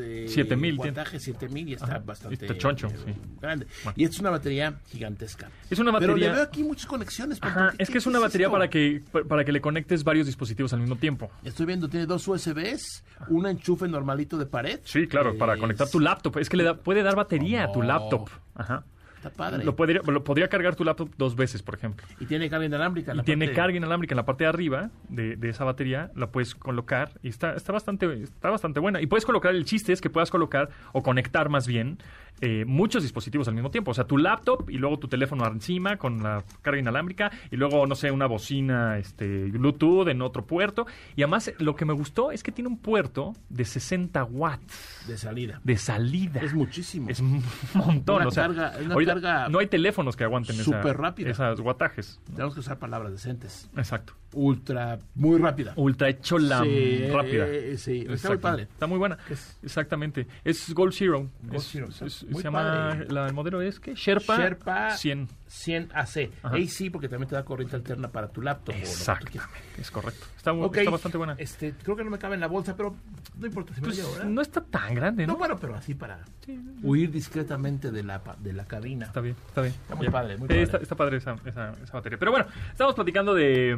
Eh, 0.00 0.28
7000 0.28 0.76
tiene. 0.76 0.88
wattaje 0.90 1.18
7000 1.20 1.68
y 1.68 1.72
está 1.74 1.84
Ajá, 1.86 1.98
bastante 2.04 2.34
está 2.46 2.56
choncho, 2.58 2.88
eh, 2.88 2.96
sí. 3.06 3.12
grande. 3.40 3.66
Bueno. 3.84 3.94
Y 3.98 4.04
es 4.04 4.18
una 4.18 4.30
batería 4.30 4.74
gigantesca. 4.88 5.48
Es 5.70 5.78
una 5.78 5.92
Pero 5.98 6.16
le 6.16 6.26
batería- 6.26 6.32
veo 6.32 6.42
aquí 6.42 6.62
muchas 6.62 6.86
conexiones. 6.86 7.38
Ajá, 7.40 7.72
¿Qué- 7.76 7.82
es 7.82 7.90
que 7.90 7.98
es 7.98 8.06
una 8.06 8.18
batería 8.18 8.46
esto? 8.46 8.52
para 8.52 8.68
que, 8.70 9.02
para 9.28 9.44
que 9.44 9.52
le 9.52 9.60
conectes 9.60 10.04
varios 10.04 10.26
dispositivos 10.26 10.72
al 10.72 10.80
mismo 10.80 10.96
tiempo. 10.96 11.30
Estoy 11.44 11.66
viendo, 11.66 11.88
tiene 11.88 12.06
dos 12.06 12.26
USBs, 12.28 13.04
un 13.28 13.46
enchufe 13.46 13.88
normalito 13.88 14.38
de 14.38 14.46
pared. 14.46 14.80
Sí, 14.84 15.06
claro, 15.06 15.36
para 15.38 15.54
Es- 15.54 15.60
conectar 15.60 15.88
tu 15.88 16.00
laptop. 16.00 16.38
Es 16.38 16.48
que 16.48 16.56
le 16.56 16.64
da- 16.64 16.74
puede 16.76 17.02
dar 17.02 17.16
batería 17.16 17.64
a 17.64 17.72
tu 17.72 17.80
Oh. 17.80 17.82
laptop. 17.84 18.28
Ajá. 18.54 18.84
Está 19.20 19.28
padre. 19.30 19.64
Lo 19.64 19.76
podría, 19.76 20.00
lo 20.06 20.24
podría 20.24 20.48
cargar 20.48 20.76
tu 20.76 20.82
laptop 20.84 21.10
dos 21.18 21.36
veces, 21.36 21.62
por 21.62 21.74
ejemplo. 21.74 22.06
Y 22.20 22.24
tiene 22.24 22.48
carga 22.48 22.64
inalámbrica. 22.64 23.10
en 23.12 23.16
Y 23.16 23.18
la 23.18 23.24
tiene 23.24 23.44
parte- 23.46 23.56
carga 23.60 23.76
inalámbrica 23.76 24.14
en 24.14 24.16
la 24.16 24.24
parte 24.24 24.44
de 24.44 24.48
arriba 24.48 24.90
de, 25.10 25.36
de 25.36 25.48
esa 25.50 25.64
batería, 25.64 26.10
la 26.16 26.30
puedes 26.30 26.54
colocar 26.54 27.10
y 27.22 27.28
está, 27.28 27.52
está, 27.54 27.72
bastante, 27.72 28.10
está 28.22 28.48
bastante 28.48 28.80
buena. 28.80 29.02
Y 29.02 29.06
puedes 29.06 29.26
colocar, 29.26 29.54
el 29.54 29.66
chiste 29.66 29.92
es 29.92 30.00
que 30.00 30.08
puedas 30.08 30.30
colocar 30.30 30.70
o 30.92 31.02
conectar 31.02 31.50
más 31.50 31.66
bien 31.66 31.98
eh, 32.40 32.64
muchos 32.66 33.02
dispositivos 33.02 33.48
al 33.48 33.54
mismo 33.54 33.70
tiempo. 33.70 33.90
O 33.90 33.94
sea, 33.94 34.04
tu 34.04 34.16
laptop 34.18 34.68
y 34.70 34.78
luego 34.78 34.98
tu 34.98 35.08
teléfono 35.08 35.46
encima 35.46 35.96
con 35.96 36.22
la 36.22 36.42
carga 36.62 36.80
inalámbrica 36.80 37.30
y 37.50 37.56
luego, 37.56 37.86
no 37.86 37.94
sé, 37.94 38.10
una 38.10 38.26
bocina 38.26 38.98
este, 38.98 39.46
Bluetooth 39.46 40.08
en 40.08 40.22
otro 40.22 40.44
puerto. 40.46 40.86
Y 41.16 41.22
además, 41.22 41.52
lo 41.58 41.76
que 41.76 41.84
me 41.84 41.92
gustó 41.92 42.32
es 42.32 42.42
que 42.42 42.52
tiene 42.52 42.68
un 42.68 42.78
puerto 42.78 43.34
de 43.48 43.64
60 43.64 44.24
watts 44.24 45.04
De 45.06 45.16
salida. 45.18 45.60
de 45.64 45.76
salida. 45.76 46.40
Es 46.40 46.54
muchísimo. 46.54 47.08
Es 47.10 47.20
un 47.20 47.42
montón. 47.74 48.16
Una 48.16 48.28
o 48.28 48.30
sea, 48.30 48.48
carga- 48.48 48.72
una 48.84 49.04
carga 49.04 49.48
no 49.48 49.58
hay 49.58 49.66
teléfonos 49.66 50.16
que 50.16 50.24
aguanten 50.24 50.56
súper 50.56 50.96
rápida. 50.96 51.30
esas 51.30 51.60
wattajes. 51.60 52.20
Tenemos 52.34 52.54
que 52.54 52.60
usar 52.60 52.78
palabras 52.78 53.12
decentes. 53.12 53.68
Exacto. 53.76 54.14
Ultra, 54.32 54.98
muy 55.16 55.38
rápida. 55.40 55.72
Ultra 55.76 56.08
hecho 56.08 56.38
la 56.38 56.62
Sí, 56.62 57.04
rápida. 57.12 57.48
eh, 57.48 57.76
sí, 57.76 58.06
está 58.08 58.28
muy 58.28 58.38
padre. 58.38 58.62
Está 58.64 58.86
muy 58.86 58.98
buena. 58.98 59.18
Es- 59.28 59.58
Exactamente. 59.62 60.26
Es 60.44 60.72
Gold 60.72 60.92
Zero. 60.92 61.28
Gold 61.42 61.54
Es- 61.56 61.68
Zero, 61.70 61.88
es- 61.88 62.19
se 62.26 62.42
llama, 62.42 62.94
la, 63.08 63.26
el 63.26 63.32
modelo 63.32 63.60
es 63.60 63.80
que 63.80 63.94
Sherpa, 63.94 64.36
Sherpa 64.38 64.90
100. 64.96 65.28
100 65.46 65.88
AC. 65.94 66.30
Ajá. 66.42 66.56
AC 66.56 66.90
porque 66.92 67.08
también 67.08 67.28
te 67.28 67.34
da 67.34 67.44
corriente 67.44 67.74
alterna 67.76 68.08
para 68.08 68.28
tu 68.28 68.40
laptop. 68.42 68.74
Exactamente. 68.76 69.42
Es 69.78 69.90
correcto. 69.90 70.26
Está, 70.36 70.52
bastante 70.90 71.18
buena. 71.18 71.34
Este, 71.38 71.72
creo 71.82 71.96
que 71.96 72.04
no 72.04 72.10
me 72.10 72.18
cabe 72.18 72.34
en 72.34 72.40
la 72.40 72.46
bolsa, 72.46 72.76
pero 72.76 72.94
no 73.38 73.46
importa 73.46 73.74
si 73.74 73.80
me 73.80 73.86
Pues, 73.88 73.96
llevo, 73.96 74.12
¿verdad? 74.12 74.26
no 74.26 74.40
está 74.42 74.60
tan 74.62 74.94
grande, 74.94 75.26
¿no? 75.26 75.32
No, 75.34 75.38
bueno, 75.38 75.56
pero 75.58 75.74
así 75.74 75.94
para 75.94 76.24
Sí, 76.46 76.58
huir 76.82 77.10
discretamente 77.10 77.90
de 77.90 78.02
la, 78.04 78.22
de 78.38 78.52
la 78.52 78.64
cabina. 78.64 79.06
Está 79.06 79.20
bien, 79.20 79.36
está 79.48 79.62
bien. 79.62 79.74
Está 79.74 79.94
muy 79.96 80.06
Ya. 80.06 80.12
padre, 80.12 80.36
muy 80.36 80.46
Sí, 80.46 80.48
padre. 80.48 80.62
Está, 80.62 80.76
está 80.78 80.94
padre 80.94 81.16
esa, 81.16 81.36
esa, 81.44 81.72
esa 81.82 81.92
batería. 81.92 82.18
Pero 82.18 82.30
bueno, 82.30 82.46
estamos 82.70 82.94
platicando 82.94 83.34
de 83.34 83.76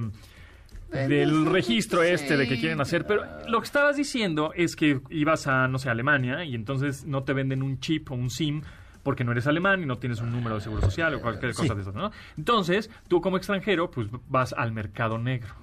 del 0.93 1.47
registro 1.47 2.03
este 2.03 2.37
de 2.37 2.47
que 2.49 2.59
quieren 2.61 2.81
hacer, 2.81 3.07
pero 3.07 3.25
lo 3.49 3.61
que 3.61 3.65
estabas 3.67 3.97
diciendo 3.97 4.53
es 4.55 4.77
que 4.77 5.01
ibas 5.11 5.47
a, 5.47 5.67
no 5.69 5.79
sé, 5.79 5.89
Alemania 5.91 6.45
y 6.45 6.55
entonces 6.55 7.05
no 7.05 7.23
te 7.25 7.33
venden 7.33 7.63
un 7.63 7.81
chip 7.81 8.11
o 8.11 8.15
un 8.15 8.31
SIM 8.31 8.63
porque 9.03 9.25
no 9.25 9.33
eres 9.33 9.47
alemán 9.47 9.83
y 9.83 9.87
no 9.87 9.99
tienes 9.99 10.21
un 10.21 10.31
número 10.31 10.55
de 10.57 10.61
seguro 10.61 10.83
social 10.83 11.15
o 11.15 11.21
cualquier 11.21 11.55
cosa 11.55 11.69
Sí. 11.71 11.75
de 11.75 11.81
eso, 11.83 11.93
¿no? 11.93 12.13
Entonces, 12.39 12.89
tú 13.09 13.21
como 13.21 13.37
extranjero, 13.37 13.91
pues 13.91 14.07
vas 14.29 14.53
al 14.53 14.71
mercado 14.73 15.19
negro. 15.19 15.55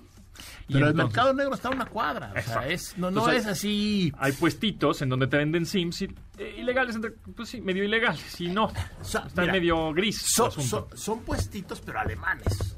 Y 0.70 0.74
Pero 0.74 0.88
el 0.88 0.94
mercado 0.94 1.34
negro 1.34 1.54
está 1.54 1.68
a 1.68 1.72
una 1.72 1.86
cuadra. 1.86 2.34
O 2.38 2.42
sea, 2.42 2.68
es, 2.68 2.98
no, 2.98 3.12
no 3.12 3.20
Entonces, 3.20 3.42
es 3.44 3.48
así. 3.48 4.14
Hay 4.18 4.32
puestitos 4.32 5.02
en 5.02 5.10
donde 5.10 5.28
te 5.28 5.36
venden 5.38 5.66
SIMs 5.66 6.02
y- 6.04 6.16
eh, 6.38 6.56
ilegales, 6.60 6.96
entre- 6.96 7.12
pues 7.36 7.50
sí, 7.50 7.60
medio 7.60 7.84
ilegales, 7.84 8.40
y 8.40 8.48
no. 8.48 8.72
So- 9.02 9.26
está 9.26 9.42
mira, 9.42 9.54
medio 9.54 9.92
gris. 9.94 10.18
son- 10.22 10.52
son 10.96 11.20
puestitos, 11.24 11.82
pero 11.82 12.00
alemanes. 12.00 12.78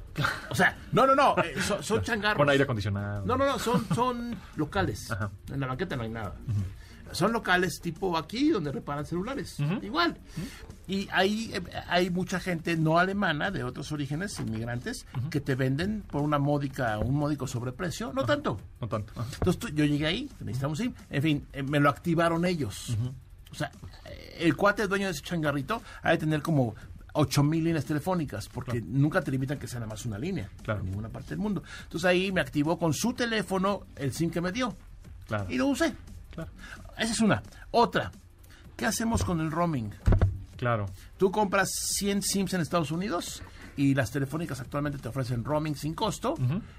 O 0.50 0.56
sea, 0.56 0.78
no, 0.92 1.06
no, 1.08 1.16
no. 1.16 1.36
eh, 1.44 1.56
son, 1.66 1.82
son 1.84 2.02
changarros. 2.02 2.38
Con 2.38 2.50
aire 2.50 2.64
acondicionado. 2.64 3.26
No, 3.26 3.38
no, 3.38 3.46
no, 3.46 3.58
son, 3.60 3.86
son 3.96 4.36
locales. 4.56 5.10
Ajá. 5.12 5.30
En 5.52 5.60
la 5.60 5.68
banqueta 5.68 5.96
no 5.96 6.04
hay 6.04 6.10
nada. 6.10 6.36
Son 7.14 7.34
locales 7.34 7.82
tipo 7.82 8.18
aquí, 8.18 8.50
donde 8.52 8.72
reparan 8.72 9.06
celulares. 9.06 9.58
Igual. 9.82 10.18
Y 10.88 11.10
ahí 11.12 11.52
eh, 11.54 11.62
hay 11.90 12.10
mucha 12.10 12.40
gente 12.40 12.78
no 12.78 13.00
alemana, 13.00 13.52
de 13.52 13.64
otros 13.66 13.92
orígenes, 13.92 14.40
inmigrantes, 14.40 15.06
que 15.30 15.42
te 15.42 15.56
venden 15.56 16.04
por 16.10 16.22
una 16.22 16.40
módica, 16.40 16.98
un 17.00 17.16
módico 17.16 17.48
sobreprecio. 17.48 18.14
No 18.14 18.24
tanto. 18.26 18.60
No 18.80 18.88
tanto. 18.88 19.12
Entonces 19.34 19.60
tú- 19.60 19.68
yo 19.70 19.84
llegué 19.86 20.06
ahí, 20.08 20.30
necesitamos 20.40 20.80
ir. 20.80 20.94
En 21.10 21.22
fin, 21.22 21.48
eh, 21.52 21.64
me 21.64 21.80
lo 21.82 21.90
activaron 21.90 22.46
ellos. 22.46 22.96
O 23.52 23.56
sea, 23.56 23.70
el 24.40 24.56
cuate 24.56 24.88
dueño 24.88 25.08
de 25.08 25.12
ese 25.12 25.22
changarrito 25.22 25.82
ha 26.04 26.12
de 26.12 26.18
tener 26.18 26.42
como 26.42 26.74
8000 27.14 27.64
líneas 27.64 27.86
telefónicas, 27.86 28.48
porque 28.50 28.82
nunca 28.82 29.22
te 29.22 29.32
limitan 29.32 29.58
que 29.60 29.68
sea 29.68 29.80
nada 29.80 29.90
más 29.92 30.06
una 30.06 30.18
línea 30.18 30.50
Claro. 30.64 30.80
en 30.82 30.88
ninguna 30.88 31.10
parte 31.10 31.30
del 31.30 31.40
mundo. 31.40 31.64
Entonces 31.84 32.06
ahí 32.06 32.32
me 32.32 32.42
activó 32.42 32.78
con 32.80 32.94
su 32.94 33.14
teléfono 33.14 33.82
el 33.96 34.14
SIM 34.14 34.30
que 34.32 34.42
me 34.42 34.52
dio 34.52 34.76
Claro. 35.28 35.46
y 35.50 35.58
lo 35.58 35.68
usé. 35.68 35.94
Claro. 36.32 36.52
Esa 36.98 37.12
es 37.14 37.20
una. 37.20 37.42
Otra, 37.72 38.12
¿qué 38.78 38.86
hacemos 38.86 39.24
con 39.24 39.40
el 39.42 39.52
roaming? 39.52 39.92
Claro. 40.58 40.86
Tú 41.18 41.32
compras 41.32 41.70
100 41.98 42.22
SIMs 42.22 42.54
en 42.54 42.62
Estados 42.62 42.92
Unidos 42.92 43.42
y 43.82 43.96
las 43.96 44.12
telefónicas 44.12 44.60
actualmente 44.60 45.00
te 45.00 45.08
ofrecen 45.10 45.44
roaming 45.44 45.76
sin 45.76 45.94
costo. 45.94 46.36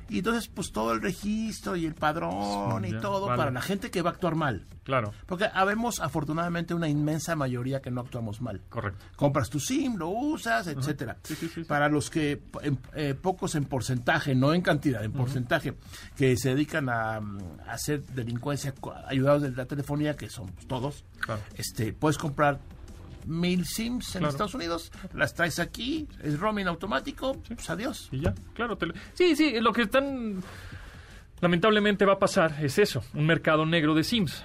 Y 0.09 0.19
entonces, 0.19 0.49
pues 0.49 0.71
todo 0.73 0.93
el 0.93 1.03
registro 1.03 1.75
y 1.77 1.85
el 1.87 1.95
padrón 1.95 2.83
Sí, 2.85 2.91
y 2.91 2.93
ya, 2.93 3.01
todo 3.01 3.27
vale. 3.27 3.37
para 3.39 3.51
la 3.51 3.61
gente 3.63 3.91
que 3.91 4.03
va 4.03 4.11
a 4.11 4.13
actuar 4.13 4.35
mal. 4.37 4.67
Claro. 4.85 5.13
Porque 5.27 5.47
habemos 5.53 6.01
afortunadamente 6.01 6.75
una 6.75 6.89
inmensa 6.89 7.37
mayoría 7.37 7.81
que 7.81 7.91
no 7.91 8.01
actuamos 8.01 8.41
mal. 8.41 8.61
Correcto. 8.69 9.05
Compras 9.17 9.49
tu 9.51 9.61
SIM, 9.61 9.97
lo 9.97 10.09
usas, 10.09 10.67
etcétera. 10.67 11.17
Sí, 11.23 11.35
sí, 11.35 11.47
sí, 11.49 11.55
sí. 11.63 11.65
Para 11.65 11.89
los 11.89 12.11
que, 12.11 12.43
en- 12.63 12.79
eh, 12.95 13.15
pocos 13.15 13.55
en 13.55 13.65
porcentaje, 13.65 14.35
no 14.35 14.53
en 14.55 14.63
cantidad, 14.63 15.05
en 15.05 15.13
porcentaje, 15.13 15.75
que 16.17 16.37
se 16.37 16.51
dedican 16.51 16.89
a, 16.89 17.21
mm, 17.21 17.39
a 17.69 17.73
hacer 17.73 18.05
delincuencia 18.07 18.75
ayudados 19.07 19.43
de 19.43 19.51
la 19.53 19.67
telefonía, 19.67 20.17
que 20.17 20.29
son 20.29 20.47
pues, 20.49 20.67
todos, 20.67 21.05
Claro. 21.21 21.41
este, 21.57 21.93
puedes 21.93 22.19
comprar 22.19 22.59
mil 23.27 23.65
SIMs 23.67 24.17
en. 24.17 24.25
Estados 24.25 24.55
Unidos, 24.55 24.91
las 25.15 25.35
traes 25.35 25.59
aquí, 25.59 26.09
es 26.23 26.39
roaming 26.39 26.67
automático, 26.67 27.37
pues 27.49 27.69
adiós. 27.71 28.09
Y 28.13 28.21
ya, 28.21 28.35
claro. 28.55 28.77
te 28.77 28.87
lo- 28.87 28.95
Sí, 29.15 29.37
sí, 29.37 29.61
lo 29.61 29.73
que 29.73 29.83
están... 29.83 30.43
Lamentablemente 31.41 32.05
va 32.05 32.13
a 32.15 32.19
pasar 32.19 32.57
es 32.65 32.79
eso, 32.79 33.03
un 33.15 33.27
mercado 33.27 33.67
negro 33.67 33.95
de 33.95 34.05
Sims. 34.05 34.45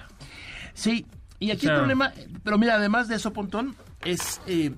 Sí, 0.74 1.06
y 1.38 1.50
aquí 1.52 1.66
O 1.66 1.68
sea- 1.68 1.72
el 1.74 1.78
problema, 1.78 2.12
pero 2.42 2.58
mira, 2.58 2.74
además 2.74 3.06
de 3.08 3.14
eso, 3.16 3.32
Pontón, 3.32 3.76
es 4.04 4.40
eh, 4.46 4.72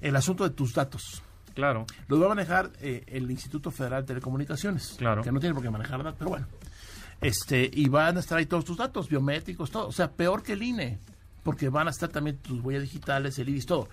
el 0.00 0.14
asunto 0.16 0.44
de 0.44 0.50
tus 0.50 0.72
datos. 0.74 1.22
Claro. 1.54 1.84
Los 2.06 2.20
va 2.22 2.26
a 2.26 2.28
manejar 2.30 2.70
eh, 2.80 3.02
el 3.08 3.28
Instituto 3.30 3.72
Federal 3.72 4.02
de 4.02 4.06
Telecomunicaciones. 4.08 4.94
Claro. 4.96 5.22
Que 5.22 5.32
no 5.32 5.40
tiene 5.40 5.52
por 5.54 5.62
qué 5.64 5.70
manejar 5.70 5.98
datos, 6.04 6.14
pero 6.18 6.30
bueno. 6.30 6.46
Este, 7.20 7.68
y 7.72 7.88
van 7.88 8.16
a 8.16 8.20
estar 8.20 8.38
ahí 8.38 8.46
todos 8.46 8.64
tus 8.64 8.76
datos 8.76 9.08
biométricos, 9.08 9.70
todo. 9.70 9.88
O 9.88 9.92
sea, 9.92 10.10
peor 10.12 10.42
que 10.44 10.52
el 10.52 10.62
INE. 10.62 10.98
Porque 11.42 11.68
van 11.70 11.88
a 11.88 11.90
estar 11.90 12.08
también 12.10 12.36
tus 12.38 12.60
huellas 12.60 12.82
digitales, 12.82 13.38
el 13.38 13.48
IRIS, 13.48 13.66
todo. 13.66 13.88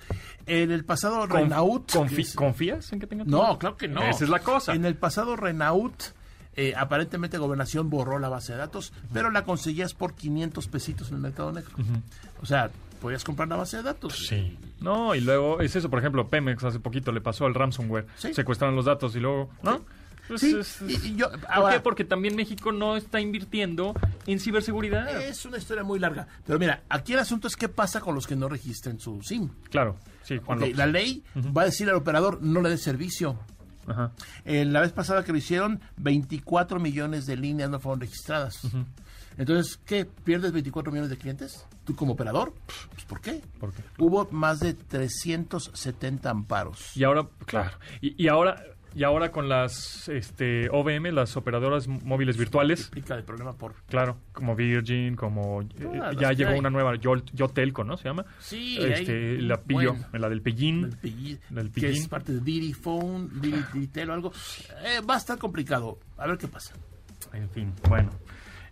En 0.46 0.72
el 0.72 0.84
pasado 0.84 1.20
Con- 1.28 1.44
Renault. 1.44 1.92
confi- 1.92 2.16
que 2.16 2.22
es- 2.22 2.36
¿Confías 2.36 2.92
en 2.94 3.00
que 3.00 3.08
tenga 3.08 3.24
tu 3.24 3.32
no, 3.32 3.58
claro 3.58 3.78
que 3.78 3.88
no. 3.88 4.02
Esa 4.04 4.26
es 4.26 4.30
la 4.30 4.40
cosa. 4.40 4.74
En 4.74 4.84
el 4.86 4.96
pasado 4.96 5.36
Renault, 5.38 6.02
eh, 6.56 6.74
aparentemente 6.76 7.38
Gobernación 7.38 7.90
borró 7.90 8.20
la 8.20 8.30
base 8.30 8.52
de 8.54 8.58
datos, 8.60 8.92
pero 9.14 9.32
la 9.32 9.44
conseguías 9.46 9.94
por 9.94 10.14
500 10.16 10.68
pesitos 10.68 11.10
en 11.10 11.16
el 11.16 11.22
mercado 11.22 11.52
negro. 11.52 11.72
O 12.42 12.46
sea, 12.46 12.70
podías 13.02 13.24
comprar 13.24 13.48
la 13.48 13.56
base 13.58 13.78
de 13.78 13.84
datos. 13.84 14.28
Sí. 14.28 14.58
No, 14.82 15.14
y 15.16 15.22
luego 15.22 15.62
es 15.62 15.76
eso, 15.76 15.90
por 15.90 16.00
ejemplo, 16.00 16.28
Pemex 16.30 16.64
hace 16.64 16.80
poquito 16.80 17.12
le 17.12 17.22
pasó 17.22 17.46
al 17.46 17.54
ransomware. 17.54 18.08
Sí. 18.18 18.34
Secuestraron 18.34 18.76
los 18.76 18.86
datos 18.86 19.16
y 19.16 19.20
luego, 19.20 19.50
¿no? 19.64 19.82
Pues 20.28 20.42
Sí, 20.42 20.56
es- 20.60 20.82
y- 20.88 21.08
y 21.10 21.16
yo- 21.16 21.30
¿Por 21.32 21.40
ahora- 21.50 21.74
qué? 21.76 21.80
Porque 21.80 22.04
también 22.04 22.36
México 22.36 22.72
no 22.72 22.98
está 22.98 23.20
invirtiendo 23.22 23.94
en 24.26 24.40
ciberseguridad. 24.40 25.22
Es 25.22 25.46
una 25.46 25.58
historia 25.58 25.84
muy 25.84 26.00
larga. 26.00 26.28
Pero 26.46 26.60
mira, 26.60 26.84
aquí 26.90 27.14
el 27.14 27.20
asunto 27.20 27.48
es 27.48 27.56
qué 27.56 27.70
pasa 27.70 28.02
con 28.02 28.14
los 28.16 28.28
que 28.28 28.36
no 28.36 28.50
registren 28.50 29.00
su 29.00 29.22
SIM. 29.24 29.50
Claro, 29.70 29.98
sí, 30.24 30.38
Juan 30.44 30.58
Ok, 30.58 30.62
López. 30.66 30.78
la 30.78 30.86
ley 30.88 31.24
va 31.56 31.62
a 31.62 31.66
decir 31.66 31.90
al 31.90 31.96
operador 31.96 32.40
no 32.42 32.62
le 32.62 32.70
dé 32.70 32.78
servicio. 32.78 33.40
Ajá. 33.88 34.12
Eh, 34.44 34.66
la 34.66 34.82
vez 34.82 34.92
pasada 34.92 35.24
que 35.24 35.32
lo 35.32 35.38
hicieron, 35.38 35.80
24 35.96 36.78
millones 36.80 37.26
de 37.26 37.38
líneas 37.38 37.70
no 37.70 37.80
fueron 37.80 38.02
registradas. 38.02 38.60
Entonces, 39.38 39.80
¿qué? 39.86 40.04
¿Pierdes 40.04 40.52
24 40.52 40.92
millones 40.92 41.10
de 41.10 41.18
clientes? 41.18 41.66
¿Tú 41.86 41.96
como 41.96 42.14
operador? 42.14 42.54
Pues, 42.94 43.06
¿Por 43.06 43.22
qué? 43.22 43.42
¿Por 43.60 43.72
qué? 43.72 43.82
Hubo 44.00 44.28
más 44.32 44.60
de 44.60 44.74
370 44.74 46.30
amparos. 46.32 46.98
Y 46.98 47.04
ahora, 47.04 47.28
claro, 47.46 47.78
y, 48.02 48.22
y 48.22 48.28
ahora 48.28 48.62
y 48.96 49.04
ahora 49.04 49.32
con 49.32 49.48
las 49.50 50.10
este 50.10 50.70
OVM, 50.70 51.14
las 51.14 51.38
operadoras 51.38 51.88
móviles 51.88 52.38
virtuales, 52.38 52.80
Explica 52.82 53.16
el 53.16 53.24
problema 53.24 53.54
por... 53.54 53.76
claro, 53.88 54.18
como 54.34 54.56
Virgin, 54.56 55.16
como 55.16 55.62
eh, 55.62 55.68
ya 56.20 56.30
que 56.30 56.36
llegó 56.36 56.52
hay. 56.52 56.60
una 56.60 56.70
nueva 56.70 56.96
Yo, 56.96 57.16
Yotelco, 57.34 57.84
¿no? 57.84 57.98
Se 57.98 58.06
llama. 58.06 58.26
Sí, 58.40 58.78
este, 58.80 59.12
hay 59.12 59.42
la 59.42 59.62
pillo, 59.62 59.96
la 60.14 60.30
del 60.30 60.42
Pellín. 60.42 60.86
El 60.86 60.98
Pillín, 60.98 61.40
Del 61.50 61.68
que 61.72 61.82
Pillín. 61.82 62.02
es 62.02 62.08
parte 62.08 62.34
de 62.34 62.42
Didi 62.42 62.74
Phone, 62.74 63.30
Didi, 63.42 63.90
o 64.08 64.14
algo. 64.14 64.32
Eh, 64.84 65.02
va 65.08 65.16
a 65.16 65.18
estar 65.18 65.38
complicado. 65.38 66.00
A 66.18 66.28
ver 66.28 66.38
qué 66.38 66.48
pasa. 66.48 66.74
En 67.34 67.50
fin, 67.50 67.74
bueno. 67.90 68.10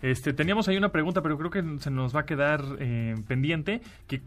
Este, 0.01 0.34
teníamos 0.34 0.68
ahí 0.68 0.78
una 0.78 0.89
pregunta, 0.91 1.22
pero 1.22 1.38
creo 1.38 1.49
que 1.49 1.63
se 1.80 1.89
nos 1.89 2.16
va 2.16 2.22
a 2.22 2.26
quedar 2.26 2.63
eh, 2.80 3.16
pendiente. 3.28 3.82
Que, 4.07 4.22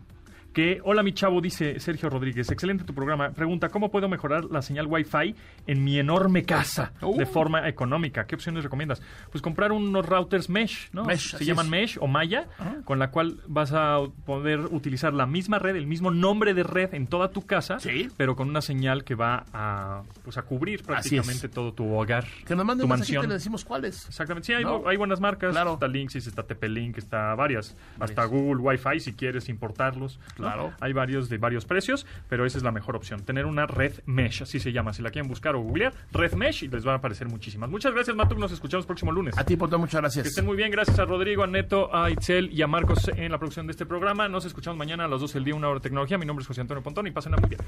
que, 0.59 0.81
hola 0.83 1.05
mi 1.05 1.13
chavo, 1.13 1.41
dice 1.41 1.79
Sergio 1.79 2.11
Rodríguez, 2.11 2.51
excelente 2.51 2.83
tu 2.83 2.93
programa. 2.93 3.31
Pregunta, 3.31 3.69
¿cómo 3.69 3.93
puedo 3.93 4.09
mejorar 4.09 4.47
la 4.47 4.61
señal 4.61 4.89
Wi-Fi 4.89 5.33
en 5.69 5.85
mi 5.85 6.01
enorme 6.01 6.43
casa 6.43 6.93
Uh. 7.01 7.17
de 7.17 7.27
forma 7.27 7.69
económica? 7.69 8.27
¿Qué 8.27 8.35
opciones 8.35 8.65
recomiendas? 8.65 9.01
Pues 9.31 9.41
comprar 9.41 9.71
unos 9.71 10.05
routers 10.05 10.51
Mesh, 10.51 10.89
¿no? 10.93 11.05
Mesh, 11.05 11.37
se 11.37 11.45
llaman 11.45 11.67
es. 11.67 11.71
Mesh 11.71 11.99
o 12.01 12.09
Maya, 12.09 12.49
con 12.85 12.99
la 12.99 13.13
cual 13.13 13.41
vas 13.47 13.71
a 13.73 13.99
poder 14.27 14.59
utilizar 14.73 15.15
la 15.15 15.27
misma 15.27 15.61
red, 15.61 15.77
el 15.77 15.87
mismo 15.87 16.11
nombre 16.11 16.55
de 16.55 16.65
red 16.65 16.93
en 16.93 17.07
toda 17.07 17.31
tu 17.31 17.47
casa, 17.47 17.79
Sí. 17.79 18.09
pero 18.17 18.35
con 18.35 18.49
una 18.49 18.61
señal 18.61 19.05
que 19.05 19.15
va 19.15 19.45
a, 19.53 20.03
pues, 20.25 20.39
a 20.39 20.43
cubrir 20.43 20.83
prácticamente 20.83 21.49
todo 21.49 21.73
tu 21.73 21.89
hogar, 21.95 22.25
Que 22.45 22.57
nos 22.57 22.65
manden 22.67 22.83
tu 22.83 22.89
mansión. 22.89 23.29
le 23.29 23.35
decimos 23.35 23.65
cuáles. 23.65 24.09
Exactamente, 24.09 24.47
sí, 24.49 24.55
hay, 24.55 24.65
¿No? 24.65 24.83
hay 24.89 24.97
buenas 24.97 25.21
marcas. 25.21 25.53
Claro. 25.53 25.75
Está 25.75 25.87
Linksys, 25.87 26.27
está 26.27 26.43
TP-Link, 26.43 26.99
está 26.99 27.33
varias. 27.37 27.77
Hasta 28.01 28.25
Google 28.25 28.61
Wi-Fi 28.61 28.99
si 28.99 29.13
quieres 29.13 29.49
importarlos. 29.49 30.19
¿no? 30.37 30.48
Claro. 30.55 30.73
Hay 30.81 30.93
varios 30.93 31.29
de 31.29 31.39
varios 31.39 31.65
precios, 31.65 32.07
pero 32.29 32.45
esa 32.47 32.59
es 32.59 32.65
la 32.65 32.73
mejor 32.73 32.97
opción. 32.97 33.21
Tener 33.25 33.47
una 33.47 33.67
red 33.67 33.93
mesh, 34.07 34.43
así 34.43 34.61
se 34.61 34.73
llama. 34.73 34.93
Si 34.93 35.03
la 35.03 35.11
quieren 35.11 35.29
buscar 35.29 35.55
o 35.57 35.61
googlear, 35.61 35.93
red 36.13 36.33
mesh 36.35 36.65
y 36.65 36.69
les 36.69 36.85
van 36.85 36.95
a 36.95 36.99
aparecer 36.99 37.29
muchísimas. 37.29 37.71
Muchas 37.71 37.93
gracias, 37.93 38.17
Matuk. 38.17 38.39
Nos 38.39 38.53
escuchamos 38.53 38.87
próximo 38.87 39.13
lunes. 39.13 39.37
A 39.39 39.45
ti, 39.45 39.57
Pontón, 39.57 39.81
muchas 39.81 39.99
Que 39.99 40.03
gracias. 40.03 40.27
estén 40.27 40.47
muy 40.47 40.57
bien, 40.57 40.71
gracias 40.71 40.99
a 40.99 41.05
Rodrigo, 41.05 41.43
a 41.43 41.47
Neto, 41.47 41.95
a 41.95 42.11
Itzel 42.11 42.51
y 42.53 42.63
a 42.63 42.67
Marcos 42.67 43.09
en 43.17 43.33
la 43.33 43.39
producción 43.39 43.67
de 43.67 43.73
este 43.73 43.87
programa. 43.87 44.29
Nos 44.29 44.45
escuchamos 44.45 44.77
mañana 44.79 45.05
a 45.05 45.09
las 45.09 45.21
12 45.21 45.35
del 45.35 45.45
día, 45.45 45.55
una 45.55 45.69
hora 45.69 45.79
de 45.79 45.83
tecnología. 45.83 46.19
Mi 46.19 46.27
nombre 46.27 46.43
es 46.43 46.47
José 46.49 46.61
Antonio 46.61 46.83
Pontón 46.83 47.07
y 47.07 47.11
pasen 47.11 47.33
muy 47.33 47.49
bien. 47.49 47.61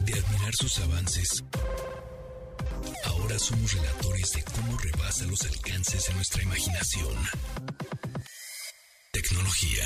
De 0.00 0.12
admirar 0.12 0.54
sus 0.54 0.80
avances, 0.80 1.44
ahora 3.06 3.38
somos 3.38 3.72
relatores 3.74 4.30
de 4.32 4.42
cómo 4.54 4.78
rebasa 4.78 5.26
los 5.26 5.42
alcances 5.44 6.06
de 6.08 6.14
nuestra 6.14 6.42
imaginación. 6.42 7.14
Tecnología. 9.10 9.84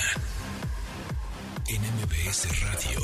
En 1.69 1.81
MBS 1.81 2.61
Radio. 2.61 3.01